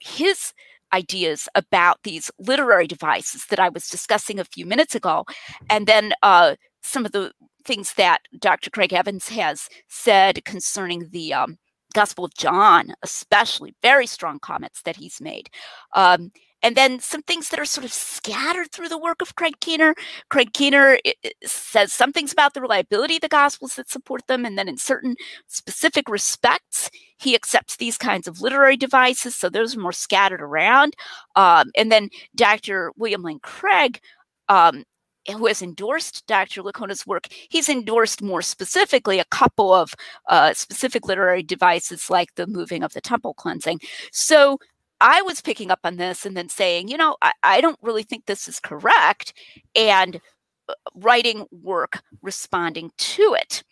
his 0.00 0.52
ideas 0.92 1.48
about 1.54 1.98
these 2.02 2.30
literary 2.38 2.86
devices 2.86 3.46
that 3.46 3.58
I 3.58 3.68
was 3.68 3.88
discussing 3.88 4.38
a 4.38 4.44
few 4.44 4.66
minutes 4.66 4.94
ago, 4.94 5.24
and 5.70 5.86
then 5.86 6.12
uh, 6.22 6.56
some 6.82 7.04
of 7.04 7.12
the 7.12 7.32
things 7.64 7.94
that 7.94 8.20
Dr. 8.38 8.70
Craig 8.70 8.92
Evans 8.92 9.28
has 9.28 9.68
said 9.88 10.44
concerning 10.44 11.08
the 11.10 11.34
um, 11.34 11.58
Gospel 11.94 12.24
of 12.24 12.34
John, 12.34 12.94
especially 13.02 13.74
very 13.82 14.06
strong 14.06 14.38
comments 14.38 14.82
that 14.82 14.96
he's 14.96 15.20
made. 15.20 15.50
Um, 15.94 16.30
and 16.62 16.76
then 16.76 17.00
some 17.00 17.22
things 17.22 17.48
that 17.48 17.60
are 17.60 17.64
sort 17.64 17.84
of 17.84 17.92
scattered 17.92 18.72
through 18.72 18.88
the 18.88 18.98
work 18.98 19.22
of 19.22 19.36
Craig 19.36 19.54
Keener. 19.60 19.94
Craig 20.30 20.52
Keener 20.52 20.98
says 21.44 21.92
some 21.92 22.12
things 22.12 22.32
about 22.32 22.54
the 22.54 22.60
reliability 22.60 23.16
of 23.16 23.20
the 23.22 23.28
Gospels 23.28 23.74
that 23.76 23.90
support 23.90 24.26
them, 24.26 24.44
and 24.44 24.58
then 24.58 24.68
in 24.68 24.76
certain 24.76 25.16
specific 25.46 26.08
respects, 26.08 26.90
he 27.18 27.34
accepts 27.34 27.76
these 27.76 27.98
kinds 27.98 28.26
of 28.28 28.40
literary 28.40 28.76
devices. 28.76 29.36
So 29.36 29.48
those 29.48 29.76
are 29.76 29.80
more 29.80 29.92
scattered 29.92 30.42
around. 30.42 30.94
Um, 31.36 31.70
and 31.76 31.90
then 31.92 32.10
Dr. 32.34 32.92
William 32.96 33.22
Lane 33.22 33.40
Craig 33.40 34.00
um, 34.48 34.84
who 35.30 35.46
has 35.46 35.62
endorsed 35.62 36.26
Dr. 36.26 36.62
Licona's 36.62 37.06
work, 37.06 37.26
he's 37.50 37.68
endorsed 37.68 38.22
more 38.22 38.42
specifically 38.42 39.18
a 39.18 39.24
couple 39.26 39.74
of 39.74 39.94
uh, 40.28 40.54
specific 40.54 41.06
literary 41.06 41.42
devices 41.42 42.08
like 42.08 42.34
the 42.34 42.46
moving 42.46 42.82
of 42.82 42.92
the 42.94 43.00
temple 43.00 43.34
cleansing. 43.34 43.80
So 44.12 44.58
I 45.00 45.22
was 45.22 45.40
picking 45.40 45.70
up 45.70 45.80
on 45.84 45.96
this 45.96 46.26
and 46.26 46.36
then 46.36 46.48
saying, 46.48 46.88
you 46.88 46.96
know, 46.96 47.16
I, 47.22 47.32
I 47.42 47.60
don't 47.60 47.78
really 47.82 48.02
think 48.02 48.26
this 48.26 48.48
is 48.48 48.60
correct, 48.60 49.32
and 49.74 50.20
uh, 50.68 50.74
writing 50.94 51.46
work 51.50 52.02
responding 52.22 52.90
to 52.98 53.36
it. 53.38 53.62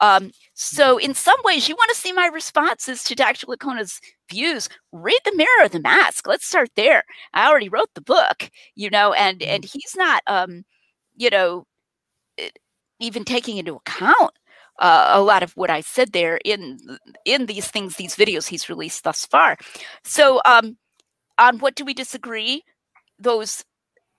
Um, 0.00 0.30
so, 0.54 0.98
in 0.98 1.14
some 1.14 1.38
ways, 1.44 1.68
you 1.68 1.74
want 1.74 1.90
to 1.90 1.96
see 1.96 2.12
my 2.12 2.26
responses 2.26 3.02
to 3.04 3.14
Dr. 3.14 3.46
Licona's 3.46 4.00
views. 4.30 4.68
Read 4.92 5.18
the 5.24 5.34
Mirror 5.34 5.64
or 5.64 5.68
the 5.68 5.80
Mask. 5.80 6.26
Let's 6.26 6.46
start 6.46 6.70
there. 6.76 7.02
I 7.32 7.48
already 7.48 7.68
wrote 7.68 7.90
the 7.94 8.02
book, 8.02 8.50
you 8.74 8.90
know, 8.90 9.12
and 9.14 9.42
and 9.42 9.62
mm-hmm. 9.64 9.78
he's 9.78 9.96
not, 9.96 10.22
um, 10.26 10.64
you 11.16 11.30
know, 11.30 11.66
even 13.00 13.24
taking 13.24 13.56
into 13.56 13.76
account 13.76 14.32
uh, 14.78 15.10
a 15.12 15.22
lot 15.22 15.42
of 15.42 15.52
what 15.56 15.70
I 15.70 15.80
said 15.80 16.12
there 16.12 16.38
in 16.44 16.78
in 17.24 17.46
these 17.46 17.68
things, 17.68 17.96
these 17.96 18.16
videos 18.16 18.46
he's 18.48 18.68
released 18.68 19.04
thus 19.04 19.26
far. 19.26 19.56
So, 20.04 20.40
um, 20.44 20.76
on 21.38 21.58
what 21.58 21.74
do 21.74 21.84
we 21.84 21.94
disagree? 21.94 22.62
Those 23.18 23.64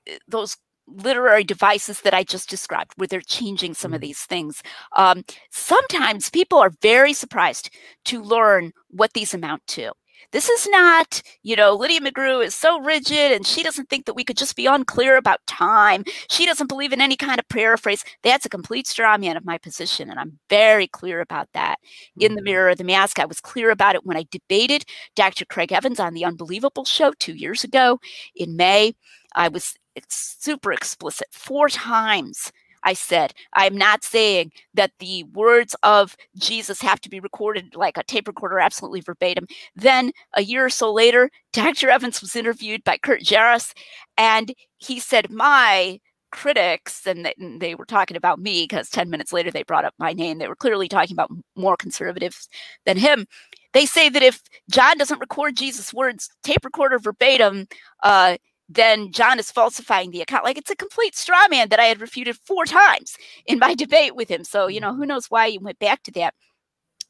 eh, 0.08 0.18
those 0.28 0.58
literary 0.88 1.44
devices 1.44 2.02
that 2.02 2.14
I 2.14 2.24
just 2.24 2.50
described, 2.50 2.94
where 2.96 3.08
they're 3.08 3.22
changing 3.22 3.74
some 3.74 3.94
of 3.94 4.00
mm-hmm. 4.00 4.08
these 4.08 4.22
things. 4.22 4.64
Um, 4.96 5.24
sometimes 5.52 6.30
people 6.30 6.60
are 6.60 6.72
very 6.82 7.14
surprised 7.14 7.70
to 8.06 8.22
learn 8.22 8.72
what 8.90 9.14
these 9.14 9.34
amount 9.34 9.68
to. 9.68 9.92
This 10.32 10.50
is 10.50 10.68
not, 10.70 11.22
you 11.44 11.56
know, 11.56 11.74
Lydia 11.74 12.02
McGrew 12.02 12.44
is 12.44 12.54
so 12.54 12.80
rigid 12.82 13.32
and 13.32 13.46
she 13.46 13.64
doesn't 13.64 13.90
think 13.90 14.06
that 14.06 14.16
we 14.16 14.24
could 14.24 14.38
just 14.38 14.56
be 14.56 14.66
unclear 14.66 15.18
about 15.18 15.46
time. 15.48 16.04
She 16.30 16.46
doesn't 16.46 16.68
believe 16.68 16.92
in 16.92 17.02
any 17.02 17.16
kind 17.16 17.40
of 17.40 17.48
paraphrase. 17.50 18.04
That's 18.24 18.46
a 18.46 18.50
complete 18.50 18.88
straw 18.88 19.18
man 19.18 19.38
of 19.38 19.46
my 19.46 19.58
position. 19.58 20.10
And 20.10 20.20
I'm 20.20 20.40
very 20.50 20.88
clear 20.88 21.22
about 21.22 21.50
that 21.54 21.78
in 22.18 22.34
the 22.34 22.42
mm-hmm. 22.42 22.46
mirror 22.46 22.70
or 22.70 22.76
the 22.76 22.84
mask. 22.84 23.20
I 23.20 23.26
was 23.26 23.40
clear 23.40 23.72
about 23.72 23.96
it 23.96 24.06
when 24.06 24.18
I 24.18 24.26
debated 24.30 24.86
Dr. 25.16 25.46
Craig 25.46 25.72
Evans 25.72 26.00
on 26.00 26.14
the 26.14 26.26
Unbelievable 26.26 26.86
show 26.86 27.14
two 27.20 27.34
years 27.34 27.64
ago 27.64 28.00
in 28.36 28.56
May. 28.58 28.96
I 29.36 29.48
was 29.48 29.76
super 30.10 30.72
explicit 30.74 31.28
four 31.32 31.70
times 31.70 32.52
I 32.88 32.94
said, 32.94 33.34
I'm 33.52 33.76
not 33.76 34.06
saying 34.06 34.54
that 34.74 34.92
the 35.00 35.24
words 35.34 35.76
of 35.84 36.16
Jesus 36.38 36.80
have 36.80 37.02
to 37.02 37.10
be 37.10 37.20
recorded 37.20 37.76
like 37.76 37.98
a 37.98 38.04
tape 38.04 38.30
recorder, 38.30 38.60
absolutely 38.60 39.02
verbatim. 39.02 39.46
Then 39.76 40.14
a 40.38 40.42
year 40.42 40.64
or 40.64 40.70
so 40.70 40.94
later, 40.94 41.30
Dr. 41.52 41.90
Evans 41.90 42.22
was 42.22 42.34
interviewed 42.34 42.86
by 42.86 42.98
Kurt 42.98 43.24
Jaros, 43.24 43.74
and 44.18 44.54
he 44.78 45.02
said, 45.02 45.30
My 45.30 46.00
critics, 46.32 47.06
and 47.06 47.34
they 47.60 47.76
were 47.76 47.86
talking 47.86 48.16
about 48.16 48.40
me 48.40 48.64
because 48.64 48.90
10 48.90 49.10
minutes 49.10 49.34
later 49.34 49.52
they 49.52 49.64
brought 49.64 49.84
up 49.84 49.94
my 50.00 50.14
name. 50.14 50.38
They 50.38 50.48
were 50.48 50.56
clearly 50.56 50.88
talking 50.88 51.14
about 51.14 51.32
more 51.58 51.76
conservatives 51.76 52.48
than 52.86 52.96
him. 52.96 53.26
They 53.74 53.86
say 53.86 54.08
that 54.08 54.24
if 54.24 54.42
John 54.72 54.98
doesn't 54.98 55.20
record 55.20 55.58
Jesus' 55.58 55.94
words, 55.94 56.30
tape 56.42 56.64
recorder 56.64 57.00
verbatim, 57.00 57.68
uh, 58.04 58.38
then 58.70 59.12
John 59.12 59.40
is 59.40 59.52
falsifying 59.52 60.12
the 60.12 60.22
account. 60.22 60.44
Like 60.44 60.58
it's 60.58 60.72
a 60.72 60.76
complete 60.76 61.16
straw 61.16 61.48
man 61.50 61.70
that 61.70 61.80
I 61.80 61.86
had 61.86 62.02
refuted 62.02 62.38
four 62.46 62.66
times 62.66 63.16
in 63.46 63.60
my 63.60 63.74
debate 63.76 64.16
with 64.16 64.30
him. 64.30 64.44
So, 64.44 64.68
you 64.68 64.80
know, 64.80 64.92
mm-hmm. 64.92 65.02
who 65.02 65.06
knows 65.06 65.28
why 65.28 65.50
he 65.50 65.58
went 65.58 65.80
back 65.80 66.04
to 66.04 66.12
that. 66.12 66.34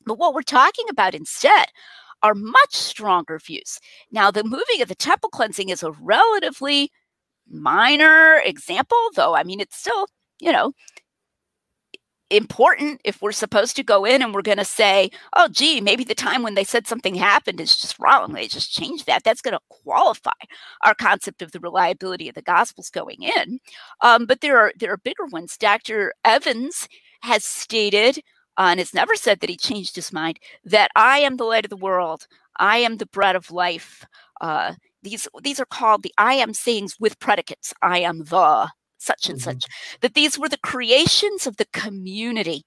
But 0.05 0.19
what 0.19 0.33
we're 0.33 0.41
talking 0.43 0.85
about 0.89 1.15
instead 1.15 1.67
are 2.23 2.33
much 2.33 2.73
stronger 2.73 3.39
views. 3.39 3.79
Now, 4.11 4.31
the 4.31 4.43
moving 4.43 4.81
of 4.81 4.87
the 4.87 4.95
temple 4.95 5.29
cleansing 5.29 5.69
is 5.69 5.83
a 5.83 5.91
relatively 5.91 6.91
minor 7.49 8.41
example, 8.43 8.97
though. 9.15 9.35
I 9.35 9.43
mean, 9.43 9.59
it's 9.59 9.77
still, 9.77 10.07
you 10.39 10.51
know, 10.51 10.73
important 12.29 13.01
if 13.03 13.21
we're 13.21 13.31
supposed 13.31 13.75
to 13.75 13.83
go 13.83 14.05
in 14.05 14.21
and 14.21 14.33
we're 14.33 14.41
going 14.41 14.57
to 14.57 14.65
say, 14.65 15.09
oh, 15.35 15.47
gee, 15.47 15.81
maybe 15.81 16.03
the 16.03 16.15
time 16.15 16.43
when 16.43 16.55
they 16.55 16.63
said 16.63 16.87
something 16.87 17.15
happened 17.15 17.61
is 17.61 17.77
just 17.77 17.97
wrong. 17.99 18.33
They 18.33 18.47
just 18.47 18.71
changed 18.71 19.05
that. 19.05 19.23
That's 19.23 19.41
going 19.41 19.53
to 19.53 19.59
qualify 19.69 20.31
our 20.85 20.93
concept 20.93 21.41
of 21.41 21.51
the 21.51 21.59
reliability 21.59 22.29
of 22.29 22.35
the 22.35 22.41
Gospels 22.41 22.89
going 22.89 23.23
in. 23.23 23.59
Um, 24.01 24.25
but 24.25 24.41
there 24.41 24.57
are 24.57 24.73
there 24.77 24.91
are 24.93 24.97
bigger 24.97 25.25
ones. 25.25 25.57
Dr. 25.57 26.13
Evans 26.25 26.87
has 27.21 27.43
stated 27.43 28.19
uh, 28.57 28.67
and 28.71 28.79
has 28.79 28.93
never 28.93 29.15
said 29.15 29.39
that 29.39 29.49
he 29.49 29.57
changed 29.57 29.95
his 29.95 30.11
mind 30.11 30.39
that 30.65 30.91
I 30.95 31.19
am 31.19 31.37
the 31.37 31.43
light 31.45 31.65
of 31.65 31.69
the 31.69 31.77
world. 31.77 32.27
I 32.57 32.77
am 32.77 32.97
the 32.97 33.05
bread 33.05 33.35
of 33.35 33.51
life. 33.51 34.05
Uh, 34.41 34.73
these 35.03 35.27
these 35.43 35.59
are 35.59 35.65
called 35.65 36.03
the 36.03 36.13
I 36.17 36.33
am 36.33 36.53
sayings 36.53 36.95
with 36.99 37.19
predicates. 37.19 37.73
I 37.81 37.99
am 37.99 38.25
the 38.25 38.69
such 38.97 39.29
and 39.29 39.39
mm-hmm. 39.39 39.51
such, 39.51 39.65
that 40.01 40.13
these 40.13 40.37
were 40.37 40.49
the 40.49 40.57
creations 40.59 41.47
of 41.47 41.57
the 41.57 41.67
community 41.73 42.63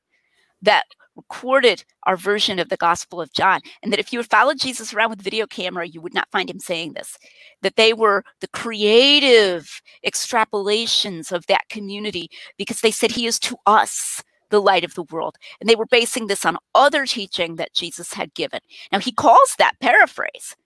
that 0.62 0.84
recorded 1.16 1.84
our 2.04 2.16
version 2.16 2.58
of 2.58 2.68
the 2.68 2.76
Gospel 2.76 3.20
of 3.20 3.32
John. 3.32 3.60
And 3.82 3.92
that 3.92 4.00
if 4.00 4.12
you 4.12 4.18
had 4.18 4.30
followed 4.30 4.58
Jesus 4.58 4.92
around 4.94 5.10
with 5.10 5.20
a 5.20 5.24
video 5.24 5.46
camera, 5.46 5.86
you 5.86 6.00
would 6.00 6.14
not 6.14 6.30
find 6.30 6.48
him 6.48 6.60
saying 6.60 6.92
this. 6.92 7.18
That 7.62 7.76
they 7.76 7.92
were 7.92 8.24
the 8.40 8.48
creative 8.48 9.82
extrapolations 10.06 11.32
of 11.32 11.46
that 11.46 11.68
community 11.68 12.30
because 12.56 12.80
they 12.80 12.90
said 12.90 13.10
he 13.10 13.26
is 13.26 13.38
to 13.40 13.56
us 13.66 14.22
the 14.50 14.60
light 14.60 14.84
of 14.84 14.94
the 14.94 15.04
world. 15.04 15.36
And 15.60 15.68
they 15.68 15.76
were 15.76 15.86
basing 15.86 16.26
this 16.26 16.44
on 16.44 16.58
other 16.74 17.06
teaching 17.06 17.56
that 17.56 17.74
Jesus 17.74 18.12
had 18.12 18.34
given. 18.34 18.60
Now 18.92 18.98
he 18.98 19.12
calls 19.12 19.54
that 19.58 19.78
paraphrase. 19.80 20.56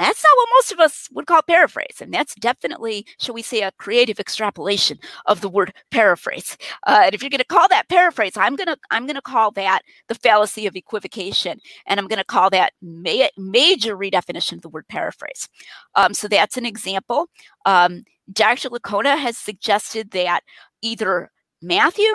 That's 0.00 0.24
not 0.24 0.36
what 0.36 0.48
most 0.56 0.72
of 0.72 0.80
us 0.80 1.08
would 1.12 1.26
call 1.26 1.42
paraphrase. 1.42 1.98
And 2.00 2.12
that's 2.12 2.34
definitely, 2.36 3.06
shall 3.18 3.34
we 3.34 3.42
say, 3.42 3.60
a 3.62 3.72
creative 3.72 4.18
extrapolation 4.18 4.98
of 5.26 5.42
the 5.42 5.48
word 5.48 5.74
paraphrase. 5.90 6.56
Uh, 6.86 7.02
and 7.04 7.14
if 7.14 7.22
you're 7.22 7.28
going 7.28 7.38
to 7.38 7.44
call 7.44 7.68
that 7.68 7.90
paraphrase, 7.90 8.32
I'm 8.36 8.56
going 8.56 8.68
to 8.68 8.78
I'm 8.90 9.04
going 9.06 9.16
to 9.16 9.22
call 9.22 9.50
that 9.52 9.82
the 10.08 10.14
fallacy 10.14 10.66
of 10.66 10.74
equivocation. 10.74 11.60
And 11.86 12.00
I'm 12.00 12.08
going 12.08 12.18
to 12.18 12.24
call 12.24 12.48
that 12.50 12.72
ma- 12.80 13.28
major 13.36 13.94
redefinition 13.96 14.54
of 14.54 14.62
the 14.62 14.70
word 14.70 14.88
paraphrase. 14.88 15.48
Um, 15.94 16.14
so 16.14 16.28
that's 16.28 16.56
an 16.56 16.64
example. 16.64 17.28
Um, 17.66 18.04
Dr. 18.32 18.70
Licona 18.70 19.18
has 19.18 19.36
suggested 19.36 20.12
that 20.12 20.40
either 20.80 21.30
Matthew 21.60 22.10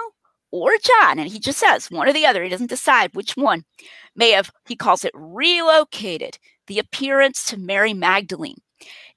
or 0.56 0.72
John, 0.82 1.20
and 1.20 1.30
he 1.30 1.38
just 1.38 1.60
says 1.60 1.92
one 1.92 2.08
or 2.08 2.14
the 2.14 2.26
other, 2.26 2.42
he 2.42 2.50
doesn't 2.50 2.70
decide 2.70 3.14
which 3.14 3.36
one, 3.36 3.66
may 4.16 4.32
have, 4.32 4.52
he 4.68 4.76
calls 4.76 5.04
it 5.04 5.12
relocated 5.14 6.38
the 6.68 6.80
appearance 6.80 7.44
to 7.46 7.58
Mary 7.58 7.94
Magdalene. 7.94 8.62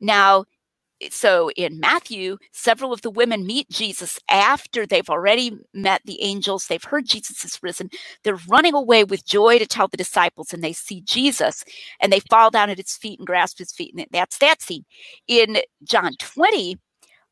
Now, 0.01 0.47
so 1.11 1.51
in 1.53 1.79
Matthew, 1.79 2.39
several 2.51 2.93
of 2.93 3.03
the 3.03 3.11
women 3.11 3.47
meet 3.47 3.71
Jesus 3.71 4.19
after 4.29 4.85
they've 4.85 5.09
already 5.09 5.57
met 5.73 6.03
the 6.05 6.21
angels. 6.23 6.67
They've 6.67 6.83
heard 6.83 7.07
Jesus 7.07 7.45
is 7.45 7.61
risen. 7.63 7.91
They're 8.25 8.41
running 8.49 8.75
away 8.75 9.05
with 9.05 9.25
joy 9.25 9.61
to 9.61 9.67
tell 9.67 9.87
the 9.87 9.97
disciples, 9.97 10.53
and 10.53 10.63
they 10.63 10.73
see 10.73 11.03
Jesus 11.03 11.63
and 12.01 12.13
they 12.13 12.19
fall 12.19 12.51
down 12.51 12.69
at 12.69 12.79
his 12.79 12.97
feet 12.97 13.21
and 13.21 13.27
grasp 13.29 13.59
his 13.59 13.71
feet. 13.71 13.95
And 13.97 14.07
that's 14.11 14.39
that 14.39 14.61
scene. 14.61 14.85
In 15.29 15.59
John 15.85 16.15
20, 16.19 16.77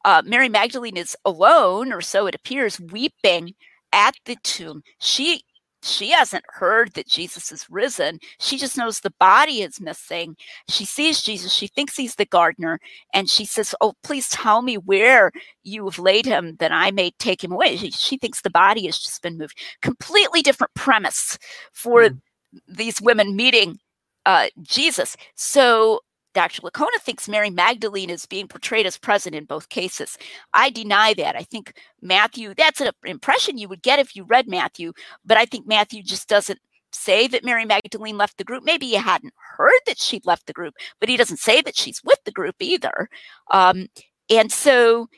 uh, 0.04 0.22
Mary 0.24 0.48
Magdalene 0.48 0.96
is 0.96 1.16
alone, 1.24 1.92
or 1.92 2.00
so 2.00 2.28
it 2.28 2.36
appears, 2.36 2.80
weeping 2.80 3.54
at 3.92 4.16
the 4.24 4.36
tomb. 4.42 4.82
She 5.00 5.42
she 5.82 6.10
hasn't 6.10 6.44
heard 6.48 6.92
that 6.94 7.06
Jesus 7.06 7.52
is 7.52 7.66
risen. 7.70 8.18
She 8.40 8.58
just 8.58 8.76
knows 8.76 9.00
the 9.00 9.14
body 9.20 9.62
is 9.62 9.80
missing. 9.80 10.36
She 10.68 10.84
sees 10.84 11.22
Jesus. 11.22 11.52
She 11.52 11.68
thinks 11.68 11.96
he's 11.96 12.16
the 12.16 12.24
gardener. 12.24 12.80
And 13.14 13.30
she 13.30 13.44
says, 13.44 13.74
Oh, 13.80 13.94
please 14.02 14.28
tell 14.28 14.62
me 14.62 14.76
where 14.76 15.30
you 15.62 15.84
have 15.84 15.98
laid 15.98 16.26
him 16.26 16.56
that 16.56 16.72
I 16.72 16.90
may 16.90 17.12
take 17.18 17.44
him 17.44 17.52
away. 17.52 17.76
She, 17.76 17.90
she 17.92 18.18
thinks 18.18 18.40
the 18.40 18.50
body 18.50 18.86
has 18.86 18.98
just 18.98 19.22
been 19.22 19.38
moved. 19.38 19.58
Completely 19.80 20.42
different 20.42 20.74
premise 20.74 21.38
for 21.72 22.02
mm. 22.02 22.18
these 22.66 23.00
women 23.00 23.36
meeting 23.36 23.78
uh, 24.24 24.48
Jesus. 24.62 25.16
So 25.36 26.00
Dr. 26.36 26.60
Licona 26.60 27.00
thinks 27.00 27.30
Mary 27.30 27.48
Magdalene 27.48 28.10
is 28.10 28.26
being 28.26 28.46
portrayed 28.46 28.84
as 28.84 28.98
present 28.98 29.34
in 29.34 29.46
both 29.46 29.70
cases. 29.70 30.18
I 30.52 30.68
deny 30.68 31.14
that. 31.14 31.34
I 31.34 31.42
think 31.42 31.72
Matthew, 32.02 32.52
that's 32.54 32.82
an 32.82 32.90
impression 33.06 33.56
you 33.56 33.68
would 33.68 33.80
get 33.80 33.98
if 33.98 34.14
you 34.14 34.22
read 34.24 34.46
Matthew, 34.46 34.92
but 35.24 35.38
I 35.38 35.46
think 35.46 35.66
Matthew 35.66 36.02
just 36.02 36.28
doesn't 36.28 36.58
say 36.92 37.26
that 37.26 37.42
Mary 37.42 37.64
Magdalene 37.64 38.18
left 38.18 38.36
the 38.36 38.44
group. 38.44 38.64
Maybe 38.64 38.84
you 38.84 38.98
hadn't 38.98 39.32
heard 39.56 39.80
that 39.86 39.98
she'd 39.98 40.26
left 40.26 40.46
the 40.46 40.52
group, 40.52 40.74
but 41.00 41.08
he 41.08 41.16
doesn't 41.16 41.38
say 41.38 41.62
that 41.62 41.74
she's 41.74 42.04
with 42.04 42.22
the 42.24 42.32
group 42.32 42.56
either. 42.60 43.08
Um, 43.50 43.86
and 44.28 44.52
so, 44.52 45.08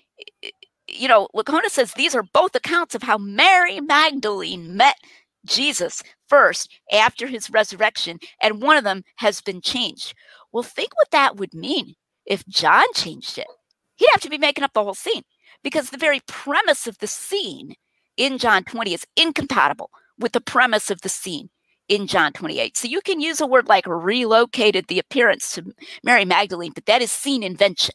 you 0.86 1.08
know, 1.08 1.26
Licona 1.34 1.68
says 1.68 1.94
these 1.94 2.14
are 2.14 2.22
both 2.32 2.54
accounts 2.54 2.94
of 2.94 3.02
how 3.02 3.18
Mary 3.18 3.80
Magdalene 3.80 4.76
met 4.76 4.94
Jesus 5.46 6.00
first 6.28 6.78
after 6.92 7.26
his 7.26 7.50
resurrection, 7.50 8.18
and 8.40 8.62
one 8.62 8.76
of 8.76 8.84
them 8.84 9.02
has 9.16 9.40
been 9.40 9.60
changed. 9.60 10.14
Well, 10.58 10.64
think 10.64 10.96
what 10.96 11.12
that 11.12 11.36
would 11.36 11.54
mean 11.54 11.94
if 12.26 12.44
John 12.48 12.84
changed 12.92 13.38
it. 13.38 13.46
He'd 13.94 14.08
have 14.10 14.22
to 14.22 14.28
be 14.28 14.38
making 14.38 14.64
up 14.64 14.72
the 14.72 14.82
whole 14.82 14.92
scene 14.92 15.22
because 15.62 15.90
the 15.90 15.96
very 15.96 16.18
premise 16.26 16.88
of 16.88 16.98
the 16.98 17.06
scene 17.06 17.74
in 18.16 18.38
John 18.38 18.64
20 18.64 18.92
is 18.92 19.06
incompatible 19.14 19.88
with 20.18 20.32
the 20.32 20.40
premise 20.40 20.90
of 20.90 21.02
the 21.02 21.08
scene 21.08 21.50
in 21.88 22.08
John 22.08 22.32
28. 22.32 22.76
So 22.76 22.88
you 22.88 23.00
can 23.02 23.20
use 23.20 23.40
a 23.40 23.46
word 23.46 23.68
like 23.68 23.86
relocated 23.86 24.88
the 24.88 24.98
appearance 24.98 25.52
to 25.52 25.72
Mary 26.02 26.24
Magdalene, 26.24 26.72
but 26.74 26.86
that 26.86 27.02
is 27.02 27.12
scene 27.12 27.44
invention. 27.44 27.94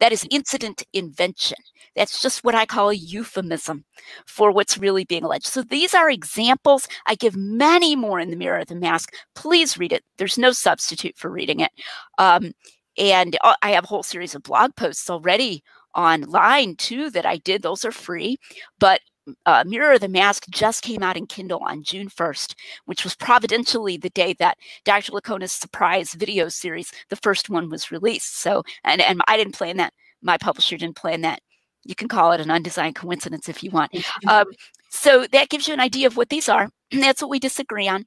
That 0.00 0.12
is 0.12 0.26
incident 0.30 0.82
invention. 0.92 1.58
That's 1.96 2.20
just 2.20 2.44
what 2.44 2.54
I 2.54 2.66
call 2.66 2.90
a 2.90 2.94
euphemism 2.94 3.84
for 4.26 4.50
what's 4.50 4.78
really 4.78 5.04
being 5.04 5.24
alleged. 5.24 5.46
So 5.46 5.62
these 5.62 5.94
are 5.94 6.10
examples. 6.10 6.88
I 7.06 7.14
give 7.14 7.36
many 7.36 7.94
more 7.96 8.18
in 8.18 8.30
the 8.30 8.36
Mirror 8.36 8.60
or 8.60 8.64
the 8.64 8.74
Mask. 8.74 9.12
Please 9.34 9.78
read 9.78 9.92
it. 9.92 10.02
There's 10.18 10.38
no 10.38 10.52
substitute 10.52 11.16
for 11.16 11.30
reading 11.30 11.60
it. 11.60 11.70
Um, 12.18 12.52
and 12.98 13.36
uh, 13.42 13.54
I 13.62 13.70
have 13.70 13.84
a 13.84 13.88
whole 13.88 14.02
series 14.02 14.34
of 14.34 14.42
blog 14.42 14.74
posts 14.76 15.08
already 15.08 15.62
online 15.94 16.76
too 16.76 17.10
that 17.10 17.26
I 17.26 17.36
did. 17.38 17.62
Those 17.62 17.84
are 17.84 17.92
free. 17.92 18.36
But 18.78 19.00
uh, 19.46 19.64
Mirror 19.66 19.92
or 19.92 19.98
the 19.98 20.08
Mask 20.08 20.46
just 20.50 20.82
came 20.82 21.02
out 21.02 21.16
in 21.16 21.26
Kindle 21.26 21.60
on 21.66 21.82
June 21.82 22.08
1st, 22.08 22.54
which 22.86 23.04
was 23.04 23.14
providentially 23.14 23.96
the 23.96 24.10
day 24.10 24.34
that 24.34 24.58
Dr. 24.84 25.12
Licona's 25.12 25.52
surprise 25.52 26.12
video 26.14 26.48
series, 26.48 26.92
the 27.08 27.16
first 27.16 27.50
one, 27.50 27.70
was 27.70 27.90
released. 27.90 28.36
So, 28.38 28.62
and, 28.84 29.00
and 29.00 29.20
I 29.26 29.36
didn't 29.36 29.54
plan 29.54 29.76
that. 29.78 29.92
My 30.22 30.38
publisher 30.38 30.76
didn't 30.76 30.96
plan 30.96 31.20
that 31.22 31.40
you 31.84 31.94
can 31.94 32.08
call 32.08 32.32
it 32.32 32.40
an 32.40 32.50
undesigned 32.50 32.94
coincidence 32.94 33.48
if 33.48 33.62
you 33.62 33.70
want. 33.70 33.92
Um, 34.26 34.46
so 34.88 35.26
that 35.32 35.50
gives 35.50 35.68
you 35.68 35.74
an 35.74 35.80
idea 35.80 36.06
of 36.06 36.16
what 36.16 36.30
these 36.30 36.48
are. 36.48 36.70
That's 36.90 37.20
what 37.20 37.30
we 37.30 37.38
disagree 37.38 37.88
on. 37.88 38.06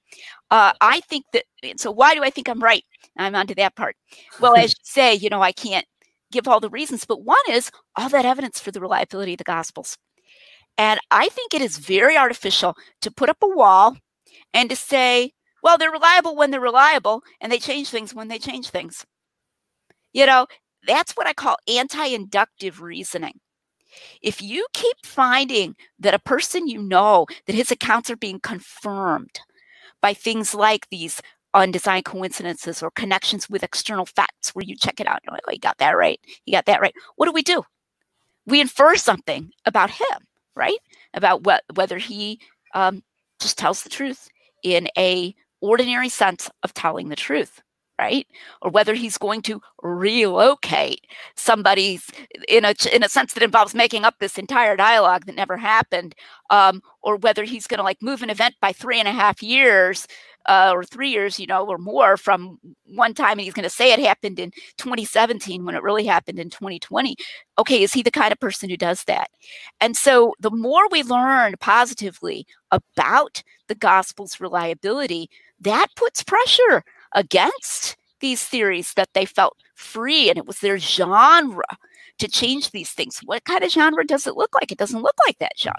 Uh, 0.50 0.74
I 0.82 1.02
think 1.02 1.26
that, 1.34 1.44
so 1.78 1.92
why 1.92 2.16
do 2.16 2.24
I 2.24 2.30
think 2.30 2.50
I'm 2.50 2.62
right? 2.62 2.84
I'm 3.18 3.36
on 3.36 3.48
to 3.48 3.56
that 3.56 3.76
part. 3.76 3.96
Well, 4.40 4.56
as 4.56 4.72
you 4.72 4.84
say, 4.84 5.14
you 5.14 5.30
know, 5.30 5.42
I 5.42 5.52
can't 5.52 5.86
give 6.32 6.48
all 6.48 6.60
the 6.60 6.70
reasons, 6.70 7.06
but 7.06 7.24
one 7.24 7.38
is 7.50 7.72
all 7.96 8.10
that 8.10 8.26
evidence 8.26 8.60
for 8.60 8.72
the 8.72 8.82
reliability 8.82 9.34
of 9.34 9.38
the 9.38 9.44
Gospels. 9.44 9.98
And 10.78 11.00
I 11.12 11.30
think 11.30 11.54
it 11.54 11.62
is 11.62 11.78
very 11.78 12.18
artificial 12.18 12.76
to 13.02 13.12
put 13.12 13.30
up 13.30 13.38
a 13.42 13.48
wall 13.48 13.98
and 14.54 14.70
to 14.70 14.76
say, 14.76 15.34
well, 15.64 15.78
they're 15.78 15.92
reliable 15.92 16.36
when 16.36 16.52
they're 16.52 16.60
reliable, 16.62 17.24
and 17.42 17.52
they 17.52 17.60
change 17.60 17.90
things 17.90 18.14
when 18.14 18.28
they 18.28 18.40
change 18.40 18.70
things. 18.70 19.06
You 20.14 20.26
know, 20.26 20.48
that's 20.86 21.14
what 21.14 21.28
I 21.28 21.34
call 21.34 21.58
anti 21.68 22.06
inductive 22.06 22.82
reasoning. 22.82 23.40
If 24.22 24.42
you 24.42 24.68
keep 24.74 24.98
finding 25.04 25.76
that 26.00 26.14
a 26.14 26.20
person 26.20 26.68
you 26.68 26.82
know, 26.82 27.26
that 27.46 27.56
his 27.56 27.72
accounts 27.72 28.10
are 28.10 28.16
being 28.18 28.40
confirmed 28.40 29.40
by 30.02 30.14
things 30.14 30.54
like 30.54 30.88
these 30.90 31.22
undesigned 31.54 32.06
coincidences 32.06 32.84
or 32.84 32.92
connections 32.92 33.50
with 33.50 33.64
external 33.64 34.06
facts 34.06 34.54
where 34.54 34.66
you 34.66 34.76
check 34.76 35.00
it 35.00 35.08
out, 35.08 35.20
you're 35.24 35.34
like, 35.34 35.44
oh, 35.48 35.52
you 35.52 35.60
got 35.60 35.78
that 35.80 35.98
right. 35.98 36.20
You 36.46 36.54
got 36.54 36.66
that 36.66 36.82
right. 36.82 36.94
What 37.16 37.26
do 37.26 37.32
we 37.32 37.42
do? 37.42 37.64
We 38.46 38.62
infer 38.62 38.96
something 38.96 39.52
about 39.66 39.90
him, 39.90 40.18
right? 40.58 40.80
about 41.14 41.44
what 41.44 41.64
whether 41.76 41.98
he 41.98 42.40
um, 42.74 43.04
just 43.40 43.58
tells 43.58 43.82
the 43.84 43.90
truth 43.90 44.30
in 44.64 44.88
a 44.98 45.36
ordinary 45.62 46.10
sense 46.10 46.50
of 46.64 46.74
telling 46.74 47.10
the 47.10 47.16
truth 47.16 47.62
right 48.00 48.28
or 48.62 48.70
whether 48.70 48.94
he's 48.94 49.18
going 49.18 49.42
to 49.42 49.62
relocate 49.82 51.06
somebody's 51.36 52.10
in 52.48 52.66
a 52.66 52.74
in 52.94 53.04
a 53.04 53.10
sense 53.10 53.34
that 53.34 53.44
involves 53.44 53.74
making 53.74 54.06
up 54.06 54.16
this 54.20 54.38
entire 54.38 54.76
dialogue 54.76 55.26
that 55.26 55.36
never 55.36 55.58
happened 55.58 56.16
um, 56.50 56.82
or 57.02 57.18
whether 57.18 57.44
he's 57.44 57.68
going 57.68 57.78
to 57.78 57.84
like 57.84 58.02
move 58.02 58.22
an 58.22 58.30
event 58.30 58.56
by 58.62 58.72
three 58.72 59.00
and 59.00 59.08
a 59.08 59.12
half 59.12 59.42
years 59.42 60.08
uh, 60.48 60.72
or 60.74 60.84
three 60.84 61.10
years, 61.10 61.40
you 61.40 61.46
know, 61.46 61.66
or 61.66 61.78
more 61.78 62.18
from 62.18 62.58
one 62.86 63.14
time, 63.14 63.34
and 63.34 63.42
he's 63.42 63.54
going 63.54 63.64
to 63.64 63.70
say 63.70 63.92
it 63.92 64.00
happened 64.00 64.40
in 64.40 64.52
2017 64.78 65.66
when 65.66 65.76
it 65.76 65.84
really 65.84 66.06
happened 66.06 66.40
in 66.40 66.50
2020. 66.50 67.16
Okay, 67.60 67.84
is 67.84 67.94
he 67.94 68.02
the 68.02 68.12
kind 68.12 68.32
of 68.32 68.40
person 68.40 68.70
who 68.70 68.78
does 68.78 69.04
that? 69.06 69.30
And 69.82 69.96
so 69.96 70.34
the 70.40 70.52
more 70.52 70.88
we 70.90 71.04
learn 71.04 71.56
positively 71.60 72.48
about 72.72 73.44
the 73.68 73.76
gospel's 73.76 74.40
reliability, 74.40 75.30
that 75.60 75.88
puts 75.96 76.24
pressure 76.24 76.84
against 77.14 77.98
these 78.20 78.44
theories 78.44 78.94
that 78.96 79.10
they 79.14 79.26
felt 79.26 79.58
free 79.76 80.30
and 80.30 80.38
it 80.38 80.46
was 80.48 80.60
their 80.60 80.78
genre 80.78 81.66
to 82.18 82.28
change 82.28 82.72
these 82.72 82.92
things. 82.92 83.20
What 83.26 83.46
kind 83.46 83.64
of 83.64 83.72
genre 83.72 84.06
does 84.06 84.26
it 84.26 84.36
look 84.36 84.54
like? 84.56 84.72
It 84.72 84.78
doesn't 84.78 85.04
look 85.04 85.16
like 85.28 85.38
that 85.40 85.58
genre. 85.58 85.78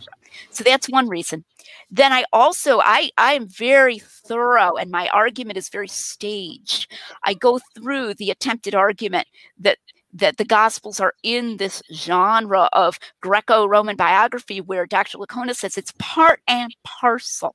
So 0.50 0.62
that's 0.62 0.88
one 0.88 1.08
reason. 1.08 1.44
Then 1.90 2.12
I 2.12 2.24
also 2.32 2.80
I 2.80 3.10
I 3.18 3.32
am 3.32 3.48
very 3.48 3.98
thorough 3.98 4.76
and 4.76 4.90
my 4.90 5.08
argument 5.08 5.58
is 5.58 5.68
very 5.68 5.88
staged. 5.88 6.92
I 7.24 7.34
go 7.34 7.60
through 7.74 8.14
the 8.14 8.30
attempted 8.30 8.74
argument 8.74 9.26
that 9.58 9.78
that 10.12 10.36
the 10.38 10.44
gospels 10.44 11.00
are 11.00 11.14
in 11.22 11.58
this 11.58 11.82
genre 11.92 12.68
of 12.72 12.98
greco-roman 13.20 13.94
biography 13.94 14.58
where 14.58 14.86
dr 14.86 15.18
licona 15.18 15.54
says 15.54 15.76
it's 15.76 15.92
part 15.98 16.40
and 16.48 16.74
parcel 16.82 17.54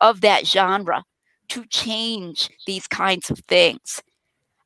of 0.00 0.20
that 0.20 0.46
genre 0.46 1.02
to 1.48 1.64
change 1.66 2.50
these 2.66 2.86
kinds 2.86 3.30
of 3.30 3.38
things. 3.48 4.02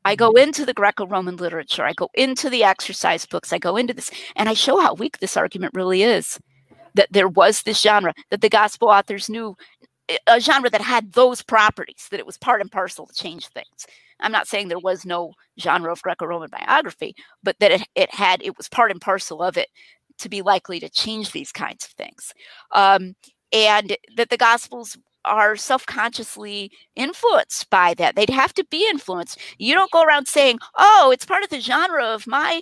I 0.05 0.17
go 0.17 0.31
mm-hmm. 0.31 0.49
into 0.49 0.67
the 0.67 0.75
Greco 0.75 1.07
Roman 1.07 1.37
literature, 1.37 1.85
I 1.85 1.93
go 1.93 2.11
into 2.15 2.51
the 2.51 2.65
exercise 2.65 3.27
books, 3.27 3.53
I 3.53 3.59
go 3.59 3.77
into 3.77 3.95
this, 3.95 4.11
and 4.37 4.49
I 4.49 4.55
show 4.55 4.81
how 4.81 4.95
weak 4.95 5.19
this 5.19 5.37
argument 5.37 5.75
really 5.75 6.03
is. 6.03 6.39
That 6.95 7.09
there 7.11 7.29
was 7.29 7.63
this 7.63 7.81
genre, 7.81 8.13
that 8.31 8.43
the 8.43 8.51
gospel 8.51 8.89
authors 8.89 9.31
knew 9.31 9.57
eh, 10.09 10.19
a 10.27 10.41
genre 10.41 10.69
that 10.71 10.83
had 10.83 11.13
those 11.13 11.43
properties, 11.43 12.09
that 12.11 12.21
it 12.21 12.27
was 12.27 12.37
part 12.37 12.61
and 12.61 12.71
parcel 12.71 13.07
to 13.07 13.15
change 13.15 13.49
things. 13.49 13.87
I'm 14.21 14.33
not 14.33 14.47
saying 14.47 14.69
there 14.69 14.79
was 14.79 15.05
no 15.05 15.33
genre 15.59 15.91
of 15.91 16.03
Greco 16.03 16.27
Roman 16.27 16.51
biography, 16.51 17.15
but 17.43 17.59
that 17.61 17.73
it, 17.73 17.89
it 17.95 18.15
had, 18.15 18.43
it 18.43 18.57
was 18.57 18.69
part 18.69 18.91
and 18.91 19.01
parcel 19.01 19.43
of 19.43 19.57
it 19.57 19.69
to 20.19 20.29
be 20.29 20.43
likely 20.43 20.79
to 20.81 20.89
change 20.89 21.33
these 21.33 21.53
kinds 21.53 21.85
of 21.87 21.93
things. 21.93 22.35
Um, 22.73 23.15
and 23.53 23.97
that 24.17 24.31
the 24.31 24.37
gospels 24.37 24.97
are 25.25 25.57
self-consciously 25.57 26.71
influenced 26.97 27.69
by 27.71 27.95
that. 27.95 28.17
They'd 28.17 28.31
have 28.31 28.55
to 28.55 28.65
be 28.65 28.89
influenced. 28.89 29.39
You 29.59 29.75
don't 29.75 29.91
go 29.91 30.03
around 30.03 30.29
saying 30.29 30.59
oh 30.77 31.11
it's 31.13 31.25
part 31.25 31.43
of 31.45 31.51
the 31.51 31.61
genre 31.61 32.05
of 32.05 32.27
my 32.27 32.61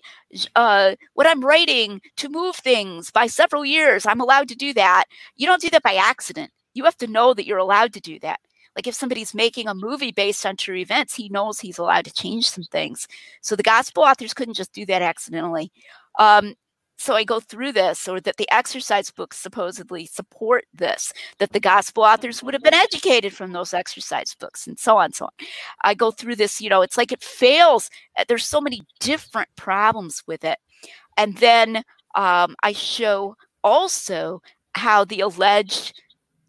uh, 0.54 0.94
what 1.14 1.26
i'm 1.26 1.44
writing 1.44 2.00
to 2.16 2.28
move 2.28 2.56
things 2.56 3.10
by 3.10 3.26
several 3.26 3.64
years. 3.64 4.06
I'm 4.06 4.20
allowed 4.20 4.48
to 4.48 4.54
do 4.56 4.72
that. 4.74 5.04
You 5.36 5.46
don't 5.46 5.62
do 5.62 5.70
that 5.70 5.82
by 5.82 5.94
accident. 5.94 6.50
You 6.74 6.84
have 6.84 6.96
to 6.98 7.06
know 7.06 7.34
that 7.34 7.46
you're 7.46 7.58
allowed 7.58 7.92
to 7.94 8.00
do 8.00 8.18
that. 8.20 8.40
Like 8.76 8.86
if 8.86 8.94
somebody's 8.94 9.34
making 9.34 9.66
a 9.68 9.74
movie 9.74 10.12
based 10.12 10.46
on 10.46 10.56
true 10.56 10.76
events 10.76 11.14
he 11.14 11.28
knows 11.28 11.60
he's 11.60 11.78
allowed 11.78 12.04
to 12.04 12.12
change 12.12 12.50
some 12.50 12.64
things. 12.64 13.08
So 13.40 13.56
the 13.56 13.62
gospel 13.62 14.04
authors 14.04 14.34
couldn't 14.34 14.54
just 14.54 14.72
do 14.72 14.86
that 14.86 15.02
accidentally. 15.02 15.72
Um, 16.18 16.54
so 17.00 17.14
I 17.14 17.24
go 17.24 17.40
through 17.40 17.72
this, 17.72 18.06
or 18.06 18.20
that 18.20 18.36
the 18.36 18.50
exercise 18.52 19.10
books 19.10 19.38
supposedly 19.38 20.04
support 20.04 20.66
this, 20.74 21.14
that 21.38 21.52
the 21.52 21.58
gospel 21.58 22.02
authors 22.02 22.42
would 22.42 22.52
have 22.52 22.62
been 22.62 22.74
educated 22.74 23.32
from 23.32 23.52
those 23.52 23.72
exercise 23.72 24.34
books, 24.34 24.66
and 24.66 24.78
so 24.78 24.98
on, 24.98 25.14
so 25.14 25.24
on. 25.24 25.30
I 25.82 25.94
go 25.94 26.10
through 26.10 26.36
this, 26.36 26.60
you 26.60 26.68
know, 26.68 26.82
it's 26.82 26.98
like 26.98 27.10
it 27.10 27.22
fails. 27.22 27.88
Uh, 28.18 28.24
there's 28.28 28.44
so 28.44 28.60
many 28.60 28.82
different 28.98 29.48
problems 29.56 30.22
with 30.26 30.44
it. 30.44 30.58
And 31.16 31.38
then 31.38 31.82
um, 32.16 32.54
I 32.62 32.72
show 32.72 33.34
also 33.64 34.42
how 34.74 35.06
the 35.06 35.20
alleged 35.20 35.98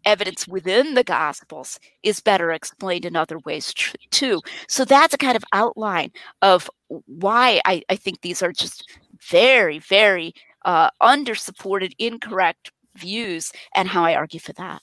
evidence 0.04 0.46
within 0.48 0.94
the 0.94 1.04
gospels 1.04 1.78
is 2.02 2.20
better 2.20 2.50
explained 2.52 3.04
in 3.04 3.16
other 3.16 3.38
ways 3.40 3.72
too 4.10 4.40
so 4.68 4.84
that's 4.84 5.14
a 5.14 5.18
kind 5.18 5.36
of 5.36 5.44
outline 5.52 6.10
of 6.42 6.68
why 7.06 7.60
I, 7.64 7.82
I 7.88 7.96
think 7.96 8.20
these 8.20 8.42
are 8.42 8.52
just 8.52 8.90
very, 9.30 9.78
very 9.78 10.34
uh, 10.64 10.90
under-supported, 11.00 11.94
incorrect 11.98 12.72
views, 12.96 13.52
and 13.74 13.88
how 13.88 14.04
I 14.04 14.14
argue 14.14 14.40
for 14.40 14.52
that. 14.54 14.82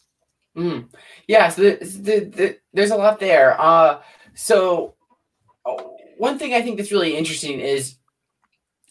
Mm. 0.58 0.90
Yeah, 1.28 1.50
so 1.50 1.62
the, 1.62 1.78
the, 1.86 2.20
the, 2.26 2.58
there's 2.74 2.92
a 2.92 2.96
lot 2.96 3.20
there. 3.20 3.60
Uh, 3.60 4.02
so 4.34 4.96
one 6.18 6.40
thing 6.40 6.54
I 6.54 6.62
think 6.62 6.78
that's 6.78 6.92
really 6.92 7.16
interesting 7.16 7.60
is 7.60 7.96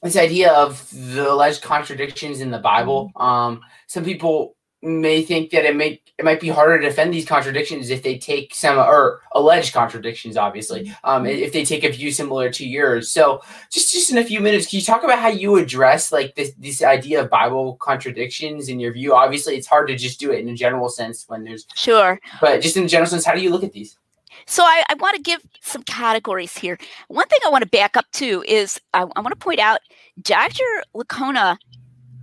this 0.02 0.16
idea 0.16 0.52
of 0.52 0.88
the 0.92 1.30
alleged 1.30 1.62
contradictions 1.62 2.40
in 2.40 2.50
the 2.50 2.58
Bible. 2.58 3.10
Mm-hmm. 3.16 3.22
Um, 3.22 3.60
some 3.86 4.04
people 4.04 4.56
may 4.82 5.22
think 5.22 5.50
that 5.50 5.64
it 5.64 5.74
may 5.74 6.00
it 6.18 6.24
might 6.24 6.40
be 6.40 6.48
harder 6.48 6.78
to 6.78 6.88
defend 6.88 7.12
these 7.12 7.24
contradictions 7.24 7.90
if 7.90 8.02
they 8.02 8.16
take 8.16 8.54
some 8.54 8.78
or 8.78 9.20
alleged 9.32 9.72
contradictions 9.74 10.36
obviously 10.36 10.84
mm-hmm. 10.84 11.08
um 11.08 11.26
if 11.26 11.52
they 11.52 11.64
take 11.64 11.82
a 11.82 11.90
view 11.90 12.12
similar 12.12 12.48
to 12.48 12.66
yours 12.66 13.10
so 13.10 13.42
just 13.70 13.92
just 13.92 14.10
in 14.10 14.18
a 14.18 14.24
few 14.24 14.40
minutes 14.40 14.68
can 14.68 14.78
you 14.78 14.84
talk 14.84 15.02
about 15.02 15.18
how 15.18 15.28
you 15.28 15.56
address 15.56 16.12
like 16.12 16.34
this 16.36 16.52
this 16.58 16.82
idea 16.82 17.20
of 17.20 17.28
bible 17.28 17.74
contradictions 17.76 18.68
in 18.68 18.78
your 18.78 18.92
view 18.92 19.14
obviously 19.14 19.56
it's 19.56 19.66
hard 19.66 19.88
to 19.88 19.96
just 19.96 20.20
do 20.20 20.30
it 20.30 20.40
in 20.40 20.48
a 20.48 20.54
general 20.54 20.88
sense 20.88 21.24
when 21.28 21.42
there's 21.42 21.66
sure 21.74 22.20
but 22.40 22.60
just 22.60 22.76
in 22.76 22.84
a 22.84 22.88
general 22.88 23.08
sense 23.08 23.24
how 23.24 23.34
do 23.34 23.40
you 23.40 23.50
look 23.50 23.64
at 23.64 23.72
these 23.72 23.98
so 24.46 24.62
I, 24.62 24.84
I 24.88 24.94
want 24.94 25.14
to 25.16 25.20
give 25.20 25.42
some 25.60 25.82
categories 25.82 26.56
here. 26.56 26.78
One 27.08 27.26
thing 27.26 27.40
I 27.44 27.50
want 27.50 27.64
to 27.64 27.68
back 27.68 27.96
up 27.98 28.06
to 28.12 28.42
is 28.46 28.80
I, 28.94 29.00
I 29.14 29.20
want 29.20 29.28
to 29.28 29.36
point 29.36 29.60
out 29.60 29.80
Dr. 30.22 30.64
Licona 30.94 31.58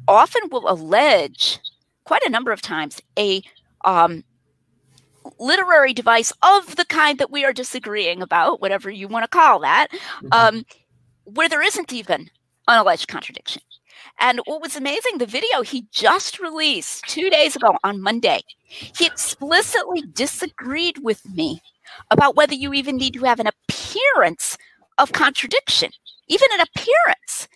often 0.07 0.41
will 0.49 0.67
allege 0.69 1.59
quite 2.05 2.23
a 2.25 2.29
number 2.29 2.51
of 2.51 2.61
times 2.61 3.01
a 3.19 3.41
um, 3.83 4.23
literary 5.39 5.93
device 5.93 6.31
of 6.41 6.75
the 6.75 6.85
kind 6.85 7.19
that 7.19 7.31
we 7.31 7.43
are 7.43 7.53
disagreeing 7.53 8.21
about, 8.21 8.61
whatever 8.61 8.89
you 8.89 9.07
want 9.07 9.23
to 9.23 9.27
call 9.27 9.59
that, 9.59 9.87
mm-hmm. 9.91 10.27
um, 10.31 10.65
where 11.25 11.49
there 11.49 11.61
isn't 11.61 11.91
even 11.91 12.29
an 12.67 12.79
alleged 12.79 13.07
contradiction. 13.07 13.61
And 14.19 14.39
what 14.45 14.61
was 14.61 14.75
amazing, 14.75 15.17
the 15.17 15.25
video 15.25 15.61
he 15.61 15.87
just 15.91 16.39
released 16.39 17.03
two 17.07 17.29
days 17.29 17.55
ago 17.55 17.77
on 17.83 18.01
Monday, 18.01 18.41
he 18.67 19.05
explicitly 19.05 20.03
disagreed 20.13 20.99
with 21.03 21.27
me 21.29 21.61
about 22.11 22.35
whether 22.35 22.53
you 22.53 22.73
even 22.73 22.97
need 22.97 23.13
to 23.15 23.25
have 23.25 23.39
an 23.39 23.47
appearance 23.47 24.57
of 24.97 25.11
contradiction, 25.11 25.91
even 26.27 26.47
an 26.53 26.61
appearance, 26.61 27.49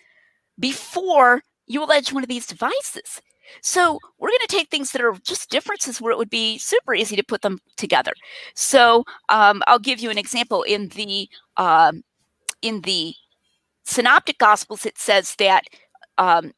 before 0.58 1.42
you 1.66 1.82
allege 1.82 2.12
one 2.12 2.22
of 2.22 2.28
these 2.28 2.46
devices. 2.46 3.22
So 3.62 3.98
we're 4.18 4.28
going 4.28 4.38
to 4.48 4.56
take 4.56 4.68
things 4.68 4.92
that 4.92 5.02
are 5.02 5.14
just 5.24 5.50
differences 5.50 6.00
where 6.00 6.12
it 6.12 6.18
would 6.18 6.30
be 6.30 6.58
super 6.58 6.94
easy 6.94 7.16
to 7.16 7.22
put 7.22 7.42
them 7.42 7.58
together. 7.76 8.12
So 8.54 9.04
um, 9.28 9.62
I'll 9.66 9.78
give 9.78 10.00
you 10.00 10.10
an 10.10 10.18
example 10.18 10.62
in 10.62 10.88
the 10.88 11.28
um, 11.56 12.02
in 12.62 12.82
the 12.82 13.14
Synoptic 13.84 14.38
Gospels. 14.38 14.86
It 14.86 14.98
says 14.98 15.34
that 15.36 15.64
um, 16.18 16.52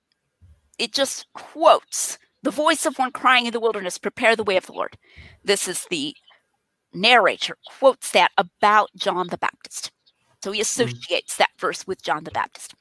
it 0.79 0.93
just 0.93 1.27
quotes 1.35 2.19
the 2.43 2.51
voice 2.51 2.87
of 2.87 2.99
one 2.99 3.13
crying 3.13 3.47
in 3.47 3.53
the 3.53 3.61
wilderness, 3.61 3.99
"Prepare 3.99 4.37
the 4.37 4.45
way 4.45 4.57
of 4.57 4.67
the 4.67 4.73
Lord." 4.73 4.97
This 5.45 5.69
is 5.69 5.87
the 5.91 6.15
narrator 6.95 7.57
quotes 7.79 8.11
that 8.13 8.31
about 8.37 8.91
John 8.97 9.29
the 9.29 9.39
Baptist. 9.39 9.91
So 10.43 10.53
he 10.53 10.59
mm. 10.59 10.63
associates 10.63 11.35
mm. 11.35 11.39
that 11.39 11.51
verse 11.59 11.87
with 11.87 12.03
John 12.03 12.25
the 12.25 12.31
Baptist. 12.31 12.75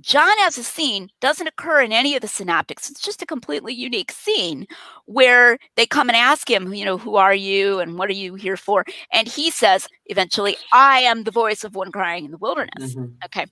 John 0.00 0.34
as 0.40 0.56
a 0.56 0.62
scene 0.62 1.10
doesn't 1.20 1.46
occur 1.46 1.82
in 1.82 1.92
any 1.92 2.14
of 2.14 2.22
the 2.22 2.28
synoptics. 2.28 2.90
It's 2.90 3.00
just 3.00 3.22
a 3.22 3.26
completely 3.26 3.74
unique 3.74 4.10
scene 4.10 4.66
where 5.06 5.58
they 5.76 5.86
come 5.86 6.08
and 6.08 6.16
ask 6.16 6.50
him, 6.50 6.72
you 6.72 6.84
know, 6.84 6.98
who 6.98 7.16
are 7.16 7.34
you 7.34 7.80
and 7.80 7.98
what 7.98 8.08
are 8.08 8.14
you 8.14 8.34
here 8.34 8.56
for? 8.56 8.84
And 9.12 9.28
he 9.28 9.50
says, 9.50 9.88
eventually, 10.06 10.56
I 10.72 11.00
am 11.00 11.24
the 11.24 11.30
voice 11.30 11.64
of 11.64 11.74
one 11.74 11.92
crying 11.92 12.24
in 12.24 12.30
the 12.30 12.38
wilderness. 12.38 12.94
Mm-hmm. 12.94 13.14
Okay. 13.26 13.46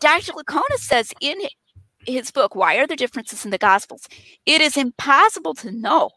Dr. 0.00 0.32
Licona 0.32 0.76
says 0.76 1.12
in 1.20 1.36
his 2.06 2.30
book, 2.30 2.54
Why 2.54 2.76
Are 2.76 2.86
There 2.86 2.96
Differences 2.96 3.44
in 3.44 3.50
the 3.50 3.58
Gospels? 3.58 4.08
It 4.46 4.60
is 4.60 4.76
impossible 4.76 5.54
to 5.54 5.72
know 5.72 6.10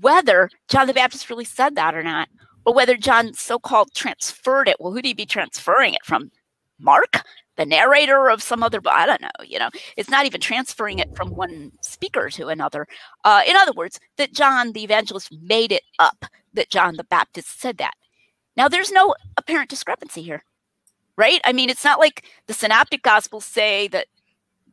whether 0.00 0.50
John 0.68 0.86
the 0.86 0.94
Baptist 0.94 1.28
really 1.30 1.44
said 1.44 1.74
that 1.76 1.94
or 1.94 2.02
not, 2.02 2.28
or 2.64 2.74
whether 2.74 2.96
John 2.96 3.34
so 3.34 3.58
called 3.58 3.92
transferred 3.94 4.68
it. 4.68 4.76
Well, 4.78 4.92
who'd 4.92 5.04
he 5.04 5.14
be 5.14 5.26
transferring 5.26 5.94
it 5.94 6.04
from? 6.04 6.30
Mark? 6.78 7.22
The 7.56 7.66
narrator 7.66 8.30
of 8.30 8.42
some 8.42 8.62
other 8.62 8.80
i 8.90 9.06
don't 9.06 9.20
know 9.20 9.28
you 9.44 9.58
know 9.58 9.70
it's 9.96 10.10
not 10.10 10.26
even 10.26 10.40
transferring 10.40 10.98
it 10.98 11.14
from 11.16 11.28
one 11.30 11.70
speaker 11.82 12.30
to 12.30 12.48
another 12.48 12.86
uh, 13.24 13.42
in 13.46 13.56
other 13.56 13.72
words 13.72 13.98
that 14.16 14.32
john 14.32 14.72
the 14.72 14.84
evangelist 14.84 15.28
made 15.42 15.72
it 15.72 15.82
up 15.98 16.24
that 16.54 16.70
john 16.70 16.96
the 16.96 17.04
baptist 17.04 17.60
said 17.60 17.78
that 17.78 17.94
now 18.56 18.68
there's 18.68 18.92
no 18.92 19.14
apparent 19.36 19.70
discrepancy 19.70 20.22
here 20.22 20.42
right 21.16 21.40
i 21.44 21.52
mean 21.52 21.70
it's 21.70 21.84
not 21.84 21.98
like 21.98 22.24
the 22.46 22.54
synoptic 22.54 23.02
gospels 23.02 23.44
say 23.44 23.88
that 23.88 24.06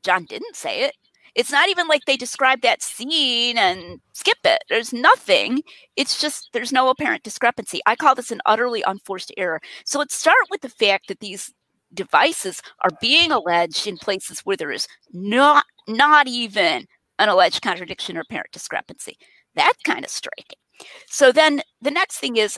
john 0.04 0.26
didn't 0.26 0.56
say 0.56 0.84
it 0.84 0.96
It's 1.36 1.52
not 1.52 1.70
even 1.70 1.88
like 1.88 2.06
they 2.06 2.18
describe 2.18 2.62
that 2.62 2.82
scene 2.82 3.58
and 3.58 4.02
skip 4.14 4.40
it. 4.44 4.64
There's 4.68 4.92
nothing. 4.94 5.62
It's 5.96 6.20
just 6.20 6.50
there's 6.54 6.72
no 6.74 6.90
apparent 6.90 7.24
discrepancy. 7.24 7.82
I 7.86 7.96
call 7.96 8.16
this 8.16 8.32
an 8.32 8.42
utterly 8.46 8.84
unforced 8.88 9.32
error. 9.38 9.62
So 9.86 10.00
let's 10.00 10.16
start 10.16 10.50
with 10.50 10.62
the 10.62 10.70
fact 10.70 11.08
that 11.08 11.20
these 11.20 11.54
devices 11.94 12.62
are 12.84 12.92
being 13.02 13.32
alleged 13.32 13.88
in 13.88 13.98
places 13.98 14.42
where 14.42 14.58
there 14.58 14.72
is 14.72 14.88
not 15.12 15.66
not 15.88 16.28
even 16.28 16.86
an 17.18 17.30
alleged 17.30 17.62
contradiction 17.62 18.18
or 18.18 18.22
apparent 18.22 18.52
discrepancy. 18.52 19.18
That's 19.56 19.82
kind 19.84 20.06
of 20.06 20.12
striking. 20.12 20.60
So 21.08 21.32
then 21.32 21.62
the 21.82 21.92
next 21.92 22.18
thing 22.18 22.38
is 22.38 22.58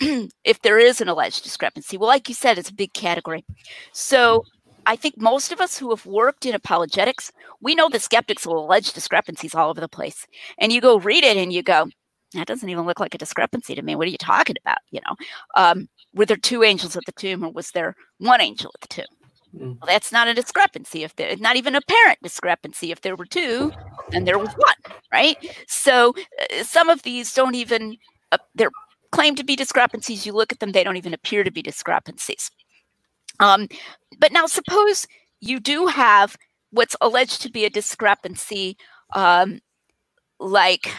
if 0.00 0.62
there 0.62 0.78
is 0.78 1.00
an 1.00 1.08
alleged 1.08 1.42
discrepancy. 1.42 1.96
Well, 1.96 2.08
like 2.08 2.28
you 2.28 2.34
said, 2.34 2.58
it's 2.58 2.70
a 2.70 2.74
big 2.74 2.92
category. 2.92 3.44
So 3.92 4.44
I 4.86 4.96
think 4.96 5.20
most 5.20 5.52
of 5.52 5.60
us 5.60 5.76
who 5.76 5.90
have 5.90 6.06
worked 6.06 6.46
in 6.46 6.54
apologetics, 6.54 7.32
we 7.60 7.74
know 7.74 7.88
the 7.88 7.98
skeptics 7.98 8.46
will 8.46 8.64
allege 8.64 8.92
discrepancies 8.92 9.54
all 9.54 9.70
over 9.70 9.80
the 9.80 9.88
place. 9.88 10.26
And 10.58 10.72
you 10.72 10.80
go 10.80 10.98
read 10.98 11.24
it 11.24 11.36
and 11.36 11.52
you 11.52 11.62
go, 11.62 11.88
that 12.34 12.46
doesn't 12.46 12.68
even 12.68 12.84
look 12.84 13.00
like 13.00 13.14
a 13.14 13.18
discrepancy 13.18 13.74
to 13.74 13.82
me. 13.82 13.94
What 13.94 14.06
are 14.06 14.10
you 14.10 14.18
talking 14.18 14.56
about? 14.62 14.78
You 14.90 15.00
know, 15.06 15.16
um, 15.56 15.88
were 16.14 16.26
there 16.26 16.36
two 16.36 16.62
angels 16.62 16.96
at 16.96 17.04
the 17.06 17.12
tomb 17.12 17.44
or 17.44 17.50
was 17.50 17.70
there 17.70 17.94
one 18.18 18.40
angel 18.40 18.70
at 18.74 18.80
the 18.82 18.88
tomb? 18.88 19.16
Mm. 19.56 19.80
Well, 19.80 19.86
that's 19.86 20.12
not 20.12 20.28
a 20.28 20.34
discrepancy. 20.34 21.04
If 21.04 21.16
there, 21.16 21.34
not 21.36 21.56
even 21.56 21.74
apparent 21.74 22.18
discrepancy. 22.22 22.92
If 22.92 23.00
there 23.00 23.16
were 23.16 23.24
two, 23.24 23.72
then 24.10 24.24
there 24.24 24.38
was 24.38 24.50
one, 24.50 24.96
right? 25.12 25.36
So 25.66 26.14
uh, 26.40 26.62
some 26.64 26.90
of 26.90 27.02
these 27.02 27.32
don't 27.32 27.54
even 27.54 27.96
uh, 28.32 28.38
they're 28.54 28.70
claimed 29.10 29.38
to 29.38 29.44
be 29.44 29.56
discrepancies. 29.56 30.26
You 30.26 30.32
look 30.32 30.52
at 30.52 30.60
them, 30.60 30.72
they 30.72 30.84
don't 30.84 30.96
even 30.98 31.14
appear 31.14 31.44
to 31.44 31.50
be 31.50 31.62
discrepancies. 31.62 32.50
Um, 33.40 33.68
but 34.18 34.32
now 34.32 34.46
suppose 34.46 35.06
you 35.40 35.60
do 35.60 35.86
have 35.86 36.36
what's 36.70 36.96
alleged 37.00 37.40
to 37.42 37.50
be 37.50 37.64
a 37.64 37.70
discrepancy, 37.70 38.76
um, 39.14 39.60
like 40.38 40.90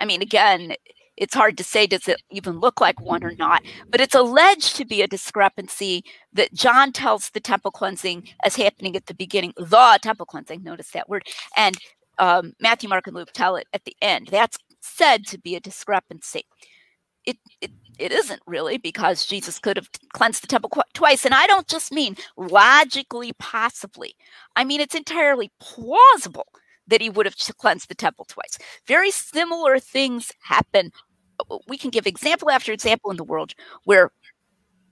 I 0.00 0.06
mean, 0.06 0.22
again, 0.22 0.74
it's 1.16 1.34
hard 1.34 1.58
to 1.58 1.64
say 1.64 1.86
does 1.86 2.08
it 2.08 2.22
even 2.30 2.60
look 2.60 2.80
like 2.80 3.00
one 3.00 3.22
or 3.22 3.32
not, 3.38 3.62
but 3.90 4.00
it's 4.00 4.14
alleged 4.14 4.76
to 4.76 4.86
be 4.86 5.02
a 5.02 5.06
discrepancy 5.06 6.02
that 6.32 6.54
John 6.54 6.92
tells 6.92 7.30
the 7.30 7.40
temple 7.40 7.70
cleansing 7.70 8.28
as 8.44 8.56
happening 8.56 8.96
at 8.96 9.06
the 9.06 9.14
beginning, 9.14 9.52
the 9.58 9.98
temple 10.02 10.26
cleansing, 10.26 10.62
notice 10.62 10.90
that 10.92 11.08
word, 11.10 11.24
and 11.56 11.76
um, 12.18 12.54
Matthew, 12.60 12.88
Mark, 12.88 13.06
and 13.06 13.16
Luke 13.16 13.30
tell 13.32 13.56
it 13.56 13.66
at 13.72 13.84
the 13.84 13.96
end. 14.00 14.28
That's 14.30 14.58
said 14.80 15.26
to 15.26 15.38
be 15.38 15.54
a 15.56 15.60
discrepancy. 15.60 16.44
It, 17.26 17.36
it 17.60 17.70
it 17.98 18.12
isn't 18.12 18.40
really 18.46 18.78
because 18.78 19.26
Jesus 19.26 19.58
could 19.58 19.76
have 19.76 19.90
cleansed 20.14 20.42
the 20.42 20.46
temple 20.46 20.70
twice. 20.94 21.26
And 21.26 21.34
I 21.34 21.46
don't 21.46 21.68
just 21.68 21.92
mean 21.92 22.16
logically, 22.38 23.32
possibly. 23.38 24.14
I 24.56 24.64
mean, 24.64 24.80
it's 24.80 24.94
entirely 24.94 25.52
plausible 25.60 26.46
that 26.90 27.00
he 27.00 27.08
would 27.10 27.26
have 27.26 27.36
cleansed 27.58 27.88
the 27.88 27.94
temple 27.94 28.26
twice. 28.26 28.58
Very 28.86 29.10
similar 29.10 29.78
things 29.78 30.32
happen. 30.42 30.92
We 31.66 31.78
can 31.78 31.90
give 31.90 32.06
example 32.06 32.50
after 32.50 32.72
example 32.72 33.10
in 33.10 33.16
the 33.16 33.24
world 33.24 33.54
where 33.84 34.10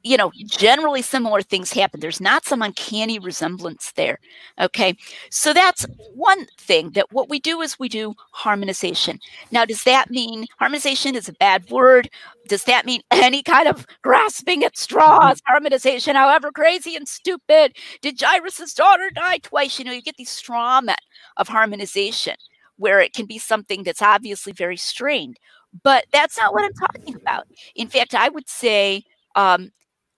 you 0.09 0.17
know, 0.17 0.33
generally 0.47 1.03
similar 1.03 1.43
things 1.43 1.71
happen. 1.71 2.01
There's 2.01 2.21
not 2.21 2.47
some 2.47 2.63
uncanny 2.63 3.19
resemblance 3.19 3.93
there. 3.93 4.19
Okay. 4.59 4.97
So 5.31 5.53
that's 5.53 5.85
one 6.15 6.47
thing 6.57 6.93
that 6.93 7.13
what 7.13 7.29
we 7.29 7.39
do 7.39 7.61
is 7.61 7.79
we 7.79 7.91
do 7.91 8.15
harmonization. 8.33 9.19
Now, 9.51 9.67
does 9.67 9.85
that 9.85 10.09
mean 10.09 10.47
harmonization 10.59 11.15
is 11.15 11.29
a 11.29 11.35
bad 11.35 11.69
word? 11.69 12.09
Does 12.49 12.65
that 12.65 12.87
mean 12.87 13.03
any 13.11 13.43
kind 13.43 13.69
of 13.69 13.87
grasping 14.03 14.65
at 14.65 14.79
straws, 14.79 15.43
harmonization, 15.47 16.17
however 16.17 16.51
crazy 16.53 16.97
and 16.97 17.07
stupid? 17.07 17.77
Did 18.01 18.19
Jairus' 18.19 18.73
daughter 18.73 19.11
die 19.15 19.39
twice? 19.39 19.79
You 19.79 19.85
know, 19.85 19.93
you 19.93 20.01
get 20.01 20.17
these 20.17 20.31
straw 20.31 20.81
men 20.81 20.97
of 21.37 21.49
harmonization 21.49 22.37
where 22.77 22.99
it 22.99 23.13
can 23.13 23.27
be 23.27 23.37
something 23.37 23.83
that's 23.83 24.01
obviously 24.01 24.55
very 24.55 24.79
strained. 24.79 25.37
But 25.83 26.07
that's 26.15 26.39
not 26.39 26.55
what 26.55 26.65
I'm 26.65 26.73
talking 26.73 27.15
about. 27.15 27.47
In 27.75 27.89
fact, 27.89 28.15
I 28.15 28.31
would 28.31 28.49
say 28.49 29.05
um, 29.37 29.71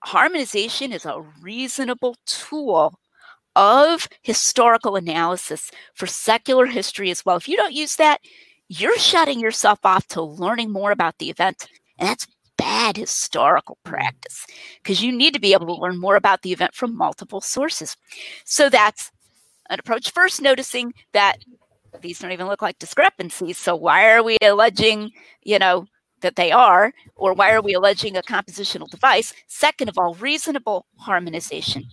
harmonization 0.04 0.92
is 0.92 1.04
a 1.04 1.24
reasonable 1.40 2.16
tool 2.26 2.98
of 3.56 4.08
historical 4.22 4.96
analysis 4.96 5.70
for 5.94 6.06
secular 6.06 6.66
history 6.66 7.10
as 7.10 7.24
well. 7.24 7.36
If 7.36 7.48
you 7.48 7.56
don't 7.56 7.72
use 7.72 7.96
that, 7.96 8.20
you're 8.68 8.98
shutting 8.98 9.40
yourself 9.40 9.80
off 9.84 10.06
to 10.08 10.22
learning 10.22 10.70
more 10.70 10.92
about 10.92 11.18
the 11.18 11.30
event. 11.30 11.66
And 11.98 12.08
that's 12.08 12.26
bad 12.56 12.96
historical 12.96 13.78
mm. 13.84 13.90
practice 13.90 14.46
because 14.82 15.02
you 15.02 15.12
need 15.12 15.34
to 15.34 15.40
be 15.40 15.52
able 15.52 15.66
to 15.66 15.80
learn 15.80 15.98
more 15.98 16.16
about 16.16 16.42
the 16.42 16.52
event 16.52 16.74
from 16.74 16.96
multiple 16.96 17.40
sources. 17.40 17.96
So 18.44 18.68
that's 18.68 19.10
an 19.70 19.78
approach. 19.80 20.12
First, 20.12 20.42
noticing 20.42 20.92
that 21.12 21.38
these 22.00 22.18
don't 22.18 22.32
even 22.32 22.46
look 22.46 22.62
like 22.62 22.78
discrepancies. 22.78 23.58
So 23.58 23.74
why 23.74 24.10
are 24.10 24.22
we 24.22 24.36
alleging, 24.42 25.10
you 25.42 25.58
know, 25.58 25.86
that 26.20 26.36
they 26.36 26.52
are, 26.52 26.92
or 27.16 27.32
why 27.32 27.52
are 27.52 27.62
we 27.62 27.74
alleging 27.74 28.16
a 28.16 28.22
compositional 28.22 28.88
device? 28.88 29.32
Second 29.46 29.88
of 29.88 29.98
all, 29.98 30.14
reasonable 30.14 30.86
harmonization. 30.96 31.84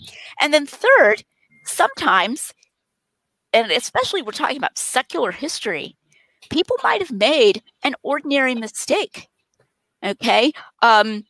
And 0.41 0.53
then 0.53 0.65
third, 0.65 1.23
sometimes, 1.65 2.53
and 3.53 3.71
especially 3.71 4.21
we're 4.21 4.31
talking 4.31 4.57
about 4.57 4.77
secular 4.77 5.31
history, 5.31 5.95
people 6.49 6.75
might 6.83 7.01
have 7.01 7.11
made 7.11 7.61
an 7.83 7.95
ordinary 8.03 8.55
mistake. 8.55 9.27
Okay. 10.03 10.51
Um, 10.81 11.23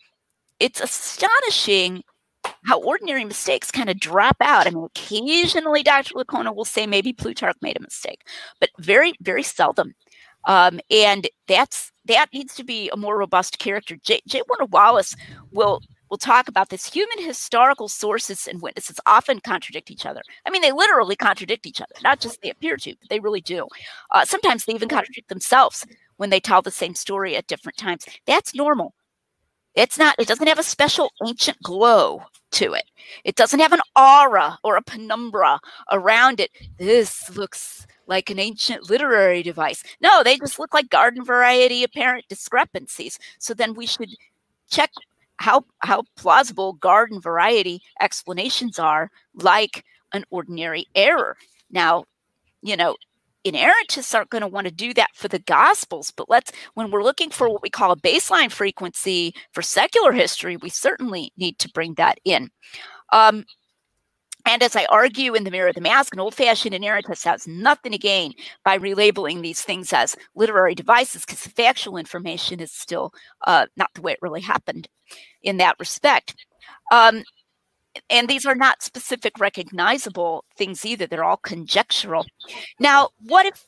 it's 0.60 0.82
astonishing 0.82 2.04
how 2.66 2.82
ordinary 2.82 3.26
mistakes 3.26 3.72
kind 3.72 3.90
of 3.90 4.00
drop 4.00 4.38
out. 4.42 4.68
I 4.68 4.72
mean, 4.72 4.86
occasionally 4.86 5.84
Dr. 5.84 6.14
Licona 6.16 6.56
will 6.56 6.66
say 6.66 6.88
maybe 6.88 7.14
Plutarch 7.14 7.58
made 7.62 7.78
a 7.78 7.82
mistake, 7.82 8.22
but 8.60 8.70
very, 8.80 9.14
very 9.22 9.44
seldom. 9.44 9.94
Um, 10.48 10.80
and 10.90 11.28
that's 11.48 11.92
that 12.06 12.34
needs 12.34 12.56
to 12.56 12.64
be 12.64 12.90
a 12.90 12.98
more 12.98 13.18
robust 13.18 13.60
character. 13.60 13.98
J. 14.02 14.22
J. 14.28 14.42
Warner 14.50 14.66
Wallace 14.66 15.16
will 15.52 15.82
will 16.10 16.18
talk 16.18 16.48
about 16.48 16.70
this. 16.70 16.92
Human 16.92 17.24
historical 17.24 17.90
sources 17.90 18.48
and 18.48 18.62
witnesses 18.62 19.00
often 19.06 19.42
contradict 19.42 19.92
each 19.92 20.06
other. 20.06 20.22
I 20.46 20.50
mean, 20.50 20.62
they 20.62 20.72
literally 20.72 21.18
contradict 21.18 21.68
each 21.68 21.82
other, 21.82 21.94
not 22.02 22.22
just 22.22 22.42
they 22.42 22.50
appear 22.50 22.78
to, 22.78 22.96
but 23.00 23.10
they 23.10 23.20
really 23.20 23.42
do. 23.42 23.68
Uh, 24.12 24.26
sometimes 24.26 24.66
they 24.66 24.74
even 24.74 24.90
contradict 24.90 25.30
themselves 25.30 25.86
when 26.16 26.30
they 26.30 26.40
tell 26.40 26.62
the 26.62 26.72
same 26.72 26.96
story 26.96 27.36
at 27.36 27.48
different 27.48 27.78
times. 27.78 28.06
That's 28.26 28.56
normal. 28.56 28.94
It's 29.78 30.00
not, 30.00 30.16
it 30.18 30.28
doesn't 30.28 30.48
have 30.48 30.58
a 30.58 30.64
special 30.64 31.12
ancient 31.24 31.62
glow 31.62 32.24
to 32.54 32.74
it. 32.74 32.86
It 33.24 33.36
doesn't 33.36 33.60
have 33.60 33.74
an 33.74 33.82
aura 33.96 34.58
or 34.64 34.76
a 34.76 34.82
penumbra 34.82 35.60
around 35.92 36.40
it. 36.40 36.50
This 36.80 37.30
looks 37.38 37.86
like 38.08 38.32
an 38.32 38.40
ancient 38.40 38.90
literary 38.90 39.44
device. 39.44 39.84
No, 40.02 40.24
they 40.24 40.40
just 40.40 40.58
look 40.58 40.74
like 40.74 40.90
garden 40.90 41.24
variety 41.24 41.84
apparent 41.84 42.26
discrepancies. 42.28 43.20
So 43.38 43.54
then 43.54 43.76
we 43.76 43.86
should 43.86 44.10
check 44.68 44.90
how 45.38 45.64
how 45.80 46.02
plausible 46.16 46.74
garden 46.74 47.22
variety 47.22 47.84
explanations 48.02 48.80
are 48.80 49.12
like 49.36 49.86
an 50.12 50.26
ordinary 50.32 50.88
error. 50.96 51.38
Now, 51.70 52.06
you 52.64 52.76
know, 52.76 52.96
inerrantists 53.52 54.14
aren't 54.14 54.30
going 54.30 54.42
to 54.42 54.48
want 54.48 54.66
to 54.66 54.74
do 54.74 54.94
that 54.94 55.10
for 55.14 55.28
the 55.28 55.40
gospels 55.40 56.12
but 56.12 56.30
let's 56.30 56.52
when 56.76 56.92
we're 56.92 57.04
looking 57.04 57.30
for 57.30 57.50
what 57.50 57.62
we 57.62 57.70
call 57.70 57.92
a 57.92 57.98
baseline 57.98 58.52
frequency 58.52 59.34
for 59.52 59.62
secular 59.62 60.12
history 60.12 60.58
we 60.58 60.70
certainly 60.70 61.32
need 61.38 61.58
to 61.60 61.70
bring 61.70 61.94
that 61.96 62.20
in 62.26 62.50
um, 63.14 63.46
and 64.48 64.64
as 64.64 64.78
I 64.78 64.86
argue 64.86 65.36
in 65.36 65.44
The 65.44 65.52
Mirror 65.52 65.70
or 65.70 65.74
the 65.74 65.82
Mask, 65.82 66.14
an 66.14 66.22
old 66.22 66.34
fashioned 66.34 66.74
inerrantist 66.74 67.26
has 67.26 67.48
nothing 67.48 67.92
to 67.92 67.98
gain 67.98 68.34
by 68.64 68.80
relabeling 68.80 69.42
these 69.42 69.62
things 69.62 69.92
as 69.92 70.16
literary 70.36 70.74
devices 70.74 71.26
because 71.26 71.44
the 71.44 71.50
factual 71.50 71.98
information 71.98 72.62
is 72.62 72.72
still 72.72 73.14
uh, 73.46 73.66
not 73.76 73.94
the 73.94 74.02
way 74.02 74.14
it 74.14 74.20
really 74.22 74.40
happened 74.40 74.88
in 75.44 75.58
that 75.58 75.76
respect. 75.80 76.34
Um, 76.94 77.24
and 78.10 78.28
these 78.28 78.46
are 78.46 78.56
not 78.56 78.82
specific 78.82 79.40
recognizable 79.40 80.46
things 80.56 80.86
either 80.86 81.08
they're 81.08 81.24
all 81.24 81.38
conjectural 81.38 82.26
now 82.80 83.10
what 83.26 83.46
if 83.46 83.66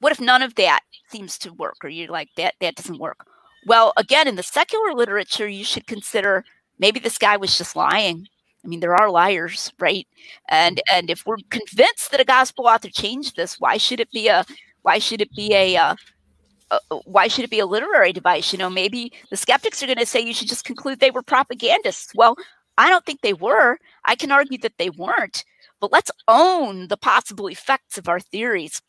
what 0.00 0.12
if 0.12 0.20
none 0.20 0.42
of 0.42 0.54
that 0.56 0.80
seems 1.08 1.38
to 1.38 1.52
work 1.52 1.76
or 1.82 1.88
you're 1.88 2.08
like 2.08 2.28
that 2.36 2.54
that 2.60 2.74
doesn't 2.74 2.98
work 2.98 3.26
well 3.66 3.92
again 3.96 4.28
in 4.28 4.36
the 4.36 4.42
secular 4.42 4.92
literature 4.92 5.48
you 5.48 5.64
should 5.64 5.86
consider 5.86 6.44
maybe 6.78 7.00
this 7.00 7.18
guy 7.18 7.36
was 7.36 7.56
just 7.58 7.76
lying 7.76 8.26
I 8.64 8.66
mean, 8.66 8.80
there 8.80 8.96
are 8.96 9.10
liars, 9.10 9.70
right? 9.78 10.06
And 10.48 10.80
and 10.90 11.10
if 11.10 11.26
we're 11.26 11.36
convinced 11.50 12.10
that 12.10 12.20
a 12.20 12.24
gospel 12.24 12.66
author 12.66 12.88
changed 12.88 13.36
this, 13.36 13.60
why 13.60 13.76
should 13.76 14.00
it 14.00 14.10
be 14.10 14.28
a 14.28 14.46
why 14.84 14.98
should 14.98 15.22
it 15.22 15.34
be 15.34 15.52
a, 15.54 15.76
uh, 15.76 15.96
uh, 16.70 16.78
why 17.04 17.26
should 17.26 17.44
it 17.44 17.50
be 17.50 17.58
a 17.58 17.66
literary 17.66 18.12
device? 18.12 18.52
You 18.52 18.58
know, 18.58 18.68
maybe 18.68 19.12
the 19.30 19.36
skeptics 19.36 19.82
are 19.82 19.86
going 19.86 19.98
to 19.98 20.06
say 20.06 20.20
you 20.20 20.34
should 20.34 20.48
just 20.48 20.66
conclude 20.66 21.00
they 21.00 21.10
were 21.10 21.22
propagandists. 21.22 22.14
Well, 22.14 22.36
I 22.78 22.90
don't 22.90 23.04
think 23.04 23.20
they 23.20 23.34
were. 23.34 23.78
I 24.04 24.14
can 24.16 24.32
argue 24.32 24.58
that 24.58 24.78
they 24.78 24.90
weren't. 24.90 25.44
But 25.80 25.92
let's 25.92 26.10
own 26.28 26.88
the 26.88 26.96
possible 26.96 27.48
effects 27.48 27.98
of 27.98 28.08
our 28.08 28.20
theories. 28.20 28.80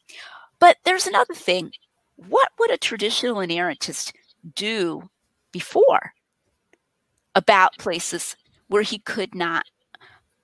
But 0.60 0.78
there's 0.86 1.08
another 1.08 1.34
thing. 1.34 1.72
What 2.16 2.50
would 2.60 2.72
a 2.72 2.78
traditional 2.78 3.36
inerrantist 3.36 4.14
do 4.56 5.10
before 5.52 6.14
about 7.36 7.78
places 7.78 8.36
where 8.68 8.82
he 8.82 9.00
could 9.00 9.36
not 9.36 9.66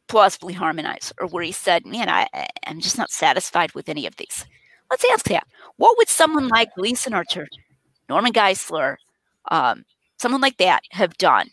plausibly 0.08 0.54
harmonize 0.54 1.14
or 1.20 1.28
where 1.28 1.44
he 1.44 1.54
said, 1.54 1.86
man, 1.86 2.10
I, 2.10 2.28
I'm 2.68 2.82
just 2.82 2.98
not 2.98 3.12
satisfied 3.12 3.74
with 3.74 3.88
any 3.88 4.06
of 4.06 4.18
these. 4.18 4.46
let's 4.90 5.06
ask 5.14 5.26
that. 5.30 5.48
What 5.78 5.98
would 5.98 6.10
someone 6.10 6.50
like 6.50 6.76
Gleason 6.76 7.14
Archer, 7.14 7.48
Norman 8.10 8.34
Geisler, 8.34 8.98
um, 9.50 9.86
someone 10.20 10.42
like 10.42 10.58
that 10.58 10.84
have 10.92 11.18
done? 11.18 11.50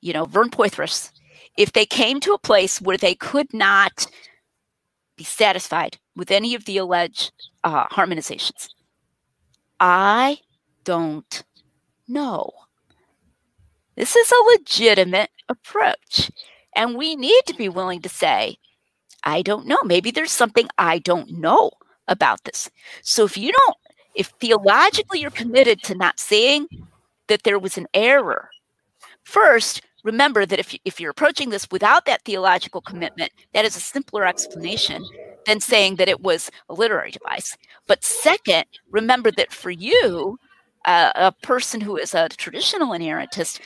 You 0.00 0.12
know, 0.12 0.24
Vern 0.24 0.50
Poythress, 0.50 1.12
if 1.56 1.72
they 1.72 1.86
came 1.86 2.20
to 2.20 2.32
a 2.32 2.38
place 2.38 2.80
where 2.80 2.96
they 2.96 3.14
could 3.14 3.52
not 3.52 4.06
be 5.16 5.24
satisfied 5.24 5.98
with 6.16 6.30
any 6.30 6.54
of 6.54 6.64
the 6.64 6.78
alleged 6.78 7.32
uh, 7.62 7.86
harmonizations? 7.88 8.68
I 9.80 10.38
don't 10.84 11.44
know. 12.08 12.50
This 13.96 14.16
is 14.16 14.32
a 14.32 14.58
legitimate 14.58 15.30
approach. 15.48 16.30
And 16.74 16.96
we 16.96 17.14
need 17.14 17.42
to 17.46 17.54
be 17.54 17.68
willing 17.68 18.02
to 18.02 18.08
say, 18.08 18.56
I 19.22 19.42
don't 19.42 19.66
know. 19.66 19.78
Maybe 19.84 20.10
there's 20.10 20.32
something 20.32 20.68
I 20.78 20.98
don't 20.98 21.38
know 21.38 21.70
about 22.08 22.44
this. 22.44 22.70
So 23.02 23.24
if 23.24 23.36
you 23.36 23.52
don't, 23.52 23.76
if 24.14 24.28
theologically 24.40 25.20
you're 25.20 25.30
committed 25.30 25.82
to 25.84 25.94
not 25.94 26.18
saying 26.18 26.68
that 27.28 27.44
there 27.44 27.58
was 27.58 27.78
an 27.78 27.86
error, 27.94 28.50
first, 29.22 29.82
remember 30.04 30.46
that 30.46 30.60
if, 30.60 30.76
if 30.84 31.00
you're 31.00 31.10
approaching 31.10 31.50
this 31.50 31.66
without 31.72 32.06
that 32.06 32.24
theological 32.24 32.80
commitment, 32.80 33.32
that 33.54 33.64
is 33.64 33.76
a 33.76 33.80
simpler 33.80 34.24
explanation 34.26 35.08
than 35.46 35.60
saying 35.60 35.96
that 35.96 36.08
it 36.08 36.22
was 36.22 36.50
a 36.68 36.74
literary 36.74 37.10
device. 37.10 37.56
But 37.88 38.04
second, 38.04 38.64
remember 38.90 39.32
that 39.32 39.52
for 39.52 39.70
you, 39.70 40.38
uh, 40.84 41.12
a 41.16 41.32
person 41.32 41.80
who 41.80 41.96
is 41.96 42.14
a 42.14 42.28
traditional 42.28 42.90
inerrantist, 42.90 43.60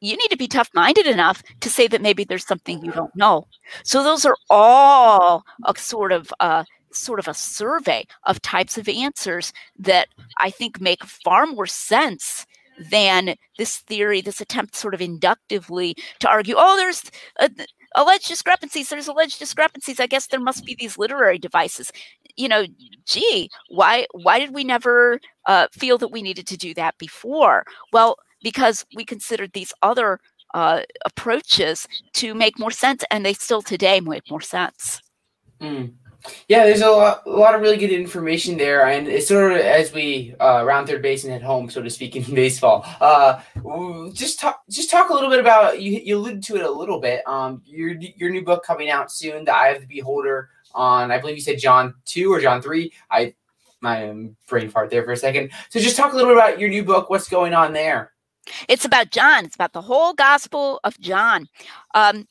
you 0.00 0.16
need 0.16 0.28
to 0.28 0.36
be 0.36 0.48
tough 0.48 0.70
minded 0.74 1.06
enough 1.06 1.42
to 1.60 1.70
say 1.70 1.86
that 1.88 2.02
maybe 2.02 2.24
there's 2.24 2.46
something 2.46 2.84
you 2.84 2.92
don't 2.92 3.14
know. 3.16 3.46
So 3.84 4.02
those 4.02 4.26
are 4.26 4.36
all 4.50 5.44
a 5.64 5.74
sort 5.78 6.12
of 6.12 6.32
uh, 6.40 6.64
sort 6.92 7.18
of 7.18 7.28
a 7.28 7.34
survey 7.34 8.06
of 8.24 8.42
types 8.42 8.78
of 8.78 8.88
answers 8.88 9.52
that 9.78 10.08
I 10.38 10.50
think 10.50 10.80
make 10.80 11.04
far 11.04 11.46
more 11.46 11.66
sense 11.66 12.46
than 12.78 13.36
this 13.58 13.78
theory, 13.78 14.20
this 14.20 14.40
attempt 14.40 14.76
sort 14.76 14.94
of 14.94 15.00
inductively 15.00 15.96
to 16.20 16.28
argue, 16.28 16.54
oh, 16.58 16.76
there's 16.76 17.02
a, 17.40 17.50
alleged 17.94 18.28
discrepancies, 18.28 18.88
there's 18.88 19.08
alleged 19.08 19.38
discrepancies. 19.38 20.00
I 20.00 20.06
guess 20.06 20.26
there 20.26 20.40
must 20.40 20.64
be 20.64 20.74
these 20.74 20.98
literary 20.98 21.38
devices. 21.38 21.92
You 22.36 22.48
know, 22.48 22.64
gee, 23.06 23.50
why 23.68 24.06
why 24.12 24.38
did 24.40 24.54
we 24.54 24.64
never 24.64 25.20
uh, 25.46 25.68
feel 25.72 25.98
that 25.98 26.08
we 26.08 26.22
needed 26.22 26.46
to 26.48 26.56
do 26.56 26.74
that 26.74 26.98
before? 26.98 27.64
Well, 27.92 28.16
because 28.42 28.84
we 28.94 29.04
considered 29.04 29.52
these 29.52 29.72
other 29.82 30.18
uh, 30.52 30.82
approaches 31.04 31.86
to 32.14 32.34
make 32.34 32.58
more 32.58 32.70
sense, 32.70 33.04
and 33.10 33.24
they 33.24 33.34
still 33.34 33.62
today 33.62 34.00
make 34.00 34.28
more 34.30 34.40
sense. 34.40 35.00
Mm. 35.60 35.94
Yeah, 36.48 36.64
there's 36.64 36.80
a 36.80 36.90
lot, 36.90 37.22
a 37.26 37.30
lot 37.30 37.54
of 37.54 37.60
really 37.60 37.76
good 37.76 37.90
information 37.90 38.56
there, 38.56 38.86
and 38.86 39.08
it's 39.08 39.28
sort 39.28 39.52
of 39.52 39.58
as 39.58 39.92
we 39.92 40.34
uh, 40.40 40.64
round 40.64 40.88
third 40.88 41.02
base 41.02 41.24
and 41.24 41.32
head 41.32 41.42
home, 41.42 41.68
so 41.68 41.82
to 41.82 41.90
speak, 41.90 42.16
in 42.16 42.22
baseball. 42.34 42.84
Uh, 43.00 43.40
just 44.12 44.40
talk, 44.40 44.62
just 44.70 44.90
talk 44.90 45.10
a 45.10 45.14
little 45.14 45.30
bit 45.30 45.40
about 45.40 45.82
you. 45.82 45.92
You 45.92 46.16
alluded 46.16 46.42
to 46.44 46.56
it 46.56 46.62
a 46.62 46.70
little 46.70 47.00
bit. 47.00 47.26
Um, 47.28 47.62
your 47.66 47.90
your 48.16 48.30
new 48.30 48.42
book 48.42 48.64
coming 48.64 48.90
out 48.90 49.12
soon, 49.12 49.44
"The 49.44 49.54
Eye 49.54 49.68
of 49.68 49.80
the 49.80 49.86
Beholder." 49.86 50.50
On, 50.76 51.12
I 51.12 51.18
believe 51.20 51.36
you 51.36 51.42
said 51.42 51.60
John 51.60 51.94
two 52.04 52.32
or 52.32 52.40
John 52.40 52.60
three. 52.60 52.92
I 53.10 53.34
my 53.80 54.30
brain 54.48 54.68
fart 54.70 54.90
there 54.90 55.04
for 55.04 55.12
a 55.12 55.16
second. 55.16 55.50
So 55.68 55.78
just 55.78 55.96
talk 55.96 56.12
a 56.12 56.16
little 56.16 56.30
bit 56.30 56.38
about 56.38 56.58
your 56.58 56.70
new 56.70 56.82
book. 56.82 57.10
What's 57.10 57.28
going 57.28 57.54
on 57.54 57.72
there? 57.72 58.12
It's 58.68 58.84
about 58.84 59.10
John. 59.10 59.44
It's 59.44 59.54
about 59.54 59.72
the 59.72 59.82
whole 59.82 60.14
Gospel 60.14 60.80
of 60.82 60.98
John. 60.98 61.48
Um, 61.94 62.26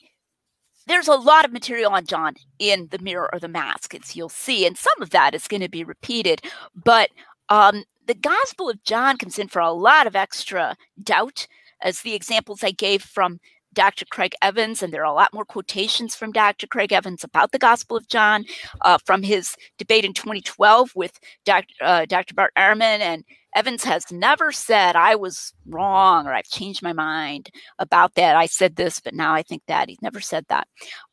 there's 0.88 1.08
a 1.08 1.16
lot 1.16 1.46
of 1.46 1.52
material 1.52 1.92
on 1.92 2.06
John 2.06 2.36
in 2.60 2.88
the 2.92 3.00
mirror 3.00 3.30
or 3.34 3.40
the 3.40 3.48
mask, 3.48 3.96
as 3.96 4.16
you'll 4.16 4.30
see, 4.30 4.66
and 4.66 4.78
some 4.78 5.02
of 5.02 5.12
that 5.12 5.34
is 5.36 5.48
going 5.48 5.62
to 5.62 5.70
be 5.70 5.84
repeated. 5.84 6.42
But 6.76 7.10
um, 7.50 7.84
the 8.06 8.14
Gospel 8.14 8.70
of 8.70 8.84
John 8.84 9.18
comes 9.18 9.40
in 9.40 9.48
for 9.48 9.60
a 9.60 9.72
lot 9.72 10.08
of 10.08 10.16
extra 10.16 10.76
doubt, 11.02 11.48
as 11.82 12.02
the 12.02 12.14
examples 12.14 12.64
I 12.64 12.72
gave 12.72 13.04
from 13.04 13.40
Dr. 13.74 14.06
Craig 14.06 14.34
Evans, 14.42 14.82
and 14.84 14.94
there 14.94 15.02
are 15.02 15.12
a 15.12 15.14
lot 15.14 15.34
more 15.34 15.46
quotations 15.46 16.16
from 16.16 16.32
Dr. 16.32 16.68
Craig 16.68 16.94
Evans 16.94 17.24
about 17.24 17.52
the 17.52 17.60
Gospel 17.60 17.98
of 17.98 18.08
John 18.08 18.46
uh, 18.82 18.98
from 19.06 19.24
his 19.24 19.56
debate 19.78 20.06
in 20.06 20.14
2012 20.14 20.92
with 20.96 21.20
Dr. 21.46 21.74
Uh, 21.82 22.06
Dr. 22.06 22.34
Bart 22.34 22.54
Ehrman 22.58 23.00
and 23.00 23.24
Evans 23.56 23.84
has 23.84 24.12
never 24.12 24.52
said, 24.52 24.96
I 24.96 25.16
was 25.16 25.54
wrong 25.68 26.28
or 26.28 26.34
I've 26.34 26.46
changed 26.46 26.82
my 26.82 26.94
mind 26.94 27.50
about 27.80 28.16
that. 28.16 28.36
I 28.36 28.48
said 28.48 28.76
this, 28.76 29.00
but 29.00 29.14
now 29.14 29.34
I 29.34 29.44
think 29.44 29.64
that. 29.68 29.90
He's 29.90 30.02
never 30.02 30.20
said 30.20 30.46
that. 30.50 30.68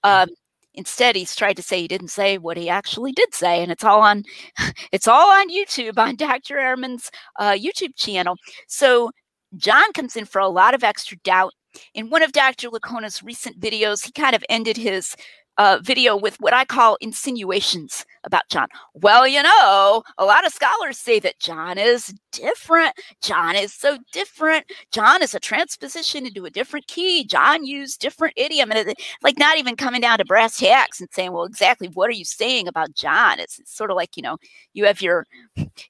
Mm. 0.04 0.22
Um, 0.22 0.28
instead, 0.74 1.16
he's 1.16 1.36
tried 1.36 1.56
to 1.56 1.62
say 1.62 1.80
he 1.80 1.88
didn't 1.88 2.08
say 2.08 2.38
what 2.38 2.56
he 2.56 2.68
actually 2.68 3.12
did 3.12 3.34
say. 3.34 3.62
And 3.62 3.70
it's 3.70 3.84
all 3.84 4.00
on 4.00 4.24
it's 4.92 5.08
all 5.08 5.30
on 5.30 5.50
YouTube 5.50 5.98
on 5.98 6.16
Dr. 6.16 6.56
Ehrman's 6.56 7.10
uh, 7.38 7.52
YouTube 7.52 7.96
channel. 7.96 8.36
So 8.68 9.10
John 9.56 9.92
comes 9.92 10.16
in 10.16 10.24
for 10.24 10.40
a 10.40 10.48
lot 10.48 10.74
of 10.74 10.84
extra 10.84 11.16
doubt. 11.18 11.52
In 11.94 12.10
one 12.10 12.22
of 12.22 12.32
Dr. 12.32 12.68
Licona's 12.68 13.22
recent 13.22 13.60
videos, 13.60 14.04
he 14.04 14.12
kind 14.12 14.34
of 14.34 14.44
ended 14.48 14.76
his 14.76 15.14
uh, 15.58 15.78
video 15.82 16.16
with 16.16 16.36
what 16.40 16.54
I 16.54 16.64
call 16.64 16.96
insinuations 17.00 18.04
about 18.24 18.48
John. 18.48 18.68
Well, 18.94 19.26
you 19.26 19.42
know, 19.42 20.02
a 20.18 20.24
lot 20.24 20.46
of 20.46 20.52
scholars 20.52 20.98
say 20.98 21.18
that 21.20 21.38
John 21.38 21.78
is 21.78 22.14
different. 22.32 22.94
John 23.22 23.56
is 23.56 23.72
so 23.72 23.98
different. 24.12 24.66
John 24.92 25.22
is 25.22 25.34
a 25.34 25.40
transposition 25.40 26.26
into 26.26 26.44
a 26.44 26.50
different 26.50 26.86
key. 26.86 27.24
John 27.24 27.64
used 27.64 28.00
different 28.00 28.34
idiom, 28.36 28.70
and 28.70 28.88
it, 28.88 28.98
like 29.22 29.38
not 29.38 29.58
even 29.58 29.76
coming 29.76 30.00
down 30.00 30.18
to 30.18 30.24
brass 30.24 30.58
tacks 30.58 31.00
and 31.00 31.08
saying, 31.12 31.32
"Well, 31.32 31.44
exactly 31.44 31.88
what 31.88 32.08
are 32.08 32.14
you 32.14 32.24
saying 32.24 32.68
about 32.68 32.94
John?" 32.94 33.40
It's, 33.40 33.58
it's 33.58 33.74
sort 33.74 33.90
of 33.90 33.96
like 33.96 34.16
you 34.16 34.22
know, 34.22 34.38
you 34.72 34.84
have 34.84 35.00
your 35.00 35.26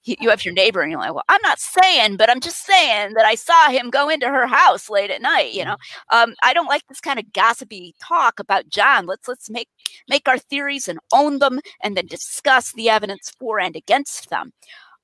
you 0.05 0.31
have 0.31 0.45
your 0.45 0.55
neighbor, 0.55 0.83
and 0.83 0.91
you're 0.91 1.01
like, 1.01 1.14
"Well, 1.14 1.24
I'm 1.28 1.43
not 1.43 1.59
saying, 1.59 2.16
but 2.16 2.31
I'm 2.31 2.41
just 2.41 2.64
saying 2.64 3.14
that 3.14 3.26
I 3.26 3.35
saw 3.35 3.68
him 3.68 3.91
go 3.91 4.09
into 4.09 4.26
her 4.28 4.47
house 4.47 4.89
late 4.91 5.11
at 5.11 5.22
night." 5.22 5.53
You 5.53 5.64
know, 5.64 5.76
mm-hmm. 5.76 6.31
um, 6.31 6.35
I 6.43 6.53
don't 6.53 6.66
like 6.66 6.87
this 6.89 7.01
kind 7.01 7.18
of 7.18 7.33
gossipy 7.33 7.95
talk 8.01 8.39
about 8.39 8.68
John. 8.68 9.07
Let's 9.07 9.28
let's 9.28 9.51
make 9.51 9.68
make 10.09 10.28
our 10.28 10.39
theories 10.39 10.89
and 10.89 10.99
own 11.12 11.39
them, 11.39 11.61
and 11.83 11.97
then 11.97 12.07
discuss 12.21 12.73
the 12.73 12.91
evidence 12.91 13.31
for 13.39 13.59
and 13.59 13.77
against 13.77 14.31
them. 14.31 14.53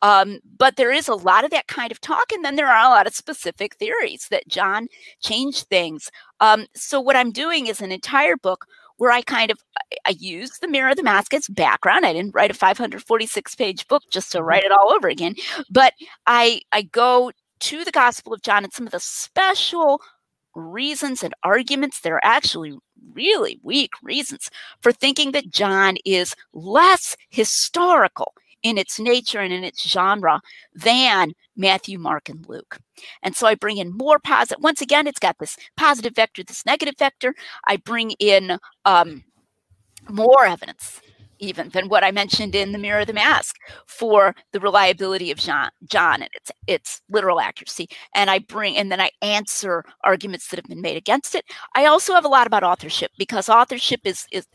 Um, 0.03 0.41
but 0.59 0.77
there 0.77 0.93
is 0.93 1.09
a 1.09 1.15
lot 1.15 1.45
of 1.45 1.51
that 1.51 1.69
kind 1.69 1.91
of 1.91 2.01
talk, 2.01 2.31
and 2.33 2.45
then 2.45 2.57
there 2.57 2.69
are 2.69 2.87
a 2.87 2.91
lot 2.91 3.07
of 3.07 3.15
specific 3.15 3.77
theories 3.77 4.29
that 4.31 4.47
John 4.47 4.89
changed 5.23 5.69
things. 5.69 6.11
Um, 6.41 6.67
so 6.75 7.01
what 7.01 7.17
I'm 7.17 7.33
doing 7.33 7.67
is 7.67 7.81
an 7.81 7.93
entire 7.93 8.37
book 8.37 8.67
where 8.99 9.11
I 9.11 9.23
kind 9.23 9.51
of 9.51 9.59
I 10.07 10.15
use 10.19 10.59
the 10.59 10.69
mirror 10.69 10.91
or 10.91 10.95
the 10.95 11.03
mask 11.03 11.35
as 11.35 11.49
background. 11.49 12.07
I 12.07 12.13
didn't 12.13 12.35
write 12.35 12.51
a 12.51 12.55
546 12.55 13.55
page 13.55 13.87
book 13.89 14.03
just 14.11 14.33
to 14.33 14.43
write 14.43 14.65
it 14.65 14.73
all 14.73 14.93
over 14.93 15.09
again, 15.09 15.35
but 15.71 15.93
I 16.27 16.61
I 16.73 16.83
go 16.83 17.33
to 17.59 17.85
the 17.85 17.91
Gospel 17.91 18.35
of 18.35 18.43
John 18.43 18.65
and 18.65 18.73
some 18.73 18.87
of 18.87 18.93
the 18.93 19.01
special 19.01 20.01
reasons 20.55 21.23
and 21.23 21.35
arguments 21.43 22.01
that 22.01 22.13
are 22.13 22.21
actually 22.23 22.75
really 23.13 23.59
weak 23.63 23.93
reasons 24.03 24.51
for 24.81 24.93
thinking 24.93 25.33
that 25.33 25.51
John 25.51 25.97
is 26.05 26.35
less 26.53 27.17
historical 27.31 28.35
in 28.63 28.79
its 28.79 28.99
nature 28.99 29.41
and 29.41 29.53
in 29.53 29.65
its 29.65 29.89
genre 29.89 30.41
than 30.75 31.33
Matthew, 31.57 31.99
Mark, 31.99 32.29
and 32.29 32.45
Luke. 32.49 32.79
And 33.23 33.37
so 33.37 33.47
I 33.47 33.55
bring 33.55 33.77
in 33.79 33.97
more 33.97 34.19
positive. 34.19 34.63
Once 34.63 34.81
again, 34.81 35.07
it's 35.07 35.21
got 35.21 35.39
this 35.39 35.57
positive 35.77 36.15
vector, 36.15 36.43
this 36.43 36.67
negative 36.67 36.97
vector. 36.99 37.35
I 37.67 37.77
bring 37.77 38.13
in 38.13 38.59
um, 38.85 39.25
more 40.09 40.45
evidence 40.45 41.01
even 41.39 41.69
than 41.71 41.89
what 41.89 42.05
I 42.05 42.11
mentioned 42.11 42.55
in 42.55 42.73
the 42.73 42.79
Mirror 42.79 43.01
or 43.01 43.05
the 43.05 43.13
Mask 43.13 43.57
for 43.87 44.35
the 44.53 44.61
reliability 44.61 45.31
of 45.31 45.39
John, 45.39 45.71
John 45.89 46.23
and 46.23 46.31
its 46.35 46.51
its 46.67 47.03
literal 47.11 47.41
accuracy. 47.41 47.89
And 48.15 48.31
I 48.31 48.39
bring 48.41 48.77
and 48.77 48.91
then 48.91 49.01
I 49.01 49.11
answer 49.23 49.85
arguments 50.05 50.49
that 50.49 50.59
have 50.59 50.69
been 50.69 50.81
made 50.81 50.97
against 50.97 51.35
it. 51.35 51.45
I 51.75 51.87
also 51.87 52.15
have 52.15 52.25
a 52.25 52.29
lot 52.29 52.47
about 52.47 52.65
authorship 52.65 53.11
because 53.19 53.49
authorship 53.49 54.01
is 54.05 54.27
is 54.33 54.47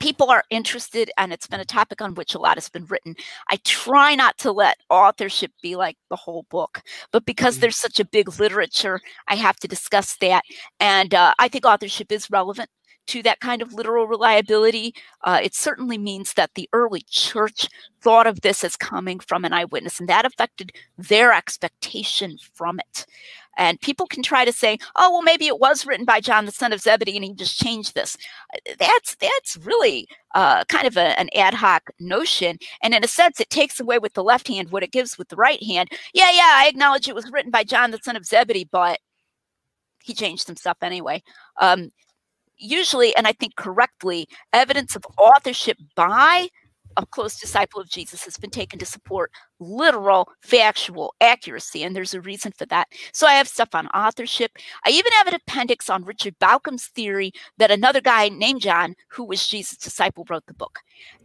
people 0.00 0.30
are 0.30 0.44
interested 0.50 1.10
and 1.18 1.32
it's 1.32 1.46
been 1.46 1.60
a 1.60 1.64
topic 1.64 2.00
on 2.00 2.14
which 2.14 2.34
a 2.34 2.38
lot 2.38 2.56
has 2.56 2.68
been 2.68 2.84
written 2.86 3.14
i 3.50 3.58
try 3.64 4.14
not 4.14 4.36
to 4.38 4.52
let 4.52 4.76
authorship 4.90 5.50
be 5.62 5.76
like 5.76 5.96
the 6.08 6.16
whole 6.16 6.44
book 6.50 6.82
but 7.12 7.24
because 7.24 7.54
mm-hmm. 7.54 7.62
there's 7.62 7.76
such 7.76 7.98
a 7.98 8.04
big 8.04 8.38
literature 8.38 9.00
i 9.28 9.34
have 9.34 9.56
to 9.56 9.68
discuss 9.68 10.16
that 10.18 10.42
and 10.80 11.14
uh, 11.14 11.32
i 11.38 11.48
think 11.48 11.64
authorship 11.64 12.12
is 12.12 12.30
relevant 12.30 12.70
to 13.08 13.22
that 13.22 13.40
kind 13.40 13.62
of 13.62 13.74
literal 13.74 14.06
reliability. 14.06 14.94
Uh, 15.24 15.40
it 15.42 15.54
certainly 15.54 15.98
means 15.98 16.34
that 16.34 16.54
the 16.54 16.68
early 16.72 17.02
church 17.08 17.68
thought 18.00 18.26
of 18.26 18.40
this 18.40 18.62
as 18.64 18.76
coming 18.76 19.18
from 19.18 19.44
an 19.44 19.52
eyewitness, 19.52 19.98
and 20.00 20.08
that 20.08 20.24
affected 20.24 20.72
their 20.96 21.32
expectation 21.32 22.38
from 22.54 22.78
it. 22.80 23.06
And 23.56 23.80
people 23.80 24.06
can 24.06 24.22
try 24.22 24.44
to 24.44 24.52
say, 24.52 24.78
"Oh, 24.94 25.10
well, 25.10 25.22
maybe 25.22 25.48
it 25.48 25.58
was 25.58 25.84
written 25.84 26.04
by 26.06 26.20
John, 26.20 26.46
the 26.46 26.52
son 26.52 26.72
of 26.72 26.80
Zebedee, 26.80 27.16
and 27.16 27.24
he 27.24 27.34
just 27.34 27.58
changed 27.58 27.94
this." 27.94 28.16
Uh, 28.54 28.74
that's 28.78 29.16
that's 29.16 29.56
really 29.66 30.06
uh, 30.34 30.64
kind 30.66 30.86
of 30.86 30.96
a, 30.96 31.18
an 31.18 31.28
ad 31.34 31.54
hoc 31.54 31.90
notion, 31.98 32.58
and 32.82 32.94
in 32.94 33.02
a 33.02 33.08
sense, 33.08 33.40
it 33.40 33.50
takes 33.50 33.80
away 33.80 33.98
with 33.98 34.14
the 34.14 34.22
left 34.22 34.46
hand 34.48 34.70
what 34.70 34.84
it 34.84 34.92
gives 34.92 35.18
with 35.18 35.28
the 35.28 35.36
right 35.36 35.62
hand. 35.62 35.88
Yeah, 36.14 36.30
yeah, 36.30 36.52
I 36.54 36.68
acknowledge 36.68 37.08
it 37.08 37.16
was 37.16 37.30
written 37.32 37.50
by 37.50 37.64
John, 37.64 37.90
the 37.90 37.98
son 38.02 38.16
of 38.16 38.24
Zebedee, 38.24 38.68
but 38.70 39.00
he 40.04 40.14
changed 40.14 40.46
some 40.46 40.56
stuff 40.56 40.78
anyway. 40.82 41.22
Um, 41.60 41.90
usually, 42.58 43.14
and 43.16 43.26
I 43.26 43.32
think 43.32 43.56
correctly, 43.56 44.28
evidence 44.52 44.96
of 44.96 45.04
authorship 45.16 45.78
by 45.94 46.48
a 46.98 47.06
close 47.06 47.38
disciple 47.38 47.80
of 47.80 47.88
Jesus 47.88 48.24
has 48.24 48.36
been 48.36 48.50
taken 48.50 48.78
to 48.80 48.84
support 48.84 49.30
literal, 49.60 50.28
factual 50.42 51.14
accuracy, 51.20 51.82
and 51.82 51.94
there's 51.94 52.12
a 52.12 52.20
reason 52.20 52.52
for 52.52 52.66
that. 52.66 52.88
So 53.12 53.26
I 53.26 53.34
have 53.34 53.48
stuff 53.48 53.70
on 53.72 53.86
authorship. 53.88 54.52
I 54.84 54.90
even 54.90 55.12
have 55.12 55.28
an 55.28 55.34
appendix 55.34 55.88
on 55.88 56.04
Richard 56.04 56.38
Bauckham's 56.40 56.88
theory 56.88 57.32
that 57.56 57.70
another 57.70 58.00
guy 58.00 58.28
named 58.28 58.60
John, 58.60 58.94
who 59.08 59.24
was 59.24 59.46
Jesus' 59.46 59.78
disciple, 59.78 60.26
wrote 60.28 60.46
the 60.46 60.54
book. 60.54 60.80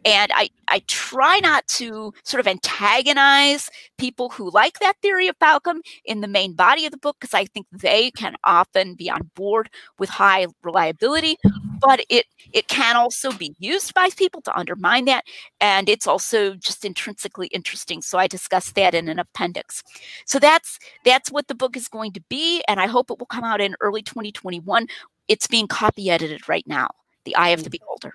And 0.06 0.32
I, 0.36 0.50
I 0.68 0.84
try 0.88 1.40
not 1.40 1.66
to 1.70 2.14
sort 2.24 2.40
of 2.40 2.48
antagonize 2.48 3.70
people 3.98 4.30
who 4.30 4.52
like 4.52 4.80
that 4.80 4.98
theory 5.02 5.28
of 5.28 5.40
Bauckham 5.40 5.80
in 6.06 6.22
the 6.22 6.28
main 6.28 6.54
body 6.54 6.86
of 6.86 6.92
the 6.92 6.98
book 6.98 7.18
because 7.20 7.34
I 7.34 7.46
think 7.46 7.66
they 7.72 8.12
can 8.12 8.36
often 8.44 8.96
be 8.96 9.10
on 9.10 9.32
board 9.36 9.70
with 9.98 10.10
high 10.10 10.48
reliability, 10.62 11.38
but 11.84 12.04
it 12.10 12.26
it 12.54 12.68
can 12.68 12.96
also 12.96 13.32
be 13.32 13.56
used 13.60 13.94
by 13.94 14.10
people 14.16 14.42
to 14.42 14.58
undermine 14.58 15.06
that, 15.06 15.26
and 15.60 15.90
it's 15.90 16.08
also 16.08 16.56
just 16.56 16.86
intrinsically 16.86 17.48
interesting. 17.48 18.02
So 18.02 18.18
I 18.18 18.28
discuss 18.28 18.72
that 18.72 18.96
in 18.96 19.10
an 19.10 19.20
appendix. 19.20 19.84
So 20.26 20.40
that's 20.40 20.80
that's 21.04 21.32
what 21.32 21.48
the 21.48 21.56
book 21.56 21.76
is 21.76 21.88
going 21.88 22.14
to 22.14 22.22
be, 22.30 22.64
and 22.68 22.80
I 22.80 22.88
hope 22.88 23.12
it 23.12 23.20
will 23.20 23.26
come 23.26 23.44
out 23.44 23.62
in 23.62 23.76
early 23.82 24.02
2021. 24.02 24.88
It's 25.28 25.48
being 25.48 25.68
copy 25.68 26.10
edited 26.10 26.48
right 26.48 26.66
now. 26.68 26.90
The 27.26 27.36
Eye 27.36 27.50
of 27.50 27.64
the 27.64 27.70
Beholder. 27.70 28.14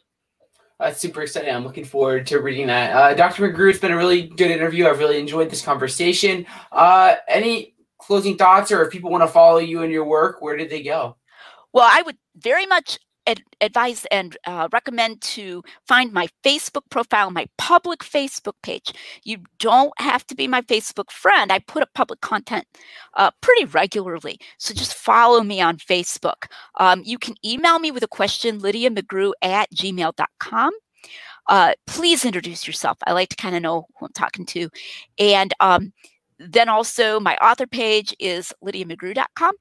That's 0.78 1.00
super 1.00 1.22
exciting. 1.22 1.52
I'm 1.52 1.64
looking 1.64 1.84
forward 1.84 2.26
to 2.28 2.40
reading 2.40 2.68
that. 2.68 2.92
Uh, 2.92 3.14
Dr. 3.14 3.50
McGrew, 3.50 3.70
it's 3.70 3.80
been 3.80 3.90
a 3.90 3.96
really 3.96 4.28
good 4.28 4.50
interview. 4.50 4.86
I've 4.86 5.00
really 5.00 5.18
enjoyed 5.18 5.50
this 5.50 5.62
conversation. 5.62 6.46
Uh, 6.70 7.16
any 7.26 7.74
closing 7.98 8.36
thoughts, 8.36 8.70
or 8.70 8.84
if 8.84 8.92
people 8.92 9.10
want 9.10 9.24
to 9.24 9.28
follow 9.28 9.58
you 9.58 9.82
and 9.82 9.92
your 9.92 10.04
work, 10.04 10.40
where 10.40 10.56
did 10.56 10.70
they 10.70 10.82
go? 10.82 11.16
Well, 11.72 11.88
I 11.90 12.02
would 12.02 12.16
very 12.36 12.64
much 12.64 12.98
ad- 13.29 13.43
advise 13.61 14.07
and 14.11 14.37
uh, 14.47 14.68
recommend 14.72 15.20
to 15.20 15.62
find 15.87 16.12
my 16.12 16.29
Facebook 16.45 16.83
profile, 16.91 17.31
my 17.31 17.47
public 17.59 18.01
Facebook 18.01 18.55
page. 18.62 18.93
You 19.24 19.39
don't 19.59 19.93
have 19.99 20.26
to 20.26 20.35
be 20.35 20.49
my 20.49 20.62
Facebook 20.62 21.11
friend. 21.11 21.53
I 21.53 21.61
put 21.61 21.83
up 21.83 21.91
public 21.95 22.20
content 22.20 22.66
uh, 23.14 23.31
pretty 23.41 23.66
regularly. 23.66 24.41
So 24.59 24.74
just 24.74 24.95
follow 24.95 25.43
me 25.43 25.61
on 25.61 25.76
Facebook. 25.76 26.47
Um, 26.81 27.03
you 27.05 27.18
can 27.18 27.35
email 27.45 27.79
me 27.79 27.91
with 27.91 28.03
a 28.03 28.09
question, 28.09 28.59
Lydia 28.59 28.91
McGrew 28.91 29.33
at 29.43 29.70
gmail.com. 29.74 30.72
Uh, 31.49 31.72
please 31.87 32.24
introduce 32.24 32.66
yourself. 32.66 32.99
I 33.07 33.12
like 33.12 33.31
to 33.31 33.37
kind 33.37 33.57
of 33.57 33.62
know 33.62 33.87
who 33.99 34.07
I'm 34.07 34.12
talking 34.12 34.45
to. 34.47 34.68
And 35.18 35.55
um, 35.61 35.93
then 36.39 36.68
also 36.68 37.18
my 37.20 37.37
author 37.37 37.66
page 37.66 38.14
is 38.18 38.53
lydiamcgrew.com. 38.62 39.53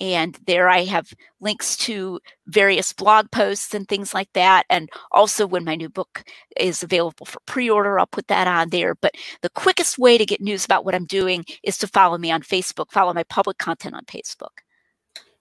And 0.00 0.38
there 0.46 0.68
I 0.68 0.84
have 0.84 1.12
links 1.40 1.76
to 1.78 2.20
various 2.46 2.92
blog 2.92 3.30
posts 3.30 3.74
and 3.74 3.88
things 3.88 4.14
like 4.14 4.32
that. 4.34 4.64
And 4.70 4.90
also, 5.12 5.46
when 5.46 5.64
my 5.64 5.74
new 5.76 5.88
book 5.88 6.24
is 6.56 6.82
available 6.82 7.26
for 7.26 7.40
pre 7.46 7.70
order, 7.70 7.98
I'll 7.98 8.06
put 8.06 8.28
that 8.28 8.46
on 8.46 8.70
there. 8.70 8.94
But 8.94 9.14
the 9.42 9.50
quickest 9.50 9.98
way 9.98 10.18
to 10.18 10.26
get 10.26 10.40
news 10.40 10.64
about 10.64 10.84
what 10.84 10.94
I'm 10.94 11.06
doing 11.06 11.44
is 11.62 11.78
to 11.78 11.86
follow 11.86 12.18
me 12.18 12.30
on 12.30 12.42
Facebook, 12.42 12.90
follow 12.90 13.12
my 13.12 13.24
public 13.24 13.58
content 13.58 13.94
on 13.94 14.04
Facebook. 14.04 14.62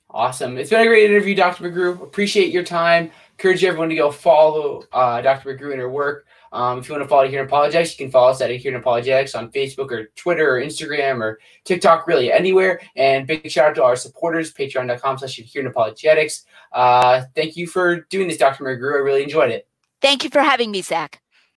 Awesome. 0.10 0.58
It's 0.58 0.70
been 0.70 0.82
a 0.82 0.86
great 0.86 1.10
interview, 1.10 1.34
Dr. 1.34 1.64
McGrew. 1.64 2.04
Appreciate 2.04 2.52
your 2.52 2.64
time. 2.64 3.10
Encourage 3.32 3.64
everyone 3.64 3.90
to 3.90 3.96
go 3.96 4.12
follow 4.12 4.84
uh, 4.94 5.22
Dr. 5.22 5.56
McGrew 5.56 5.72
and 5.72 5.82
her 5.82 5.90
work. 5.90 6.28
Um, 6.54 6.80
if 6.80 6.88
you 6.88 6.94
want 6.94 7.04
to 7.04 7.10
follow 7.10 7.24
Adherent 7.24 7.50
Apologetics, 7.50 8.00
you 8.00 8.06
can 8.06 8.12
follow 8.12 8.30
us 8.30 8.40
at 8.42 8.52
Adherent 8.52 8.78
Apologetics 8.78 9.34
on 9.34 9.52
Facebook 9.52 9.92
or 9.92 10.06
Twitter 10.16 10.56
or 10.56 10.62
Instagram 10.62 11.20
or 11.20 11.40
TikTok, 11.66 12.08
really 12.08 12.32
anywhere. 12.32 12.80
And 12.96 13.26
big 13.26 13.50
shout 13.50 13.72
out 13.72 13.76
to 13.76 13.84
our 13.84 13.96
supporters, 13.96 14.54
patreon.com 14.54 15.18
slash 15.18 15.40
Adherent 15.40 15.70
Apologetics. 15.70 16.46
Uh, 16.72 17.24
thank 17.36 17.58
you 17.58 17.66
for 17.66 18.02
doing 18.02 18.28
this, 18.28 18.38
Dr. 18.38 18.64
McGrew. 18.64 18.94
I 18.94 19.00
really 19.00 19.24
enjoyed 19.24 19.52
it. 19.52 19.68
Thank 20.02 20.24
you 20.24 20.30
for 20.30 20.42
having 20.42 20.70
me, 20.70 20.82
Zach. 20.82 21.23